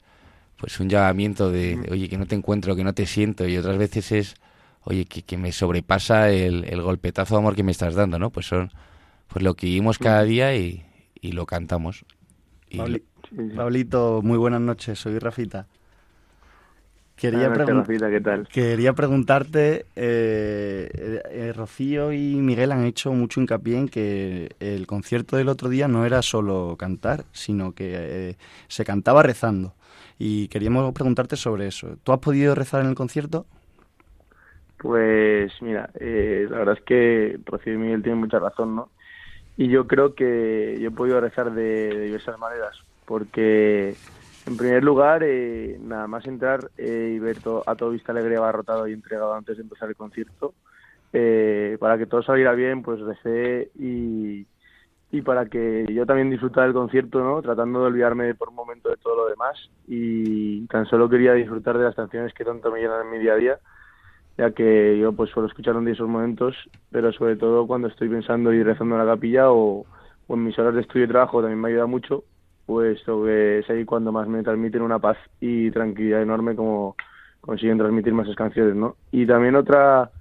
pues 0.58 0.80
un 0.80 0.90
llamamiento 0.90 1.52
de, 1.52 1.78
de, 1.78 1.92
oye 1.92 2.10
que 2.10 2.18
no 2.18 2.26
te 2.26 2.36
encuentro 2.36 2.76
que 2.76 2.84
no 2.84 2.94
te 2.94 3.06
siento 3.06 3.48
y 3.48 3.58
otras 3.58 3.78
veces 3.78 4.12
es 4.12 4.36
oye 4.84 5.06
que, 5.06 5.22
que 5.24 5.38
me 5.38 5.52
sobrepasa 5.52 6.30
el, 6.32 6.66
el 6.66 6.82
golpetazo 6.82 7.36
de 7.36 7.40
amor 7.40 7.56
que 7.56 7.64
me 7.64 7.72
estás 7.72 7.96
dando 7.96 8.20
no 8.20 8.30
pues 8.30 8.48
son 8.48 8.72
pues 9.28 9.44
lo 9.44 9.54
que 9.56 9.68
vivimos 9.68 10.00
cada 10.00 10.24
día 10.24 10.56
y, 10.56 10.84
y 11.22 11.34
lo 11.34 11.46
cantamos. 11.46 12.04
Y 12.70 12.78
lo- 12.78 13.00
Pablito, 13.56 14.22
muy 14.24 14.38
buenas 14.40 14.62
noches, 14.62 14.98
soy 15.00 15.20
Rafita. 15.20 15.68
Quería, 17.20 17.52
pregun- 17.52 17.80
Rafita, 17.80 18.10
¿qué 18.10 18.22
tal? 18.22 18.48
quería 18.48 18.94
preguntarte, 18.94 19.86
eh, 19.96 21.22
eh, 21.30 21.54
Rocío 21.54 22.14
y 22.14 22.36
Miguel 22.36 22.72
han 22.72 22.86
hecho 22.86 23.12
mucho 23.12 23.42
hincapié 23.42 23.78
en 23.78 23.90
que 23.90 24.56
el 24.62 24.88
concierto 24.88 25.36
del 25.36 25.50
otro 25.50 25.68
día 25.68 25.90
no 25.90 26.06
era 26.06 26.22
solo 26.22 26.76
cantar, 26.80 27.26
sino 27.34 27.74
que 27.74 27.92
eh, 27.94 28.36
se 28.70 28.86
cantaba 28.86 29.22
rezando. 29.22 29.74
Y 30.18 30.48
queríamos 30.48 30.94
preguntarte 30.94 31.36
sobre 31.36 31.68
eso. 31.68 31.98
¿Tú 32.04 32.14
has 32.14 32.20
podido 32.20 32.56
rezar 32.56 32.82
en 32.82 32.88
el 32.88 32.96
concierto? 32.96 33.46
Pues 34.78 35.52
mira, 35.62 35.90
eh, 36.00 36.48
la 36.50 36.60
verdad 36.60 36.78
es 36.78 36.84
que 36.86 37.38
Rocío 37.46 37.74
y 37.74 37.78
Miguel 37.78 38.02
tienen 38.02 38.22
mucha 38.22 38.40
razón, 38.40 38.76
¿no? 38.78 38.90
y 39.60 39.68
yo 39.68 39.88
creo 39.88 40.16
que 40.16 40.78
yo 40.80 40.88
he 40.88 40.92
podido 40.92 41.20
rezar 41.20 41.52
de, 41.52 41.90
diversas 42.06 42.40
maneras, 42.40 42.78
porque 43.06 43.94
en 44.46 44.58
primer 44.58 44.84
lugar, 44.84 45.24
eh, 45.24 45.78
nada 45.82 46.08
más 46.08 46.26
entrar 46.26 46.72
eh, 46.78 47.14
y 47.16 47.20
ver 47.20 47.38
a 47.66 47.76
todo 47.76 47.92
Vista 47.92 48.12
Alegre 48.12 48.38
abarrotado 48.38 48.88
y 48.88 48.94
entregado 48.94 49.34
antes 49.34 49.58
de 49.58 49.64
empezar 49.64 49.90
el 49.90 49.96
concierto, 49.96 50.54
eh, 51.12 51.78
para 51.80 51.98
que 51.98 52.06
todo 52.06 52.22
saliera 52.22 52.54
bien, 52.54 52.82
pues 52.82 53.00
recé 53.00 53.72
y, 53.76 54.46
para 55.26 55.48
que 55.48 55.86
yo 55.92 56.06
también 56.06 56.30
disfrutara 56.30 56.66
del 56.66 56.74
concierto, 56.74 57.20
¿no? 57.20 57.42
Tratando 57.42 57.82
de 57.82 57.88
olvidarme 57.88 58.36
por 58.36 58.50
un 58.50 58.56
momento 58.56 58.90
de 58.90 58.98
todo 58.98 59.16
lo 59.16 59.28
demás. 59.28 59.58
Y 59.88 60.66
tan 60.68 60.86
solo 60.86 61.10
quería 61.10 61.34
disfrutar 61.34 61.78
de 61.78 61.84
las 61.84 61.96
canciones 61.96 62.34
que 62.34 62.46
tanto 62.46 62.72
me 62.72 62.80
llenan 62.80 63.06
en 63.06 63.12
mi 63.12 63.20
día 63.20 63.34
a 63.34 63.36
día, 63.36 63.60
ya 64.38 64.52
que 64.52 64.98
yo 64.98 65.12
pues 65.12 65.30
suelo 65.32 65.50
escuchar 65.50 65.76
en 65.76 65.88
esos 65.88 66.08
momentos, 66.08 66.56
pero 66.92 67.12
sobre 67.12 67.36
todo 67.36 67.68
cuando 67.68 67.88
estoy 67.88 68.08
pensando 68.08 68.54
y 68.54 68.64
rezando 68.64 68.96
en 68.96 69.06
la 69.06 69.14
capilla 69.14 69.52
o, 69.52 69.86
en 70.30 70.44
mis 70.44 70.58
horas 70.58 70.76
de 70.76 70.82
estudio 70.82 71.06
y 71.06 71.10
trabajo 71.10 71.42
también 71.42 71.60
me 71.60 71.70
ayuda 71.70 71.88
mucho, 71.88 72.24
pues 72.70 73.02
es 73.28 73.68
ahí 73.72 73.84
cuando 73.84 74.12
más 74.12 74.28
me 74.28 74.44
transmiten 74.44 74.84
una 74.84 75.00
paz 75.00 75.18
y 75.42 75.72
tranquilidad 75.72 76.22
enorme 76.22 76.56
como 76.56 76.96
consiguen 77.42 77.80
transmitir 77.80 78.14
más 78.14 78.28
esas 78.28 78.36
canciones, 78.36 78.76
¿no? 78.76 78.96
Y 79.12 79.26
también 79.26 79.56
otra 79.56 80.12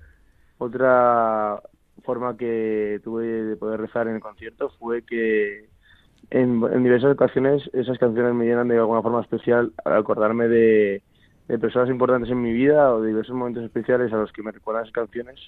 otra 0.57 1.61
forma 2.05 2.38
que 2.38 3.03
tuve 3.05 3.26
de 3.26 3.57
poder 3.57 3.82
rezar 3.82 4.09
en 4.09 4.14
el 4.14 4.22
concierto 4.22 4.70
fue 4.78 5.03
que 5.03 5.68
en, 6.30 6.82
diversas 6.82 7.12
ocasiones 7.12 7.68
esas 7.74 7.99
canciones 7.99 8.32
me 8.32 8.46
llenan 8.46 8.68
de 8.68 8.78
alguna 8.78 9.03
forma 9.03 9.20
especial 9.20 9.70
al 9.84 9.99
acordarme 9.99 10.49
de, 10.49 11.03
personas 11.61 11.90
importantes 11.90 12.30
en 12.30 12.40
mi 12.40 12.55
vida 12.55 12.94
o 12.94 13.03
de 13.03 13.09
diversos 13.09 13.36
momentos 13.36 13.62
especiales 13.62 14.11
a 14.14 14.16
los 14.16 14.32
que 14.32 14.42
me 14.42 14.53
recuerdan 14.53 14.84
esas 14.84 14.94
canciones 14.94 15.38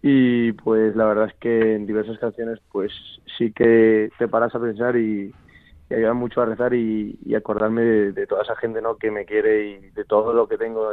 y 0.00 0.52
pues 0.52 0.94
la 0.94 1.06
verdad 1.06 1.26
es 1.26 1.34
que 1.40 1.74
en 1.74 1.88
diversas 1.88 2.20
canciones 2.20 2.60
pues 2.70 2.92
sí 3.36 3.50
que 3.50 4.10
te 4.16 4.28
paras 4.28 4.54
a 4.54 4.60
pensar 4.60 4.96
y, 4.96 5.34
y 5.88 5.94
ayudan 5.94 6.16
mucho 6.16 6.40
a 6.42 6.46
rezar 6.46 6.74
y, 6.74 7.34
acordarme 7.34 7.82
de, 7.82 8.26
toda 8.26 8.42
esa 8.42 8.56
gente 8.56 8.80
no 8.80 8.96
que 8.96 9.10
me 9.10 9.24
quiere 9.24 9.68
y 9.68 9.90
de 9.90 10.04
todo 10.04 10.32
lo 10.32 10.48
que 10.48 10.58
tengo 10.58 10.90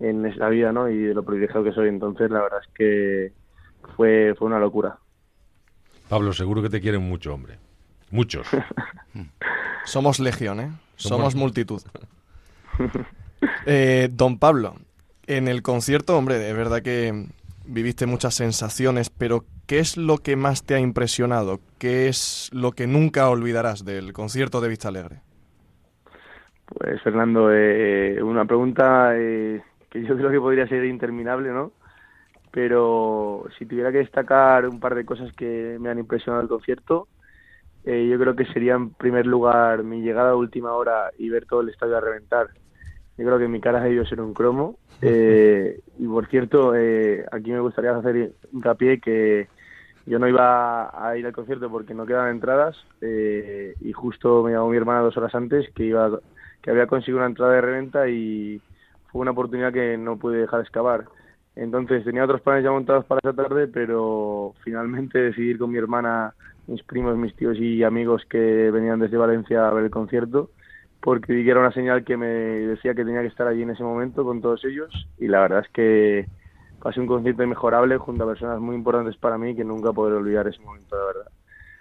en 0.00 0.26
esta 0.26 0.48
vida 0.48 0.72
no 0.72 0.88
y 0.88 0.98
de 0.98 1.14
lo 1.14 1.24
privilegiado 1.24 1.64
que 1.64 1.72
soy 1.72 1.88
entonces 1.88 2.30
la 2.30 2.42
verdad 2.42 2.60
es 2.62 2.74
que 2.74 3.32
fue, 3.96 4.34
fue 4.38 4.46
una 4.46 4.58
locura. 4.58 4.98
Pablo, 6.08 6.32
seguro 6.32 6.62
que 6.62 6.68
te 6.68 6.80
quieren 6.80 7.02
mucho, 7.02 7.32
hombre. 7.34 7.58
Muchos. 8.10 8.46
Somos 9.84 10.20
legión, 10.20 10.60
¿eh? 10.60 10.70
Somos, 10.96 11.34
multitud. 11.34 11.82
Eh, 13.66 14.08
don 14.12 14.38
Pablo, 14.38 14.76
en 15.26 15.48
el 15.48 15.62
concierto, 15.62 16.16
hombre, 16.16 16.48
es 16.48 16.56
verdad 16.56 16.80
que 16.80 17.26
viviste 17.64 18.06
muchas 18.06 18.34
sensaciones, 18.34 19.10
pero 19.10 19.44
¿qué 19.66 19.78
es 19.78 19.96
lo 19.96 20.18
que 20.18 20.36
más 20.36 20.64
te 20.64 20.74
ha 20.74 20.80
impresionado? 20.80 21.60
¿Qué 21.78 22.08
es 22.08 22.50
lo 22.52 22.72
que 22.72 22.86
nunca 22.86 23.28
olvidarás 23.28 23.84
del 23.84 24.12
concierto 24.12 24.60
de 24.60 24.68
Vista 24.68 24.88
Alegre? 24.88 25.20
Pues 26.66 27.02
Fernando, 27.02 27.50
eh, 27.52 28.22
una 28.22 28.44
pregunta 28.44 29.12
eh, 29.14 29.62
que 29.90 30.02
yo 30.02 30.16
creo 30.16 30.30
que 30.30 30.40
podría 30.40 30.66
ser 30.66 30.84
interminable, 30.84 31.50
¿no? 31.50 31.72
pero 32.52 33.46
si 33.58 33.64
tuviera 33.64 33.90
que 33.90 33.98
destacar 33.98 34.68
un 34.68 34.78
par 34.78 34.94
de 34.94 35.06
cosas 35.06 35.32
que 35.32 35.78
me 35.80 35.88
han 35.88 35.98
impresionado 35.98 36.42
el 36.42 36.48
concierto, 36.48 37.08
eh, 37.84 38.06
yo 38.08 38.18
creo 38.18 38.36
que 38.36 38.44
sería 38.44 38.74
en 38.74 38.90
primer 38.90 39.26
lugar 39.26 39.82
mi 39.82 40.02
llegada 40.02 40.32
a 40.32 40.36
última 40.36 40.72
hora 40.74 41.10
y 41.18 41.30
ver 41.30 41.46
todo 41.46 41.62
el 41.62 41.70
estadio 41.70 41.96
a 41.96 42.00
reventar. 42.00 42.48
Yo 43.18 43.26
creo 43.26 43.38
que 43.38 43.48
mi 43.48 43.60
cara 43.60 43.80
ha 43.80 43.84
debido 43.84 44.04
ser 44.06 44.20
un 44.20 44.34
cromo. 44.34 44.78
Eh, 45.04 45.80
y 45.98 46.06
por 46.06 46.28
cierto, 46.28 46.76
eh, 46.76 47.26
aquí 47.32 47.50
me 47.50 47.58
gustaría 47.58 47.90
hacer 47.90 48.34
hincapié 48.52 49.00
que 49.00 49.48
yo 50.06 50.20
no 50.20 50.28
iba 50.28 50.92
a 50.94 51.16
ir 51.16 51.26
al 51.26 51.32
concierto 51.32 51.68
porque 51.68 51.92
no 51.92 52.06
quedaban 52.06 52.30
entradas 52.30 52.76
y 53.00 53.92
justo 53.92 54.44
me 54.44 54.52
llamó 54.52 54.68
mi 54.68 54.76
hermana 54.76 55.00
dos 55.00 55.16
horas 55.16 55.34
antes 55.34 55.68
que 55.74 55.86
iba 55.86 56.20
que 56.62 56.70
había 56.70 56.86
conseguido 56.86 57.18
una 57.18 57.26
entrada 57.26 57.54
de 57.54 57.60
reventa 57.60 58.08
y 58.08 58.60
fue 59.10 59.20
una 59.20 59.32
oportunidad 59.32 59.72
que 59.72 59.98
no 59.98 60.16
pude 60.16 60.38
dejar 60.38 60.60
de 60.60 60.64
excavar. 60.64 61.04
Entonces 61.54 62.04
tenía 62.04 62.24
otros 62.24 62.40
planes 62.40 62.64
ya 62.64 62.70
montados 62.70 63.04
para 63.04 63.20
esa 63.22 63.34
tarde, 63.34 63.68
pero 63.68 64.54
finalmente 64.64 65.18
decidí 65.18 65.50
ir 65.50 65.58
con 65.58 65.70
mi 65.70 65.78
hermana, 65.78 66.34
mis 66.66 66.82
primos, 66.84 67.16
mis 67.16 67.34
tíos 67.36 67.58
y 67.58 67.82
amigos 67.82 68.22
que 68.30 68.70
venían 68.70 69.00
desde 69.00 69.18
Valencia 69.18 69.68
a 69.68 69.74
ver 69.74 69.84
el 69.84 69.90
concierto, 69.90 70.50
porque 71.02 71.48
era 71.48 71.60
una 71.60 71.72
señal 71.72 72.04
que 72.04 72.16
me 72.16 72.26
decía 72.26 72.94
que 72.94 73.04
tenía 73.04 73.22
que 73.22 73.26
estar 73.26 73.46
allí 73.46 73.62
en 73.62 73.70
ese 73.70 73.82
momento 73.82 74.24
con 74.24 74.40
todos 74.40 74.64
ellos 74.64 74.90
y 75.18 75.26
la 75.26 75.40
verdad 75.40 75.64
es 75.66 75.72
que 75.72 76.28
pasé 76.80 77.00
un 77.00 77.08
concierto 77.08 77.42
inmejorable 77.42 77.98
junto 77.98 78.24
a 78.24 78.28
personas 78.28 78.60
muy 78.60 78.76
importantes 78.76 79.16
para 79.16 79.36
mí 79.36 79.56
que 79.56 79.64
nunca 79.64 79.92
podré 79.92 80.14
olvidar 80.14 80.46
ese 80.46 80.60
momento, 80.62 80.96
la 80.96 81.04
verdad. 81.04 81.32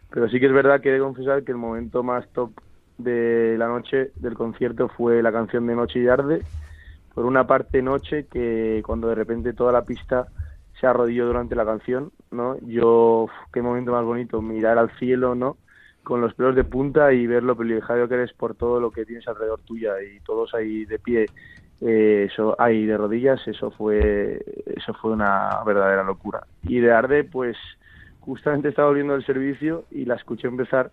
Pero 0.09 0.28
sí 0.30 0.39
que 0.39 0.47
es 0.47 0.53
verdad 0.53 0.82
que 0.82 0.89
he 0.89 0.93
de 0.93 0.99
confesar 0.99 1.43
que 1.43 1.51
el 1.51 1.57
momento 1.57 2.03
más 2.03 2.28
top 2.34 2.51
de 2.97 3.55
la 3.57 3.67
noche 3.67 4.11
del 4.15 4.34
concierto 4.34 4.89
fue 4.89 5.22
la 5.22 5.32
canción 5.32 5.67
de 5.67 5.76
Noche 5.76 5.99
y 5.99 6.07
Arde, 6.07 6.43
por 7.13 7.26
una 7.26 7.45
parte 7.45 7.82
noche 7.82 8.28
que 8.28 8.82
cuando 8.86 9.07
de 9.09 9.15
repente 9.15 9.53
toda 9.53 9.72
la 9.72 9.86
pista 9.86 10.28
se 10.80 10.88
arrodilló 10.88 11.28
durante 11.28 11.55
la 11.55 11.65
canción, 11.65 12.11
¿no? 12.32 12.57
Yo, 12.61 13.28
qué 13.53 13.61
momento 13.61 13.91
más 13.91 14.03
bonito, 14.03 14.41
mirar 14.41 14.80
al 14.80 14.89
cielo, 14.97 15.36
¿no? 15.36 15.57
Con 16.03 16.21
los 16.21 16.33
pelos 16.33 16.55
de 16.55 16.63
punta 16.63 17.13
y 17.13 17.27
ver 17.27 17.43
lo 17.43 17.55
privilegiado 17.55 18.07
que 18.07 18.15
eres 18.15 18.33
por 18.33 18.55
todo 18.55 18.79
lo 18.79 18.91
que 18.91 19.05
tienes 19.05 19.27
alrededor 19.27 19.59
tuya 19.61 20.01
y 20.01 20.19
todos 20.21 20.53
ahí 20.53 20.85
de 20.85 20.99
pie, 20.99 21.29
eh, 21.81 22.27
eso, 22.31 22.55
ahí 22.59 22.85
de 22.85 22.97
rodillas, 22.97 23.39
eso 23.47 23.71
fue, 23.71 24.43
eso 24.75 24.93
fue 24.95 25.11
una 25.11 25.63
verdadera 25.65 26.03
locura. 26.03 26.45
Y 26.63 26.79
de 26.79 26.91
Arde, 26.91 27.23
pues, 27.23 27.57
justamente 28.19 28.69
estaba 28.69 28.87
volviendo 28.87 29.13
del 29.13 29.25
servicio 29.25 29.85
y 29.91 30.05
la 30.05 30.15
escuché 30.15 30.47
empezar 30.47 30.91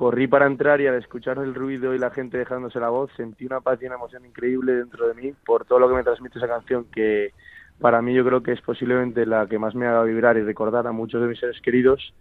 corrí 0.00 0.26
para 0.28 0.46
entrar 0.46 0.80
y 0.80 0.86
al 0.86 0.94
escuchar 0.94 1.36
el 1.40 1.54
ruido 1.54 1.94
y 1.94 1.98
la 1.98 2.10
gente 2.10 2.38
dejándose 2.38 2.80
la 2.80 2.88
voz, 2.88 3.10
sentí 3.18 3.44
una 3.44 3.60
paz 3.60 3.78
y 3.82 3.84
una 3.84 3.96
emoción 3.96 4.24
increíble 4.24 4.72
dentro 4.72 5.06
de 5.06 5.12
mí 5.12 5.34
por 5.44 5.66
todo 5.66 5.78
lo 5.78 5.90
que 5.90 5.94
me 5.94 6.02
transmite 6.02 6.38
esa 6.38 6.48
canción 6.48 6.86
que 6.86 7.34
para 7.78 8.00
mí 8.00 8.14
yo 8.14 8.24
creo 8.24 8.42
que 8.42 8.52
es 8.52 8.62
posiblemente 8.62 9.26
la 9.26 9.46
que 9.46 9.58
más 9.58 9.74
me 9.74 9.86
haga 9.86 10.02
vibrar 10.04 10.38
y 10.38 10.42
recordar 10.42 10.86
a 10.86 10.92
muchos 10.92 11.20
de 11.20 11.28
mis 11.28 11.38
seres 11.38 11.60
queridos 11.60 12.14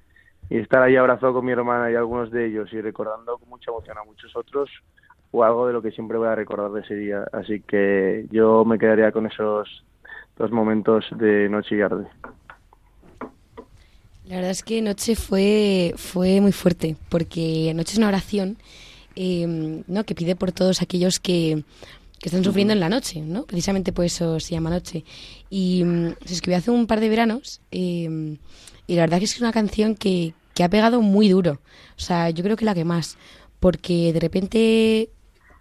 y 0.50 0.58
estar 0.58 0.82
ahí 0.82 0.96
abrazado 0.96 1.34
con 1.34 1.46
mi 1.46 1.52
hermana 1.52 1.92
y 1.92 1.96
algunos 1.96 2.32
de 2.32 2.48
ellos 2.48 2.72
y 2.74 2.82
recordando 2.82 3.38
con 3.38 3.50
mucha 3.50 3.72
emoción 3.72 3.98
a 3.98 4.04
muchos 4.04 4.36
otros 4.36 4.70
o 5.32 5.44
algo 5.44 5.68
de 5.68 5.74
lo 5.74 5.82
que 5.82 5.92
siempre 5.92 6.18
voy 6.18 6.28
a 6.28 6.36
recordar 6.36 6.72
de 6.72 6.82
ese 6.82 6.96
día. 6.96 7.26
Así 7.32 7.62
que 7.62 8.26
yo 8.32 8.66
me 8.66 8.80
quedaría 8.80 9.12
con 9.12 9.28
esos 9.28 9.84
dos 10.38 10.52
momentos 10.52 11.06
de 11.12 11.50
Noche 11.50 11.76
y 11.76 11.82
Arde. 11.82 12.08
La 14.26 14.36
verdad 14.36 14.52
es 14.52 14.64
que 14.64 14.82
Noche 14.82 15.16
fue, 15.16 15.94
fue 15.98 16.42
muy 16.42 16.52
fuerte, 16.52 16.96
porque 17.10 17.72
Noche 17.76 17.94
es 17.94 17.98
una 17.98 18.08
oración 18.08 18.58
em, 19.16 19.84
¿no? 19.88 20.04
que 20.04 20.16
pide 20.16 20.36
por 20.36 20.52
todos 20.52 20.82
aquellos 20.82 21.20
que, 21.20 21.64
están 22.22 22.44
sufriendo 22.44 22.74
en 22.74 22.82
la 22.82 22.90
noche, 22.90 23.22
¿no? 23.22 23.46
Precisamente 23.46 23.94
por 23.94 24.04
eso 24.04 24.42
se 24.42 24.54
llama 24.54 24.70
Noche. 24.70 25.06
Y 25.50 25.86
mm, 25.86 26.16
se 26.26 26.34
escribió 26.34 26.58
hace 26.58 26.70
un 26.70 26.86
par 26.86 27.00
de 27.00 27.08
veranos 27.08 27.62
em, 27.72 28.38
y 28.88 28.96
la 28.96 29.04
verdad 29.04 29.24
es 29.24 29.32
que 29.32 29.36
es 29.38 29.42
una 29.42 29.54
canción 29.54 29.96
que, 29.96 30.34
que 30.60 30.66
ha 30.66 30.70
pegado 30.70 31.02
muy 31.02 31.30
duro. 31.30 31.62
O 31.98 32.02
sea, 32.02 32.32
yo 32.32 32.44
creo 32.44 32.58
que 32.58 32.66
la 32.66 32.76
que 32.76 32.84
más, 32.84 33.18
porque 33.62 34.12
de 34.12 34.20
repente 34.20 35.10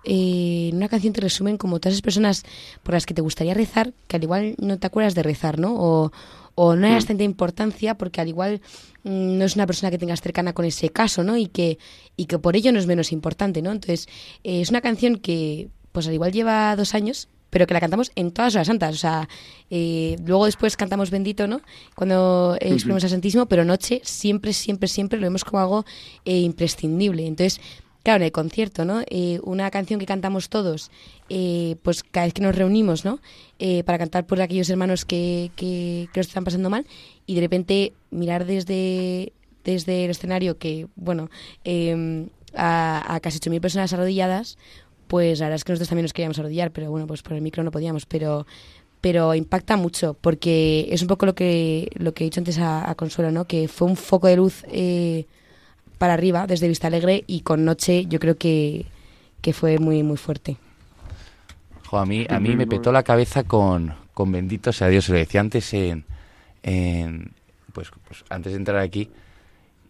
eh, 0.03 0.71
en 0.71 0.77
una 0.77 0.89
canción 0.89 1.13
te 1.13 1.21
resumen 1.21 1.57
como 1.57 1.79
todas 1.79 1.93
esas 1.93 2.03
personas 2.03 2.43
por 2.83 2.95
las 2.95 3.07
que 3.07 3.15
te 3.15 3.23
gustaría 3.23 3.55
rezar, 3.55 3.93
que 4.09 4.17
al 4.17 4.25
igual 4.25 4.57
no 4.59 4.77
te 4.77 4.89
acuerdas 4.89 5.15
de 5.15 5.23
rezar, 5.23 5.61
¿no? 5.61 5.77
O, 5.77 6.11
o 6.57 6.75
no 6.75 6.89
le 6.89 7.01
tanta 7.05 7.23
importancia 7.23 7.97
porque 7.97 8.21
al 8.21 8.27
igual 8.27 8.61
mm, 9.05 9.39
no 9.39 9.45
es 9.45 9.55
una 9.55 9.69
persona 9.69 9.93
que 9.93 9.99
tengas 9.99 10.21
cercana 10.21 10.53
con 10.53 10.65
ese 10.65 10.89
caso, 10.89 11.23
¿no? 11.23 11.37
Y 11.37 11.47
que, 11.47 11.79
y 12.17 12.25
que 12.25 12.41
por 12.41 12.57
ello 12.57 12.73
no 12.73 12.81
es 12.81 12.89
menos 12.89 13.13
importante, 13.13 13.63
¿no? 13.63 13.71
Entonces, 13.71 14.09
eh, 14.43 14.63
es 14.63 14.71
una 14.71 14.81
canción 14.81 15.15
que, 15.15 15.69
pues 15.93 16.09
al 16.09 16.15
igual 16.15 16.33
lleva 16.33 16.75
dos 16.75 16.97
años, 16.97 17.29
pero 17.51 17.67
que 17.67 17.75
la 17.75 17.81
cantamos 17.81 18.11
en 18.15 18.31
todas 18.31 18.55
las 18.55 18.67
santas. 18.67 18.95
O 18.95 18.99
sea, 18.99 19.29
eh, 19.71 20.17
luego 20.25 20.47
después 20.47 20.77
cantamos 20.77 21.11
Bendito, 21.11 21.47
¿no? 21.47 21.61
Cuando 21.95 22.57
eh, 22.61 22.73
exponemos 22.73 23.05
al 23.05 23.11
Santísimo, 23.11 23.47
pero 23.47 23.65
Noche 23.65 24.01
siempre, 24.05 24.53
siempre, 24.53 24.89
siempre 24.89 25.19
lo 25.19 25.27
vemos 25.27 25.45
como 25.45 25.61
algo 25.61 25.85
imprescindible. 26.25 27.27
Entonces, 27.27 27.61
claro, 28.09 28.23
en 28.23 28.27
el 28.27 28.33
concierto, 28.33 28.87
¿no? 28.87 29.03
Eh, 29.11 29.39
una 29.43 29.71
canción 29.71 30.01
que 30.01 30.07
cantamos 30.07 30.49
todos, 30.49 30.91
eh, 31.29 31.77
pues 31.83 32.03
cada 32.03 32.25
vez 32.27 32.33
que 32.33 32.41
nos 32.41 32.55
reunimos, 32.55 33.05
¿no? 33.05 33.21
Eh, 33.59 33.83
para 33.85 33.99
cantar 33.99 34.27
por 34.27 34.41
aquellos 34.41 34.71
hermanos 34.71 35.05
que, 35.05 35.51
que, 35.57 36.09
que, 36.15 36.21
están 36.21 36.43
pasando 36.43 36.71
mal 36.71 36.87
y 37.27 37.35
de 37.35 37.41
repente 37.43 37.93
mirar 38.11 38.47
desde, 38.47 39.35
desde 39.63 40.07
el 40.07 40.11
escenario 40.13 40.57
que, 40.57 40.87
bueno, 40.97 41.29
em, 41.65 42.29
a, 42.55 43.15
a, 43.15 43.21
casi 43.21 43.41
8.000 43.41 43.61
personas 43.61 43.93
arrodilladas, 43.93 44.57
pues 45.09 45.41
la 45.41 45.47
verdad 45.47 45.57
es 45.57 45.65
que 45.65 45.73
nosotros 45.73 45.89
también 45.89 46.05
nos 46.05 46.13
queríamos 46.13 46.39
arrodillar, 46.39 46.71
pero 46.71 46.91
bueno, 46.91 47.07
pues 47.07 47.23
por 47.23 47.33
el 47.33 47.43
micro 47.43 47.63
no 47.65 47.71
podíamos, 47.71 48.07
pero 48.07 48.47
pero 49.01 49.35
impacta 49.35 49.77
mucho 49.77 50.15
porque 50.21 50.89
es 50.91 51.03
un 51.03 51.09
poco 51.09 51.25
lo 51.27 51.35
que 51.35 51.91
lo 51.95 52.15
que 52.15 52.25
he 52.25 52.27
dicho 52.27 52.41
antes 52.41 52.59
a, 52.59 52.89
a 52.91 52.95
Consuelo, 52.95 53.31
¿no? 53.31 53.45
Que 53.47 53.69
fue 53.69 53.89
un 53.89 53.97
foco 53.97 54.27
de 54.27 54.37
luz 54.37 54.65
eh, 54.69 55.27
para 55.99 56.15
arriba 56.15 56.47
desde 56.47 56.69
Vista 56.69 56.87
Alegre 56.87 57.25
y 57.27 57.41
con 57.41 57.65
Noche 57.65 58.07
yo 58.07 58.19
creo 58.21 58.37
que, 58.37 58.87
fue 59.53 59.79
muy, 59.79 60.03
muy 60.03 60.19
fuerte. 60.19 60.57
a 61.91 62.05
mí, 62.05 62.27
a 62.29 62.39
mí 62.39 62.55
me 62.55 62.67
petó 62.67 62.93
la 62.93 63.03
cabeza 63.03 63.45
con, 63.45 63.95
con 64.15 64.31
Bendito 64.31 64.73
sea 64.73 64.89
Dios, 64.89 65.07
se 65.07 65.13
lo 65.13 65.19
decía 65.19 65.41
antes 65.41 65.73
en, 65.73 66.05
pues, 67.73 67.91
pues, 68.07 68.25
antes 68.29 68.53
de 68.53 68.59
entrar 68.59 68.79
aquí 68.79 69.11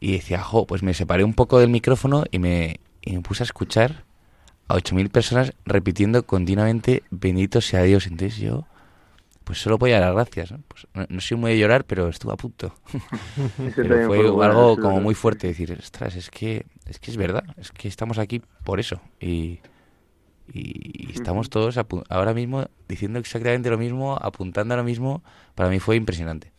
Y 0.01 0.13
decía, 0.13 0.41
jo, 0.43 0.67
pues 0.67 0.83
me 0.83 0.95
separé 0.95 1.25
un 1.25 1.35
poco 1.35 1.59
del 1.59 1.71
micrófono 1.71 2.25
y 2.31 2.39
me, 2.39 2.81
y 3.03 3.17
me 3.17 3.21
puse 3.21 3.43
a 3.43 3.47
escuchar 3.47 4.05
a 4.69 4.75
8.000 4.75 5.11
personas 5.11 5.53
repitiendo 5.65 6.25
continuamente 6.27 7.03
bendito 7.11 7.61
sea 7.61 7.83
Dios. 7.83 8.07
Entonces 8.07 8.39
yo, 8.39 8.67
pues 9.45 9.61
solo 9.61 9.79
podía 9.79 10.01
dar 10.01 10.15
gracias. 10.15 10.53
¿no? 10.53 10.61
Pues, 10.69 10.87
no, 10.95 11.07
no 11.09 11.21
soy 11.21 11.37
muy 11.39 11.53
de 11.53 11.59
llorar, 11.59 11.85
pero 11.85 12.09
estuve 12.09 12.33
a 12.35 12.37
punto. 12.37 12.75
Pero 13.77 14.07
fue 14.07 14.19
algo 14.45 14.77
como 14.77 15.01
muy 15.01 15.15
fuerte 15.15 15.47
decir, 15.49 15.77
ostras, 15.79 16.17
es 16.17 16.31
que, 16.31 16.67
es 16.87 16.99
que 16.99 17.11
es 17.11 17.17
verdad, 17.17 17.45
es 17.57 17.71
que 17.73 17.89
estamos 17.89 18.19
aquí 18.19 18.43
por 18.65 18.81
eso. 18.81 19.01
Y, 19.21 19.61
y 20.53 21.13
estamos 21.13 21.51
todos 21.51 21.77
apu- 21.77 22.05
ahora 22.09 22.33
mismo 22.35 22.67
diciendo 22.89 23.19
exactamente 23.19 23.71
lo 23.71 23.79
mismo, 23.79 24.17
apuntando 24.21 24.75
a 24.75 24.77
lo 24.79 24.85
mismo. 24.85 25.23
Para 25.55 25.69
mí 25.71 25.79
fue 25.79 25.97
impresionante. 25.97 26.53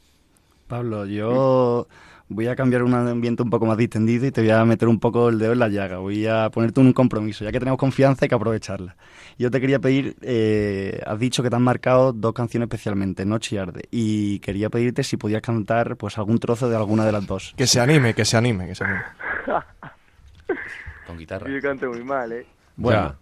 Pablo, 0.67 1.05
yo 1.05 1.87
voy 2.29 2.47
a 2.47 2.55
cambiar 2.55 2.83
un 2.83 2.93
ambiente 2.93 3.41
un 3.41 3.49
poco 3.49 3.65
más 3.65 3.75
distendido 3.77 4.25
y 4.27 4.31
te 4.31 4.41
voy 4.41 4.51
a 4.51 4.63
meter 4.63 4.87
un 4.87 4.99
poco 4.99 5.29
el 5.29 5.39
dedo 5.39 5.53
en 5.53 5.59
la 5.59 5.67
llaga. 5.67 5.97
Voy 5.97 6.27
a 6.27 6.49
ponerte 6.51 6.79
un 6.79 6.93
compromiso, 6.93 7.43
ya 7.43 7.51
que 7.51 7.59
tenemos 7.59 7.79
confianza 7.79 8.25
hay 8.25 8.29
que 8.29 8.35
aprovecharla. 8.35 8.95
Yo 9.37 9.49
te 9.49 9.59
quería 9.59 9.79
pedir, 9.79 10.15
eh, 10.21 11.01
has 11.05 11.19
dicho 11.19 11.41
que 11.41 11.49
te 11.49 11.55
han 11.55 11.63
marcado 11.63 12.13
dos 12.13 12.33
canciones 12.33 12.67
especialmente, 12.67 13.25
Noche 13.25 13.55
y 13.55 13.57
Arde, 13.57 13.81
y 13.91 14.39
quería 14.39 14.69
pedirte 14.69 15.03
si 15.03 15.17
podías 15.17 15.41
cantar 15.41 15.97
pues 15.97 16.17
algún 16.17 16.37
trozo 16.39 16.69
de 16.69 16.75
alguna 16.75 17.05
de 17.05 17.11
las 17.11 17.25
dos. 17.25 17.53
Que 17.57 17.65
se 17.67 17.79
anime, 17.79 18.13
que 18.13 18.25
se 18.25 18.37
anime, 18.37 18.67
que 18.67 18.75
se 18.75 18.83
anime. 18.83 19.01
Con 21.07 21.17
guitarra. 21.17 21.49
Yo 21.49 21.59
canto 21.59 21.89
muy 21.89 22.03
mal, 22.03 22.31
¿eh? 22.31 22.45
Bueno, 22.75 23.15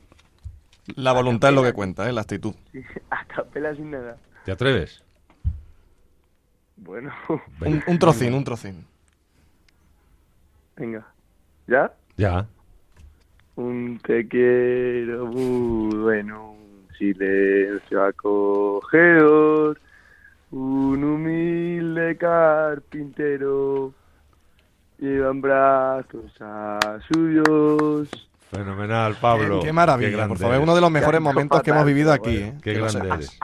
la 0.95 1.13
voluntad 1.13 1.49
es 1.51 1.55
lo 1.55 1.63
que 1.63 1.71
cuenta, 1.71 2.09
¿eh? 2.09 2.11
la 2.11 2.21
actitud. 2.21 2.53
Sí, 2.73 2.83
a 3.09 3.25
capela 3.25 3.73
sin 3.73 3.91
nada. 3.91 4.17
¿Te 4.43 4.51
atreves? 4.51 5.01
Bueno, 6.75 7.11
Un, 7.61 7.83
un 7.87 7.99
trocín, 7.99 8.33
un 8.33 8.43
trocín. 8.43 8.85
Venga. 10.77 11.05
¿Ya? 11.67 11.91
Ya. 12.15 12.45
Un 13.55 13.99
te 14.05 14.27
quiero 14.27 15.25
muy 15.27 15.95
bueno, 15.95 16.51
un 16.51 16.87
silencio 16.97 18.03
acogedor, 18.03 19.79
un 20.51 21.03
humilde 21.03 22.15
carpintero 22.17 23.93
lleva 24.99 25.31
en 25.31 25.41
brazos 25.41 26.31
a 26.39 26.99
su 27.11 27.27
Dios. 27.27 28.09
Fenomenal, 28.51 29.15
Pablo. 29.19 29.59
Qué, 29.59 29.67
qué 29.67 29.73
maravilla, 29.73 30.27
por 30.27 30.37
favor. 30.37 30.55
Es 30.55 30.61
uno 30.61 30.75
de 30.75 30.81
los 30.81 30.91
mejores 30.91 31.19
momentos 31.19 31.61
que 31.61 31.71
hemos 31.71 31.85
vivido 31.85 32.13
aquí. 32.13 32.37
¿eh? 32.37 32.53
Qué 32.61 32.73
Que 32.73 32.79
grande 32.79 33.09
eres. 33.09 33.39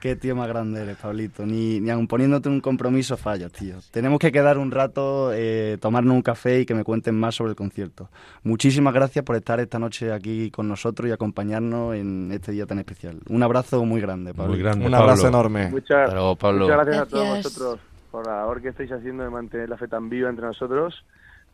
Qué 0.00 0.16
tío 0.16 0.36
más 0.36 0.48
grande 0.48 0.82
eres, 0.82 0.96
Pablito. 0.96 1.44
Ni, 1.44 1.80
ni 1.80 1.90
aun 1.90 2.06
poniéndote 2.06 2.48
un 2.48 2.60
compromiso 2.60 3.16
fallas, 3.16 3.50
tío. 3.52 3.76
Tenemos 3.90 4.18
que 4.18 4.30
quedar 4.32 4.58
un 4.58 4.70
rato, 4.70 5.30
eh, 5.32 5.78
tomarnos 5.80 6.14
un 6.14 6.22
café 6.22 6.60
y 6.60 6.66
que 6.66 6.74
me 6.74 6.84
cuenten 6.84 7.18
más 7.18 7.34
sobre 7.34 7.50
el 7.50 7.56
concierto. 7.56 8.08
Muchísimas 8.44 8.94
gracias 8.94 9.24
por 9.24 9.36
estar 9.36 9.58
esta 9.60 9.78
noche 9.78 10.12
aquí 10.12 10.50
con 10.50 10.68
nosotros 10.68 11.08
y 11.08 11.12
acompañarnos 11.12 11.94
en 11.94 12.30
este 12.32 12.52
día 12.52 12.66
tan 12.66 12.78
especial. 12.78 13.18
Un 13.28 13.42
abrazo 13.42 13.84
muy 13.84 14.00
grande, 14.00 14.32
Pablo. 14.34 14.52
Muy 14.52 14.62
grande, 14.62 14.86
Un 14.86 14.94
abrazo 14.94 15.22
Pablo. 15.24 15.38
enorme. 15.38 15.70
Muchas, 15.70 16.02
Hasta 16.04 16.14
luego, 16.14 16.36
Pablo. 16.36 16.64
muchas 16.66 16.76
gracias 16.86 17.02
a 17.02 17.06
todos 17.06 17.28
vosotros 17.44 17.80
por 18.10 18.26
la 18.26 18.36
labor 18.38 18.62
que 18.62 18.68
estáis 18.68 18.90
haciendo 18.92 19.24
de 19.24 19.30
mantener 19.30 19.68
la 19.68 19.76
fe 19.76 19.88
tan 19.88 20.08
viva 20.08 20.30
entre 20.30 20.46
nosotros, 20.46 21.04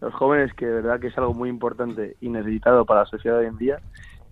los 0.00 0.12
jóvenes, 0.14 0.52
que 0.54 0.66
de 0.66 0.74
verdad 0.74 1.00
que 1.00 1.08
es 1.08 1.18
algo 1.18 1.32
muy 1.34 1.48
importante 1.48 2.16
y 2.20 2.28
necesitado 2.28 2.84
para 2.84 3.00
la 3.00 3.06
sociedad 3.06 3.36
de 3.38 3.44
hoy 3.44 3.50
en 3.50 3.58
día. 3.58 3.78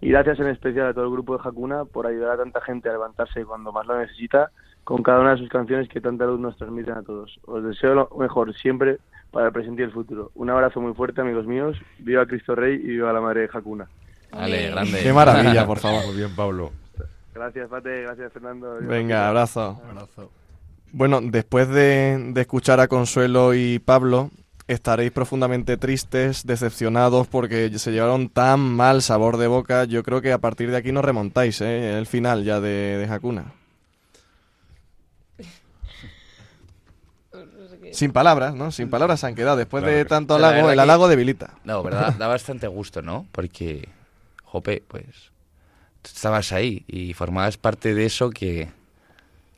Y 0.01 0.09
gracias 0.09 0.40
en 0.40 0.48
especial 0.48 0.88
a 0.88 0.94
todo 0.94 1.05
el 1.05 1.11
grupo 1.11 1.36
de 1.36 1.42
Hakuna 1.44 1.84
por 1.84 2.07
ayudar 2.07 2.32
a 2.32 2.38
tanta 2.38 2.61
gente 2.62 2.88
a 2.88 2.92
levantarse 2.92 3.44
cuando 3.44 3.70
más 3.70 3.86
lo 3.86 3.98
necesita 3.98 4.51
con 4.84 5.03
cada 5.03 5.20
una 5.20 5.32
de 5.32 5.38
sus 5.38 5.48
canciones 5.48 5.88
que 5.88 6.01
tanta 6.01 6.24
luz 6.24 6.40
nos 6.40 6.57
transmiten 6.57 6.94
a 6.94 7.03
todos. 7.03 7.38
Os 7.46 7.62
deseo 7.62 7.94
lo 7.94 8.11
mejor 8.18 8.55
siempre 8.57 8.98
para 9.30 9.46
el 9.46 9.53
presente 9.53 9.82
y 9.82 9.84
el 9.84 9.92
futuro. 9.92 10.30
Un 10.34 10.51
abrazo 10.51 10.80
muy 10.80 10.94
fuerte, 10.94 11.20
amigos 11.20 11.46
míos. 11.46 11.76
Viva 11.98 12.26
Cristo 12.26 12.55
Rey 12.55 12.74
y 12.74 12.88
viva 12.88 13.12
la 13.12 13.20
Madre 13.20 13.42
de 13.42 13.51
Hakuna. 13.53 13.88
Vale, 14.32 14.70
grande. 14.70 15.01
Qué 15.03 15.12
maravilla, 15.12 15.66
por 15.66 15.78
favor. 15.78 16.07
Muy 16.07 16.16
bien, 16.16 16.34
Pablo. 16.34 16.72
Gracias, 17.34 17.68
Pate. 17.68 18.03
Gracias, 18.03 18.32
Fernando. 18.32 18.78
Venga, 18.80 19.28
abrazo. 19.28 19.80
Bueno, 20.92 21.20
después 21.22 21.68
de, 21.68 22.32
de 22.32 22.40
escuchar 22.40 22.80
a 22.80 22.88
Consuelo 22.88 23.55
y 23.55 23.78
Pablo, 23.78 24.30
estaréis 24.72 25.10
profundamente 25.12 25.76
tristes, 25.76 26.46
decepcionados 26.46 27.26
porque 27.26 27.76
se 27.78 27.90
llevaron 27.92 28.28
tan 28.28 28.60
mal 28.60 29.02
sabor 29.02 29.36
de 29.36 29.46
boca. 29.46 29.84
Yo 29.84 30.02
creo 30.02 30.20
que 30.22 30.32
a 30.32 30.38
partir 30.38 30.70
de 30.70 30.76
aquí 30.76 30.92
nos 30.92 31.04
remontáis, 31.04 31.60
¿eh? 31.60 31.98
El 31.98 32.06
final 32.06 32.44
ya 32.44 32.60
de, 32.60 32.96
de 32.98 33.04
Hakuna. 33.12 33.52
Sin 37.92 38.12
palabras, 38.12 38.54
¿no? 38.54 38.70
Sin 38.70 38.88
palabras 38.88 39.20
se 39.20 39.26
han 39.26 39.34
quedado. 39.34 39.56
Después 39.56 39.82
Claro 39.82 39.96
de 39.96 40.04
tanto 40.04 40.34
halago, 40.36 40.70
el 40.70 40.76
que- 40.76 40.80
halago 40.80 41.08
debilita. 41.08 41.54
No, 41.64 41.82
verdad, 41.82 42.14
da 42.18 42.28
bastante 42.28 42.68
gusto, 42.68 43.02
¿no? 43.02 43.26
Porque, 43.32 43.88
jope, 44.44 44.82
pues 44.86 45.04
estabas 46.04 46.52
ahí 46.52 46.84
y 46.86 47.12
formabas 47.14 47.56
parte 47.56 47.94
de 47.94 48.06
eso 48.06 48.30
que, 48.30 48.68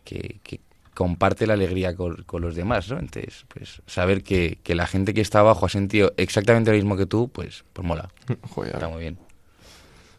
que, 0.04 0.40
que 0.42 0.60
comparte 0.94 1.46
la 1.46 1.54
alegría 1.54 1.94
con, 1.96 2.22
con 2.24 2.42
los 2.42 2.54
demás, 2.54 2.90
¿no? 2.90 2.98
Entonces, 2.98 3.44
pues 3.48 3.82
saber 3.86 4.22
que, 4.22 4.58
que 4.62 4.74
la 4.74 4.86
gente 4.86 5.14
que 5.14 5.20
está 5.20 5.40
abajo 5.40 5.66
ha 5.66 5.68
sentido 5.68 6.12
exactamente 6.16 6.70
lo 6.70 6.76
mismo 6.76 6.96
que 6.96 7.06
tú, 7.06 7.28
pues, 7.28 7.64
pues 7.72 7.86
mola. 7.86 8.10
Joder. 8.50 8.74
Está 8.74 8.88
muy 8.88 9.00
bien. 9.00 9.18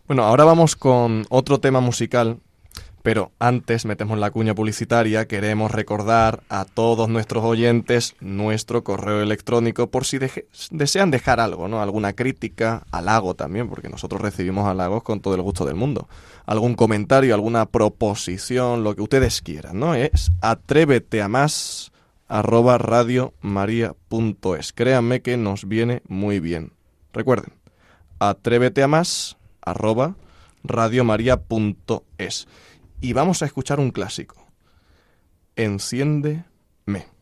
Bueno, 0.08 0.24
ahora 0.24 0.44
vamos 0.44 0.76
con 0.76 1.26
otro 1.30 1.60
tema 1.60 1.80
musical, 1.80 2.40
pero 3.04 3.34
antes 3.38 3.86
metemos 3.86 4.18
la 4.18 4.32
cuña 4.32 4.56
publicitaria. 4.56 5.28
Queremos 5.28 5.72
recordar 5.72 6.42
a 6.48 6.64
todos 6.64 7.10
nuestros 7.10 7.44
oyentes 7.44 8.16
nuestro 8.22 8.86
correo 8.86 9.22
electrónico 9.22 9.88
por 9.88 10.06
si 10.06 10.20
desean 10.72 11.12
dejar 11.12 11.42
algo, 11.42 11.68
¿no? 11.68 11.82
Alguna 11.82 12.14
crítica, 12.14 12.88
halago 12.92 13.36
también, 13.36 13.68
porque 13.68 13.90
nosotros 13.90 14.22
recibimos 14.22 14.66
halagos 14.66 15.04
con 15.04 15.20
todo 15.20 15.36
el 15.36 15.42
gusto 15.42 15.66
del 15.66 15.76
mundo. 15.76 16.08
Algún 16.46 16.76
comentario, 16.76 17.36
alguna 17.36 17.66
proposición, 17.66 18.86
lo 18.86 18.96
que 18.96 19.02
ustedes 19.02 19.42
quieran, 19.42 19.80
¿no? 19.80 19.96
Es 19.96 20.32
atrévete 20.40 21.22
a 21.22 21.28
más 21.28 21.92
arroba 22.30 22.78
radiomaria.es. 22.78 24.72
Créanme 24.72 25.22
que 25.22 25.36
nos 25.36 25.68
viene 25.68 26.04
muy 26.08 26.40
bien. 26.40 26.72
Recuerden, 27.12 27.52
atrévete 28.20 28.82
a 28.82 28.88
más 28.88 29.36
arroba 29.62 30.16
radiomaria.es. 30.64 32.48
Y 33.04 33.12
vamos 33.12 33.42
a 33.42 33.46
escuchar 33.46 33.82
un 33.82 33.92
clásico. 33.92 34.48
Enciéndeme. 35.58 37.13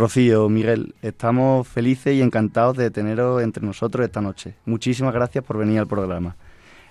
Rocío, 0.00 0.48
Miguel, 0.48 0.94
estamos 1.02 1.68
felices 1.68 2.14
y 2.14 2.22
encantados 2.22 2.74
de 2.78 2.90
teneros 2.90 3.42
entre 3.42 3.62
nosotros 3.62 4.02
esta 4.02 4.22
noche. 4.22 4.54
Muchísimas 4.64 5.12
gracias 5.12 5.44
por 5.44 5.58
venir 5.58 5.78
al 5.78 5.86
programa. 5.86 6.36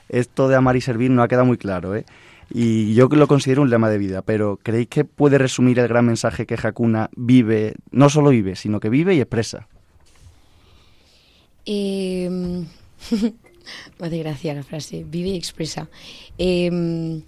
Esto 0.10 0.48
de 0.48 0.56
amar 0.56 0.76
y 0.76 0.82
servir 0.82 1.10
no 1.10 1.24
ha 1.24 1.28
quedado 1.28 1.48
muy 1.48 1.58
claro, 1.58 1.96
¿eh? 1.96 2.06
Y 2.52 2.94
yo 2.94 3.08
lo 3.08 3.28
considero 3.28 3.64
un 3.64 3.72
lema 3.72 3.90
de 3.90 3.98
vida, 3.98 4.22
pero 4.22 4.60
¿creéis 4.62 4.90
que 4.90 5.06
puede 5.06 5.40
resumir 5.40 5.80
el 5.80 5.88
gran 5.88 6.06
mensaje 6.06 6.46
que 6.46 6.56
Hakuna 6.62 7.10
vive, 7.16 7.74
no 7.90 8.12
solo 8.12 8.30
vive, 8.30 8.56
sino 8.56 8.80
que 8.80 8.90
vive 8.90 9.16
y 9.16 9.22
expresa? 9.22 9.68
Eh, 11.66 12.66
gracia 14.20 14.56
la 14.56 14.64
frase, 14.64 15.06
vive 15.08 15.30
y 15.30 15.38
expresa. 15.38 15.88
Eh, 16.38 17.22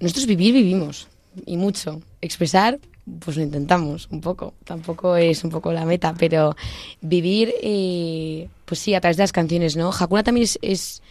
nosotros 0.00 0.26
vivir 0.26 0.54
vivimos, 0.54 1.08
y 1.46 1.56
mucho. 1.56 2.02
Expresar, 2.20 2.78
pues 3.18 3.36
lo 3.36 3.42
intentamos 3.42 4.08
un 4.10 4.20
poco. 4.20 4.54
Tampoco 4.64 5.16
es 5.16 5.42
un 5.44 5.50
poco 5.50 5.72
la 5.72 5.84
meta, 5.84 6.14
pero 6.18 6.54
vivir, 7.00 7.52
eh, 7.62 8.48
pues 8.64 8.78
sí, 8.80 8.94
a 8.94 9.00
través 9.00 9.16
de 9.16 9.22
las 9.24 9.32
canciones, 9.32 9.76
¿no? 9.76 9.90
Hakuna 9.90 10.22
también 10.22 10.44
es... 10.44 10.58
es 10.62 11.02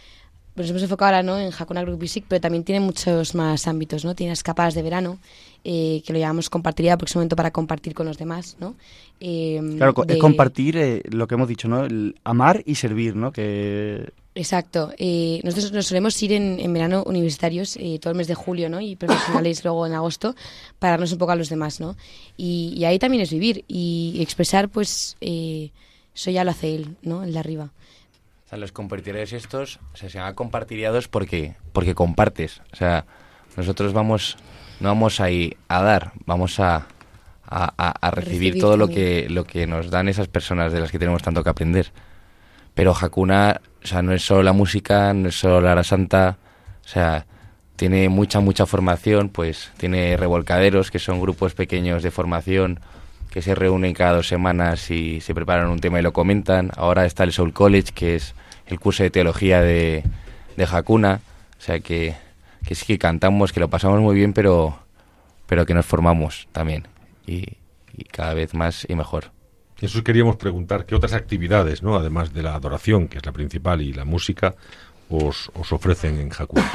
pues 0.52 0.66
nos 0.66 0.70
hemos 0.72 0.82
enfocado 0.82 1.06
ahora 1.14 1.22
¿no? 1.22 1.38
en 1.38 1.52
Hakuna 1.56 1.82
Group 1.82 2.00
Music, 2.00 2.24
pero 2.26 2.40
también 2.40 2.64
tiene 2.64 2.80
muchos 2.80 3.36
más 3.36 3.68
ámbitos, 3.68 4.04
¿no? 4.04 4.16
Tiene 4.16 4.32
escapadas 4.32 4.74
de 4.74 4.82
verano, 4.82 5.18
eh, 5.62 6.02
que 6.04 6.12
lo 6.12 6.18
llamamos 6.18 6.50
compartiría 6.50 6.98
por 6.98 7.08
ese 7.08 7.18
momento 7.18 7.36
para 7.36 7.52
compartir 7.52 7.94
con 7.94 8.04
los 8.06 8.18
demás, 8.18 8.56
¿no? 8.58 8.74
Eh, 9.20 9.60
Claro, 9.76 9.94
de- 10.04 10.14
es 10.14 10.20
compartir 10.20 10.76
eh, 10.76 11.02
lo 11.08 11.28
que 11.28 11.36
hemos 11.36 11.48
dicho, 11.48 11.68
¿no? 11.68 11.84
El 11.84 12.16
amar 12.24 12.62
y 12.66 12.74
servir, 12.74 13.14
¿no? 13.14 13.32
Que 13.32 14.10
Exacto. 14.34 14.92
Eh, 14.96 15.40
nosotros 15.42 15.72
nos 15.72 15.86
solemos 15.86 16.22
ir 16.22 16.32
en, 16.32 16.60
en 16.60 16.72
verano 16.72 17.02
universitarios 17.04 17.76
eh, 17.76 17.98
todo 18.00 18.12
el 18.12 18.16
mes 18.16 18.28
de 18.28 18.34
julio, 18.34 18.68
¿no? 18.70 18.80
Y 18.80 18.94
profesionales 18.96 19.64
luego 19.64 19.86
en 19.86 19.92
agosto 19.94 20.34
para 20.78 20.92
darnos 20.92 21.12
un 21.12 21.18
poco 21.18 21.32
a 21.32 21.36
los 21.36 21.48
demás, 21.48 21.80
¿no? 21.80 21.96
Y, 22.36 22.72
y 22.76 22.84
ahí 22.84 22.98
también 22.98 23.22
es 23.22 23.30
vivir 23.32 23.64
y 23.66 24.18
expresar, 24.20 24.68
pues, 24.68 25.16
eh, 25.20 25.70
eso 26.14 26.30
ya 26.30 26.44
lo 26.44 26.52
hace 26.52 26.74
él, 26.76 26.96
¿no? 27.02 27.24
El 27.24 27.32
de 27.32 27.38
arriba. 27.40 27.70
O 28.46 28.48
sea, 28.48 28.58
los 28.58 28.72
compartiriados 28.72 29.32
estos, 29.32 29.80
o 29.92 29.96
sea, 29.96 30.08
se 30.08 30.18
llaman 30.18 30.34
compartiriados 30.34 31.08
porque, 31.08 31.54
porque 31.72 31.94
compartes. 31.94 32.60
O 32.72 32.76
sea, 32.76 33.06
nosotros 33.56 33.92
vamos, 33.92 34.36
no 34.78 34.88
vamos 34.88 35.20
ahí 35.20 35.56
a 35.68 35.82
dar, 35.82 36.12
vamos 36.24 36.60
a, 36.60 36.86
a, 37.46 37.74
a- 37.76 37.94
a 38.00 38.10
recibir, 38.12 38.52
Recibir 38.54 38.60
todo 38.62 38.76
lo 38.76 38.88
que, 38.88 39.28
lo 39.28 39.44
que 39.44 39.66
nos 39.66 39.90
dan 39.90 40.08
esas 40.08 40.28
personas 40.28 40.72
de 40.72 40.80
las 40.80 40.90
que 40.92 40.98
tenemos 41.00 41.22
tanto 41.22 41.42
que 41.42 41.50
aprender. 41.50 41.92
Pero 42.80 42.96
Hakuna, 42.98 43.60
o 43.84 43.86
sea, 43.86 44.00
no 44.00 44.14
es 44.14 44.22
solo 44.22 44.42
la 44.42 44.54
música, 44.54 45.12
no 45.12 45.28
es 45.28 45.38
solo 45.38 45.60
la 45.60 45.84
santa, 45.84 46.38
o 46.82 46.88
sea, 46.88 47.26
tiene 47.76 48.08
mucha, 48.08 48.40
mucha 48.40 48.64
formación, 48.64 49.28
pues 49.28 49.70
tiene 49.76 50.16
revolcaderos, 50.16 50.90
que 50.90 50.98
son 50.98 51.20
grupos 51.20 51.52
pequeños 51.52 52.02
de 52.02 52.10
formación 52.10 52.80
que 53.30 53.42
se 53.42 53.54
reúnen 53.54 53.92
cada 53.92 54.14
dos 54.14 54.28
semanas 54.28 54.90
y 54.90 55.20
se 55.20 55.34
preparan 55.34 55.68
un 55.68 55.78
tema 55.78 55.98
y 55.98 56.02
lo 56.02 56.14
comentan. 56.14 56.70
Ahora 56.74 57.04
está 57.04 57.24
el 57.24 57.32
Soul 57.32 57.52
College, 57.52 57.92
que 57.94 58.14
es 58.14 58.34
el 58.64 58.80
curso 58.80 59.02
de 59.02 59.10
teología 59.10 59.60
de, 59.60 60.02
de 60.56 60.64
Hakuna, 60.64 61.20
o 61.58 61.60
sea 61.60 61.80
que, 61.80 62.14
que 62.66 62.74
sí 62.74 62.86
que 62.86 62.98
cantamos, 62.98 63.52
que 63.52 63.60
lo 63.60 63.68
pasamos 63.68 64.00
muy 64.00 64.14
bien, 64.14 64.32
pero, 64.32 64.78
pero 65.46 65.66
que 65.66 65.74
nos 65.74 65.84
formamos 65.84 66.48
también 66.52 66.88
y 67.26 67.44
cada 68.10 68.32
vez 68.32 68.54
más 68.54 68.86
y 68.88 68.94
mejor. 68.94 69.38
Eso 69.80 69.98
os 69.98 70.04
queríamos 70.04 70.36
preguntar, 70.36 70.84
¿qué 70.84 70.94
otras 70.94 71.14
actividades, 71.14 71.82
¿no? 71.82 71.96
además 71.96 72.34
de 72.34 72.42
la 72.42 72.54
adoración, 72.54 73.08
que 73.08 73.18
es 73.18 73.24
la 73.24 73.32
principal, 73.32 73.80
y 73.80 73.92
la 73.92 74.04
música, 74.04 74.54
os, 75.08 75.50
os 75.54 75.72
ofrecen 75.72 76.18
en 76.18 76.30
Hakuna? 76.36 76.70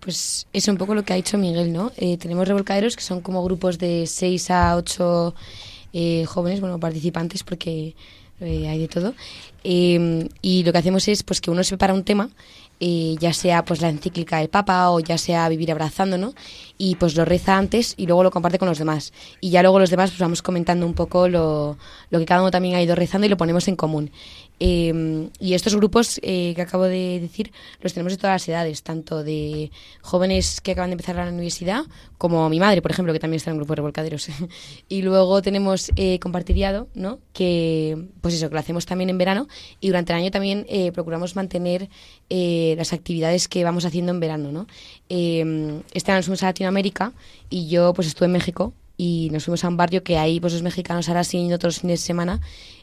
Pues 0.00 0.48
es 0.52 0.66
un 0.66 0.78
poco 0.78 0.96
lo 0.96 1.04
que 1.04 1.12
ha 1.12 1.16
dicho 1.16 1.38
Miguel, 1.38 1.72
¿no? 1.72 1.92
Eh, 1.96 2.16
tenemos 2.18 2.48
revolcaderos 2.48 2.96
que 2.96 3.04
son 3.04 3.20
como 3.20 3.44
grupos 3.44 3.78
de 3.78 4.08
6 4.08 4.50
a 4.50 4.76
8 4.76 5.34
eh, 5.92 6.24
jóvenes, 6.26 6.60
bueno, 6.60 6.80
participantes, 6.80 7.44
porque 7.44 7.94
eh, 8.42 8.68
hay 8.68 8.78
de 8.78 8.88
todo. 8.88 9.14
Eh, 9.64 10.28
y 10.42 10.64
lo 10.64 10.72
que 10.72 10.78
hacemos 10.78 11.06
es 11.08 11.22
pues 11.22 11.40
que 11.40 11.50
uno 11.50 11.62
se 11.64 11.70
prepara 11.70 11.94
un 11.94 12.04
tema, 12.04 12.30
eh, 12.80 13.14
ya 13.20 13.32
sea 13.32 13.64
pues 13.64 13.80
la 13.80 13.88
encíclica 13.88 14.38
del 14.38 14.48
Papa 14.48 14.90
o 14.90 14.98
ya 14.98 15.16
sea 15.16 15.48
vivir 15.48 15.70
abrazando, 15.70 16.18
¿no? 16.18 16.34
Y 16.78 16.96
pues 16.96 17.14
lo 17.16 17.24
reza 17.24 17.56
antes 17.56 17.94
y 17.96 18.06
luego 18.06 18.24
lo 18.24 18.30
comparte 18.32 18.58
con 18.58 18.68
los 18.68 18.78
demás. 18.78 19.12
Y 19.40 19.50
ya 19.50 19.62
luego 19.62 19.78
los 19.78 19.90
demás 19.90 20.10
pues 20.10 20.18
vamos 20.18 20.42
comentando 20.42 20.84
un 20.84 20.94
poco 20.94 21.28
lo, 21.28 21.78
lo 22.10 22.18
que 22.18 22.24
cada 22.24 22.40
uno 22.40 22.50
también 22.50 22.74
ha 22.74 22.82
ido 22.82 22.96
rezando 22.96 23.26
y 23.26 23.30
lo 23.30 23.36
ponemos 23.36 23.68
en 23.68 23.76
común. 23.76 24.10
Eh, 24.64 25.28
y 25.40 25.54
estos 25.54 25.74
grupos 25.74 26.20
eh, 26.22 26.52
que 26.54 26.62
acabo 26.62 26.84
de 26.84 27.18
decir 27.18 27.50
los 27.80 27.94
tenemos 27.94 28.12
de 28.12 28.16
todas 28.16 28.34
las 28.34 28.48
edades, 28.48 28.84
tanto 28.84 29.24
de 29.24 29.72
jóvenes 30.02 30.60
que 30.60 30.70
acaban 30.70 30.90
de 30.90 30.92
empezar 30.92 31.16
la 31.16 31.26
universidad, 31.26 31.82
como 32.16 32.48
mi 32.48 32.60
madre, 32.60 32.80
por 32.80 32.92
ejemplo, 32.92 33.12
que 33.12 33.18
también 33.18 33.38
está 33.38 33.50
en 33.50 33.54
un 33.54 33.58
grupo 33.58 33.72
de 33.72 33.76
revolcaderos. 33.78 34.28
y 34.88 35.02
luego 35.02 35.42
tenemos 35.42 35.90
eh, 35.96 36.20
compartiriado, 36.20 36.86
¿no? 36.94 37.18
Que, 37.32 38.06
pues 38.20 38.34
eso, 38.34 38.48
que 38.48 38.54
lo 38.54 38.60
hacemos 38.60 38.86
también 38.86 39.10
en 39.10 39.18
verano 39.18 39.48
y 39.80 39.88
durante 39.88 40.12
el 40.12 40.20
año 40.20 40.30
también 40.30 40.64
eh, 40.68 40.92
procuramos 40.92 41.34
mantener 41.34 41.88
eh, 42.30 42.74
las 42.76 42.92
actividades 42.92 43.48
que 43.48 43.64
vamos 43.64 43.84
haciendo 43.84 44.12
en 44.12 44.20
verano, 44.20 44.52
¿no? 44.52 44.68
Eh, 45.08 45.82
este 45.92 46.12
año 46.12 46.22
fuimos 46.22 46.44
a 46.44 46.46
Latinoamérica 46.46 47.12
y 47.50 47.68
yo 47.68 47.92
pues 47.94 48.06
estuve 48.06 48.26
en 48.26 48.32
México 48.32 48.72
y 48.96 49.28
nos 49.32 49.44
fuimos 49.44 49.64
a 49.64 49.68
un 49.68 49.76
barrio 49.76 50.02
que 50.02 50.18
ahí 50.18 50.40
pues 50.40 50.52
los 50.52 50.62
mexicanos 50.62 51.08
ahora 51.08 51.22
yendo 51.22 51.58
todos 51.58 51.74
los 51.74 51.80
fines 51.80 52.00
de 52.00 52.06
semana 52.06 52.40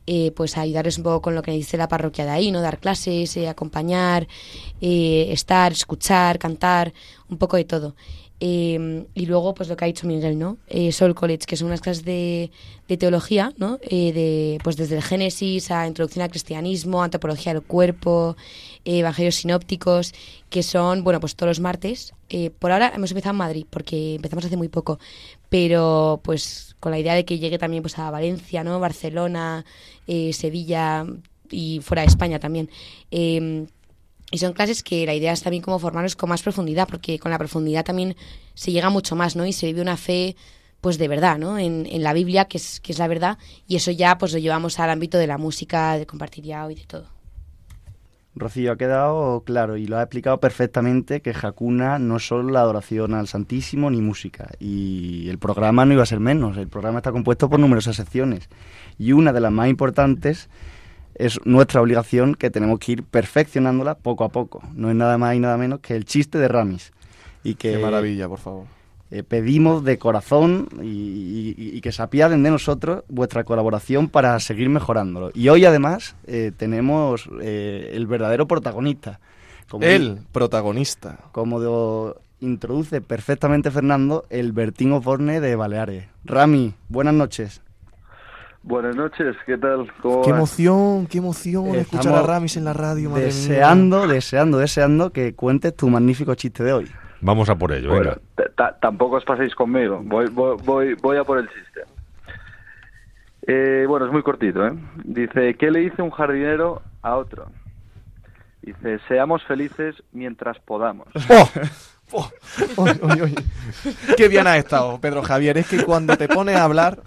eh, 0.07 0.31
pues 0.35 0.57
a 0.57 0.61
ayudarles 0.61 0.97
un 0.97 1.03
poco 1.03 1.21
con 1.21 1.35
lo 1.35 1.41
que 1.41 1.51
dice 1.51 1.77
la 1.77 1.87
parroquia 1.87 2.25
de 2.25 2.31
ahí, 2.31 2.51
¿no? 2.51 2.61
Dar 2.61 2.79
clases, 2.79 3.37
eh, 3.37 3.47
acompañar, 3.47 4.27
eh, 4.81 5.27
estar, 5.31 5.71
escuchar, 5.71 6.39
cantar, 6.39 6.93
un 7.29 7.37
poco 7.37 7.57
de 7.57 7.65
todo. 7.65 7.95
Eh, 8.41 9.05
y 9.13 9.25
luego, 9.25 9.53
pues 9.53 9.67
lo 9.67 9.75
que 9.75 9.85
ha 9.85 9.87
dicho 9.87 10.07
Miguel, 10.07 10.39
¿no? 10.39 10.57
Eh, 10.67 10.91
Soul 10.91 11.13
College, 11.13 11.45
que 11.45 11.57
son 11.57 11.67
unas 11.67 11.81
clases 11.81 12.05
de, 12.05 12.51
de 12.87 12.97
teología, 12.97 13.53
¿no? 13.57 13.79
Eh, 13.81 14.13
de, 14.13 14.59
pues 14.63 14.77
desde 14.77 14.95
el 14.95 15.03
Génesis 15.03 15.71
a 15.71 15.87
Introducción 15.87 16.23
al 16.23 16.29
Cristianismo, 16.29 17.03
Antropología 17.03 17.53
del 17.53 17.63
Cuerpo, 17.63 18.37
eh, 18.85 18.99
Evangelios 18.99 19.35
Sinópticos, 19.35 20.13
que 20.49 20.63
son, 20.63 21.03
bueno, 21.03 21.19
pues 21.19 21.35
todos 21.35 21.49
los 21.49 21.59
martes. 21.59 22.13
Eh, 22.29 22.49
por 22.49 22.71
ahora 22.71 22.91
hemos 22.95 23.11
empezado 23.11 23.31
en 23.31 23.37
Madrid, 23.37 23.65
porque 23.69 24.15
empezamos 24.15 24.45
hace 24.45 24.57
muy 24.57 24.69
poco, 24.69 24.99
pero 25.49 26.19
pues 26.23 26.75
con 26.79 26.91
la 26.91 26.99
idea 26.99 27.13
de 27.13 27.25
que 27.25 27.39
llegue 27.39 27.57
también 27.57 27.83
pues 27.83 27.97
a 27.99 28.09
Valencia, 28.11 28.63
¿no? 28.63 28.79
Barcelona, 28.79 29.65
eh, 30.07 30.33
Sevilla 30.33 31.05
y 31.49 31.79
fuera 31.81 32.03
de 32.03 32.07
España 32.07 32.39
también. 32.39 32.69
Eh, 33.11 33.65
y 34.31 34.37
son 34.37 34.53
clases 34.53 34.83
que 34.83 35.05
la 35.05 35.15
idea 35.15 35.33
es 35.33 35.41
también 35.41 35.63
como 35.63 35.79
formarnos 35.79 36.15
con 36.15 36.29
más 36.29 36.43
profundidad, 36.43 36.87
porque 36.87 37.17
con 37.17 37.31
la 37.31 37.39
profundidad 37.39 37.83
también 37.83 38.15
se 38.53 38.71
llega 38.71 38.89
mucho 38.89 39.15
más, 39.15 39.35
¿no? 39.35 39.45
Y 39.45 39.53
se 39.53 39.65
vive 39.65 39.81
una 39.81 39.97
fe, 39.97 40.35
pues 40.81 40.97
de 40.99 41.07
verdad, 41.07 41.39
¿no? 41.39 41.57
En, 41.57 41.87
en 41.87 42.03
la 42.03 42.13
Biblia, 42.13 42.45
que 42.45 42.57
es, 42.57 42.79
que 42.79 42.91
es 42.91 42.99
la 42.99 43.07
verdad, 43.07 43.39
y 43.67 43.75
eso 43.75 43.91
ya 43.91 44.17
pues 44.17 44.33
lo 44.33 44.39
llevamos 44.39 44.79
al 44.79 44.91
ámbito 44.91 45.17
de 45.17 45.27
la 45.27 45.37
música, 45.37 45.97
de 45.97 46.05
compartir 46.05 46.43
ya 46.43 46.71
y 46.71 46.75
de 46.75 46.85
todo. 46.85 47.18
Rocío, 48.35 48.71
ha 48.71 48.77
quedado 48.77 49.43
claro 49.43 49.75
y 49.75 49.85
lo 49.87 49.97
ha 49.97 50.03
explicado 50.03 50.39
perfectamente 50.39 51.21
que 51.21 51.31
Hakuna 51.31 51.99
no 51.99 52.17
es 52.17 52.27
solo 52.27 52.49
la 52.51 52.61
adoración 52.61 53.13
al 53.13 53.27
Santísimo 53.27 53.89
ni 53.89 54.01
música. 54.01 54.49
Y 54.59 55.29
el 55.29 55.39
programa 55.39 55.85
no 55.85 55.93
iba 55.93 56.03
a 56.03 56.05
ser 56.05 56.19
menos. 56.19 56.55
El 56.57 56.67
programa 56.67 56.99
está 56.99 57.11
compuesto 57.11 57.49
por 57.49 57.59
numerosas 57.59 57.95
secciones. 57.95 58.47
Y 58.97 59.11
una 59.11 59.33
de 59.33 59.41
las 59.41 59.51
más 59.51 59.67
importantes 59.67 60.49
es 61.15 61.39
nuestra 61.45 61.81
obligación 61.81 62.35
que 62.35 62.49
tenemos 62.49 62.79
que 62.79 62.93
ir 62.93 63.03
perfeccionándola 63.03 63.95
poco 63.95 64.23
a 64.23 64.29
poco. 64.29 64.61
No 64.73 64.89
es 64.89 64.95
nada 64.95 65.17
más 65.17 65.35
y 65.35 65.39
nada 65.39 65.57
menos 65.57 65.79
que 65.81 65.95
el 65.95 66.05
chiste 66.05 66.37
de 66.37 66.47
Ramis. 66.47 66.93
Y 67.43 67.55
que 67.55 67.73
Qué 67.73 67.77
maravilla, 67.79 68.29
por 68.29 68.39
favor. 68.39 68.78
Eh, 69.11 69.23
pedimos 69.23 69.83
de 69.83 69.97
corazón 69.97 70.67
y, 70.81 71.55
y- 71.57 71.77
y 71.77 71.81
que 71.81 71.91
se 71.91 72.01
apiaden 72.01 72.43
de 72.43 72.51
nosotros 72.51 73.03
vuestra 73.09 73.43
colaboración 73.43 74.07
para 74.09 74.39
seguir 74.39 74.69
mejorándolo. 74.69 75.31
Y 75.33 75.49
hoy 75.49 75.65
además 75.65 76.15
eh, 76.27 76.51
tenemos 76.55 77.27
eh, 77.41 77.91
el 77.93 78.05
verdadero 78.07 78.47
protagonista. 78.47 79.19
Como 79.69 79.83
El 79.85 80.19
protagonista. 80.31 81.17
Como 81.31 82.15
introduce 82.39 83.01
perfectamente 83.01 83.69
Fernando, 83.71 84.25
el 84.29 84.51
Bertín 84.51 84.91
Osborne 84.93 85.39
de 85.41 85.55
Baleares. 85.55 86.05
Rami, 86.25 86.73
buenas 86.87 87.13
noches. 87.13 87.61
Buenas 88.61 88.95
noches, 88.95 89.35
¿qué 89.45 89.57
tal? 89.57 89.87
¿Cómo 90.01 90.21
Qué 90.21 90.31
vas? 90.31 90.39
emoción, 90.39 91.07
qué 91.07 91.19
emoción 91.19 91.75
escuchar 91.75 92.13
a 92.13 92.21
Ramis 92.23 92.57
en 92.57 92.65
la 92.65 92.73
radio, 92.73 93.09
madre 93.09 93.25
mía. 93.27 93.33
Deseando, 93.33 94.07
deseando, 94.07 94.57
deseando 94.57 95.11
que 95.11 95.33
cuentes 95.33 95.75
tu 95.75 95.89
magnífico 95.89 96.35
chiste 96.35 96.63
de 96.63 96.73
hoy. 96.73 96.91
Vamos 97.21 97.49
a 97.49 97.55
por 97.57 97.71
ello, 97.73 97.89
Bueno, 97.89 98.11
venga. 98.11 98.21
ta- 98.35 98.49
ta- 98.55 98.79
tampoco 98.79 99.17
os 99.17 99.25
paséis 99.25 99.53
conmigo. 99.55 99.99
Voy, 100.03 100.27
voy, 100.27 100.57
voy, 100.63 100.93
voy 100.95 101.17
a 101.17 101.23
por 101.23 101.37
el 101.39 101.47
chiste. 101.47 101.81
Eh, 103.47 103.85
bueno, 103.87 104.05
es 104.05 104.11
muy 104.11 104.21
cortito, 104.23 104.65
¿eh? 104.65 104.73
Dice, 105.03 105.55
¿qué 105.55 105.71
le 105.71 105.79
dice 105.79 106.01
un 106.01 106.11
jardinero 106.11 106.81
a 107.01 107.15
otro? 107.15 107.47
Dice, 108.61 108.99
seamos 109.07 109.43
felices 109.45 109.95
mientras 110.11 110.59
podamos. 110.59 111.07
¡Oh! 112.11 112.29
Oy, 112.77 112.91
oy, 113.03 113.21
oy. 113.21 113.35
Qué 114.17 114.27
bien 114.27 114.47
has 114.47 114.57
estado, 114.57 114.99
Pedro 114.99 115.21
Javier. 115.21 115.57
Es 115.57 115.67
que 115.67 115.83
cuando 115.83 116.17
te 116.17 116.27
pones 116.27 116.55
a 116.55 116.63
hablar, 116.63 116.99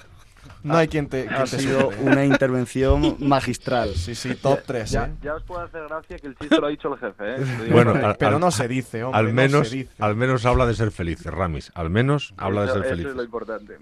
no 0.62 0.76
hay 0.76 0.88
quien 0.88 1.08
te. 1.08 1.28
Ha 1.28 1.44
te 1.44 1.58
sido 1.58 1.88
una 2.02 2.24
intervención 2.24 3.16
magistral. 3.20 3.94
Sí, 3.94 4.14
sí, 4.14 4.34
top 4.34 4.60
3. 4.66 4.90
Ya, 4.90 5.04
¿eh? 5.06 5.12
ya 5.22 5.34
os 5.34 5.42
puede 5.42 5.64
hacer 5.64 5.82
gracia 5.88 6.18
que 6.18 6.26
el 6.28 6.36
chiste 6.36 6.58
lo 6.60 6.66
ha 6.66 6.70
dicho 6.70 6.92
el 6.92 6.98
jefe, 7.00 7.34
¿eh? 7.36 7.68
Bueno, 7.70 7.92
al- 7.94 8.16
pero 8.16 8.38
no 8.38 8.50
se 8.50 8.68
dice, 8.68 9.04
hombre, 9.04 9.18
Al 9.18 9.26
no 9.26 9.32
menos, 9.34 9.68
se 9.68 9.76
dice. 9.76 9.90
al 9.98 10.16
menos 10.16 10.46
habla 10.46 10.66
de 10.66 10.74
ser 10.74 10.90
felices, 10.90 11.32
Ramis. 11.32 11.70
Al 11.74 11.90
menos 11.90 12.32
habla 12.36 12.60
de 12.62 12.66
Eso- 12.66 12.74
ser 12.74 12.82
eso 12.84 12.90
felices. 12.90 13.10
es 13.10 13.16
lo 13.16 13.22
importante. 13.24 13.78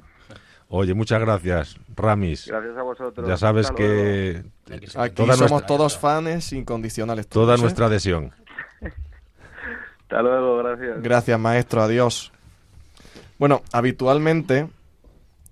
Oye, 0.73 0.95
muchas 0.95 1.21
gracias, 1.21 1.77
Ramis. 1.97 2.47
Gracias 2.47 2.77
a 2.77 2.83
vosotros. 2.83 3.27
Ya 3.29 3.37
sabes 3.37 3.67
Hasta 3.67 3.75
que 3.77 4.45
Aquí 4.71 5.15
toda 5.15 5.35
somos 5.35 5.51
nuestra, 5.51 5.67
todos 5.67 5.99
fans 5.99 6.53
incondicionales. 6.53 7.27
toda 7.27 7.47
todos, 7.47 7.59
¿eh? 7.59 7.63
nuestra 7.63 7.87
adhesión. 7.87 8.31
Hasta 10.03 10.23
luego, 10.23 10.59
gracias. 10.59 11.03
Gracias, 11.03 11.39
maestro. 11.41 11.83
Adiós. 11.83 12.33
Bueno, 13.39 13.63
habitualmente 13.73 14.69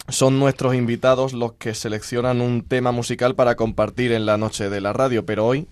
son 0.09 0.39
nuestros 0.39 0.75
invitados 0.75 1.33
los 1.33 1.53
que 1.55 1.75
seleccionan 1.75 2.41
un 2.41 2.63
tema 2.63 2.93
musical 2.93 3.35
para 3.35 3.57
compartir 3.57 4.13
en 4.13 4.27
la 4.27 4.37
noche 4.39 4.71
de 4.71 4.81
la 4.81 4.93
radio, 4.93 5.25
pero 5.27 5.47
hoy 5.47 5.67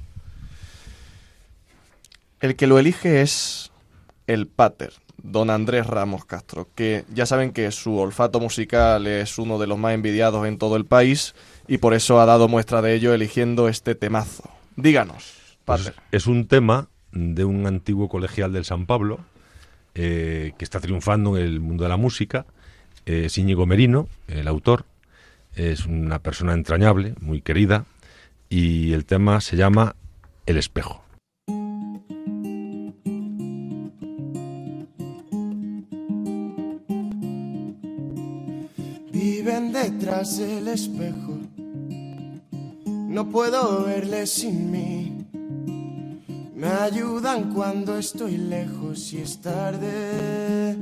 el 2.41 2.57
que 2.57 2.67
lo 2.67 2.79
elige 2.79 3.23
es 3.23 3.73
el 4.27 4.47
pater, 4.47 4.93
don 5.23 5.51
Andrés 5.51 5.87
Ramos 5.87 6.25
Castro, 6.25 6.69
que 6.75 7.05
ya 7.13 7.27
saben 7.27 7.53
que 7.53 7.71
su 7.71 7.97
olfato 7.99 8.41
musical 8.41 9.07
es 9.07 9.39
uno 9.39 9.59
de 9.59 9.67
los 9.67 9.79
más 9.79 9.95
envidiados 9.95 10.47
en 10.47 10.59
todo 10.59 10.77
el 10.77 10.85
país 10.85 11.35
y 11.67 11.79
por 11.79 11.95
eso 11.95 12.21
ha 12.21 12.27
dado 12.27 12.49
muestra 12.49 12.83
de 12.83 12.95
ello 12.95 13.15
eligiendo 13.15 13.69
este 13.69 13.95
temazo. 13.95 14.51
Díganos, 14.77 15.35
Pues 15.65 15.83
pater. 15.85 15.95
es 16.13 16.27
un 16.27 16.47
tema 16.47 16.89
de 17.13 17.45
un 17.45 17.67
antiguo 17.67 18.09
colegial 18.09 18.53
del 18.53 18.67
San 18.67 18.85
Pablo 18.87 19.21
eh, 19.95 20.53
que 20.59 20.65
está 20.65 20.81
triunfando 20.81 21.39
en 21.39 21.45
el 21.45 21.61
mundo 21.61 21.85
de 21.85 21.89
la 21.89 21.97
música. 21.97 22.45
Es 23.07 23.39
Íñigo 23.39 23.67
Merino, 23.67 24.09
el 24.27 24.49
autor. 24.49 24.85
Es 25.55 25.87
una 25.87 26.19
persona 26.19 26.55
entrañable, 26.55 27.15
muy 27.21 27.41
querida. 27.41 27.87
Y 28.49 28.93
el 28.95 29.05
tema 29.05 29.41
se 29.41 29.57
llama 29.57 29.95
El 30.45 30.57
espejo. 30.57 31.05
Viven 39.13 39.73
detrás 39.73 40.39
del 40.39 40.67
espejo. 40.67 41.39
No 42.85 43.31
puedo 43.31 43.85
verles 43.85 44.33
sin 44.33 44.73
mí. 44.73 45.25
Me 46.57 46.67
ayudan 46.67 47.55
cuando 47.55 47.97
estoy 47.99 48.37
lejos 48.37 49.13
y 49.13 49.19
es 49.19 49.41
tarde. 49.41 50.77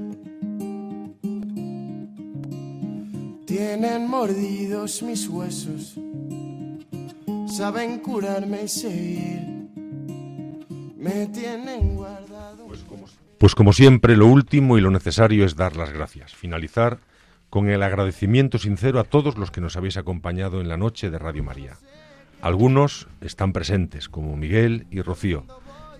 Tienen 3.56 4.10
mordidos 4.10 5.00
mis 5.04 5.28
huesos. 5.28 5.94
Saben 7.46 8.00
curarme 8.00 8.64
y 8.64 8.68
seguir. 8.68 9.42
Me 10.96 11.28
tienen 11.28 11.94
guardado. 11.94 12.66
Pues 13.38 13.54
como 13.54 13.72
siempre, 13.72 14.16
lo 14.16 14.26
último 14.26 14.76
y 14.76 14.80
lo 14.80 14.90
necesario 14.90 15.44
es 15.44 15.54
dar 15.54 15.76
las 15.76 15.92
gracias. 15.92 16.34
Finalizar 16.34 16.98
con 17.48 17.68
el 17.68 17.84
agradecimiento 17.84 18.58
sincero 18.58 18.98
a 18.98 19.04
todos 19.04 19.38
los 19.38 19.52
que 19.52 19.60
nos 19.60 19.76
habéis 19.76 19.98
acompañado 19.98 20.60
en 20.60 20.66
la 20.66 20.76
noche 20.76 21.12
de 21.12 21.20
Radio 21.20 21.44
María. 21.44 21.76
Algunos 22.42 23.06
están 23.20 23.52
presentes, 23.52 24.08
como 24.08 24.36
Miguel 24.36 24.88
y 24.90 25.00
Rocío, 25.00 25.44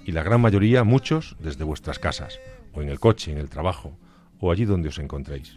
y 0.05 0.11
la 0.11 0.24
gran 0.24 0.40
mayoría, 0.40 0.82
muchos, 0.82 1.36
desde 1.38 1.62
vuestras 1.62 2.00
casas, 2.00 2.40
o 2.72 2.82
en 2.82 2.88
el 2.88 2.98
coche, 2.98 3.30
en 3.30 3.38
el 3.38 3.48
trabajo, 3.48 3.96
o 4.40 4.50
allí 4.50 4.64
donde 4.64 4.88
os 4.88 4.98
encontréis. 4.98 5.57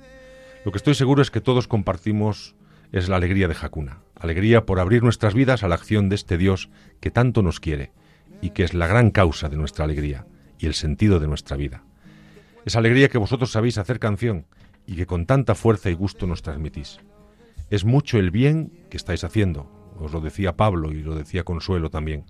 Lo 0.68 0.74
que 0.74 0.80
estoy 0.80 0.96
seguro 0.96 1.22
es 1.22 1.32
que 1.32 1.40
todos 1.40 1.66
compartimos 1.66 2.54
es 2.92 3.08
la 3.08 3.16
alegría 3.16 3.48
de 3.48 3.54
Jacuna, 3.54 4.02
alegría 4.20 4.66
por 4.66 4.82
abrir 4.82 5.02
nuestras 5.02 5.34
vidas 5.34 5.64
a 5.64 5.70
la 5.70 5.76
acción 5.76 6.10
de 6.10 6.16
este 6.16 6.38
Dios 6.38 6.70
que 7.00 7.10
tanto 7.10 7.42
nos 7.42 7.62
quiere 7.62 7.94
y 8.42 8.50
que 8.50 8.66
es 8.66 8.74
la 8.74 8.86
gran 8.86 9.12
causa 9.12 9.48
de 9.48 9.56
nuestra 9.56 9.86
alegría 9.86 10.28
y 10.60 10.66
el 10.66 10.74
sentido 10.74 11.22
de 11.22 11.28
nuestra 11.30 11.56
vida. 11.56 11.86
Esa 12.66 12.80
alegría 12.80 13.08
que 13.08 13.18
vosotros 13.18 13.50
sabéis 13.50 13.78
hacer 13.78 13.98
canción 13.98 14.46
y 14.86 14.98
que 14.98 15.06
con 15.06 15.26
tanta 15.26 15.56
fuerza 15.56 15.90
y 15.90 15.94
gusto 15.94 16.28
nos 16.28 16.42
transmitís. 16.42 17.00
Es 17.70 17.86
mucho 17.86 18.20
el 18.20 18.30
bien 18.30 18.74
que 18.90 18.98
estáis 18.98 19.24
haciendo, 19.24 19.72
os 19.98 20.12
lo 20.12 20.20
decía 20.20 20.58
Pablo 20.58 20.92
y 20.92 21.02
lo 21.02 21.16
decía 21.16 21.46
Consuelo 21.46 21.90
también. 21.90 22.26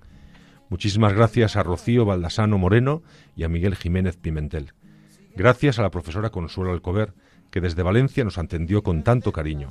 Muchísimas 0.70 1.14
gracias 1.14 1.56
a 1.56 1.64
Rocío 1.64 2.06
Baldasano 2.06 2.60
Moreno 2.60 3.02
y 3.36 3.46
a 3.46 3.50
Miguel 3.50 3.76
Jiménez 3.76 4.16
Pimentel. 4.16 4.74
Gracias 5.36 5.80
a 5.80 5.82
la 5.82 5.90
profesora 5.90 6.30
Consuelo 6.30 6.72
Alcover, 6.72 7.16
que 7.52 7.62
desde 7.62 7.84
Valencia 7.84 8.24
nos 8.24 8.38
atendió 8.38 8.84
con 8.84 9.04
tanto 9.04 9.32
cariño. 9.32 9.70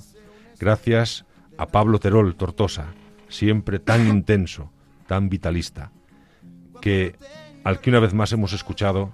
Gracias 0.58 1.24
a 1.58 1.66
Pablo 1.66 1.98
Terol 1.98 2.34
Tortosa, 2.36 2.86
siempre 3.28 3.78
tan 3.78 4.06
intenso, 4.08 4.70
tan 5.06 5.28
vitalista, 5.28 5.92
que 6.80 7.16
al 7.64 7.80
que 7.80 7.90
una 7.90 8.00
vez 8.00 8.14
más 8.14 8.32
hemos 8.32 8.52
escuchado 8.52 9.12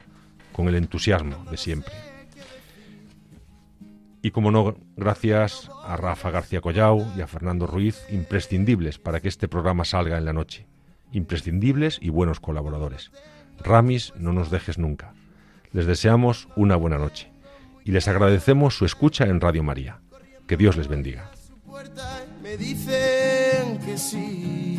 con 0.53 0.69
el 0.69 0.75
entusiasmo 0.75 1.45
de 1.51 1.57
siempre. 1.57 1.95
Y 4.25 4.31
como 4.31 4.53
no, 4.53 4.77
gracias 4.97 5.69
a 5.85 5.97
Rafa 5.97 6.31
García 6.31 6.61
Collao 6.61 7.05
y 7.17 7.23
a 7.23 7.27
Fernando 7.27 7.67
Ruiz, 7.67 7.99
imprescindibles 8.11 8.99
para 8.99 9.21
que 9.21 9.29
este 9.29 9.49
programa 9.49 9.85
salga 9.85 10.17
en 10.17 10.25
la 10.25 10.33
noche. 10.33 10.67
Imprescindibles 11.11 11.99
y 12.01 12.11
buenos 12.11 12.39
colaboradores. 12.39 13.11
Ramis, 13.59 14.13
no 14.17 14.33
nos 14.33 14.51
dejes 14.51 14.79
nunca. 14.79 15.13
Les 15.73 15.87
deseamos 15.87 16.49
una 16.55 16.77
buena 16.77 16.99
noche 16.99 17.32
y 17.85 17.93
les 17.93 18.09
agradecemos 18.09 18.77
su 18.77 18.85
escucha 18.85 19.25
en 19.25 19.41
Radio 19.41 19.63
María. 19.63 20.01
Que 20.47 20.57
Dios 20.57 20.77
les 20.77 20.89
bendiga. 20.89 21.31
Me 22.43 22.57
dicen 22.57 23.79
que 23.85 23.97
sí. 23.97 24.79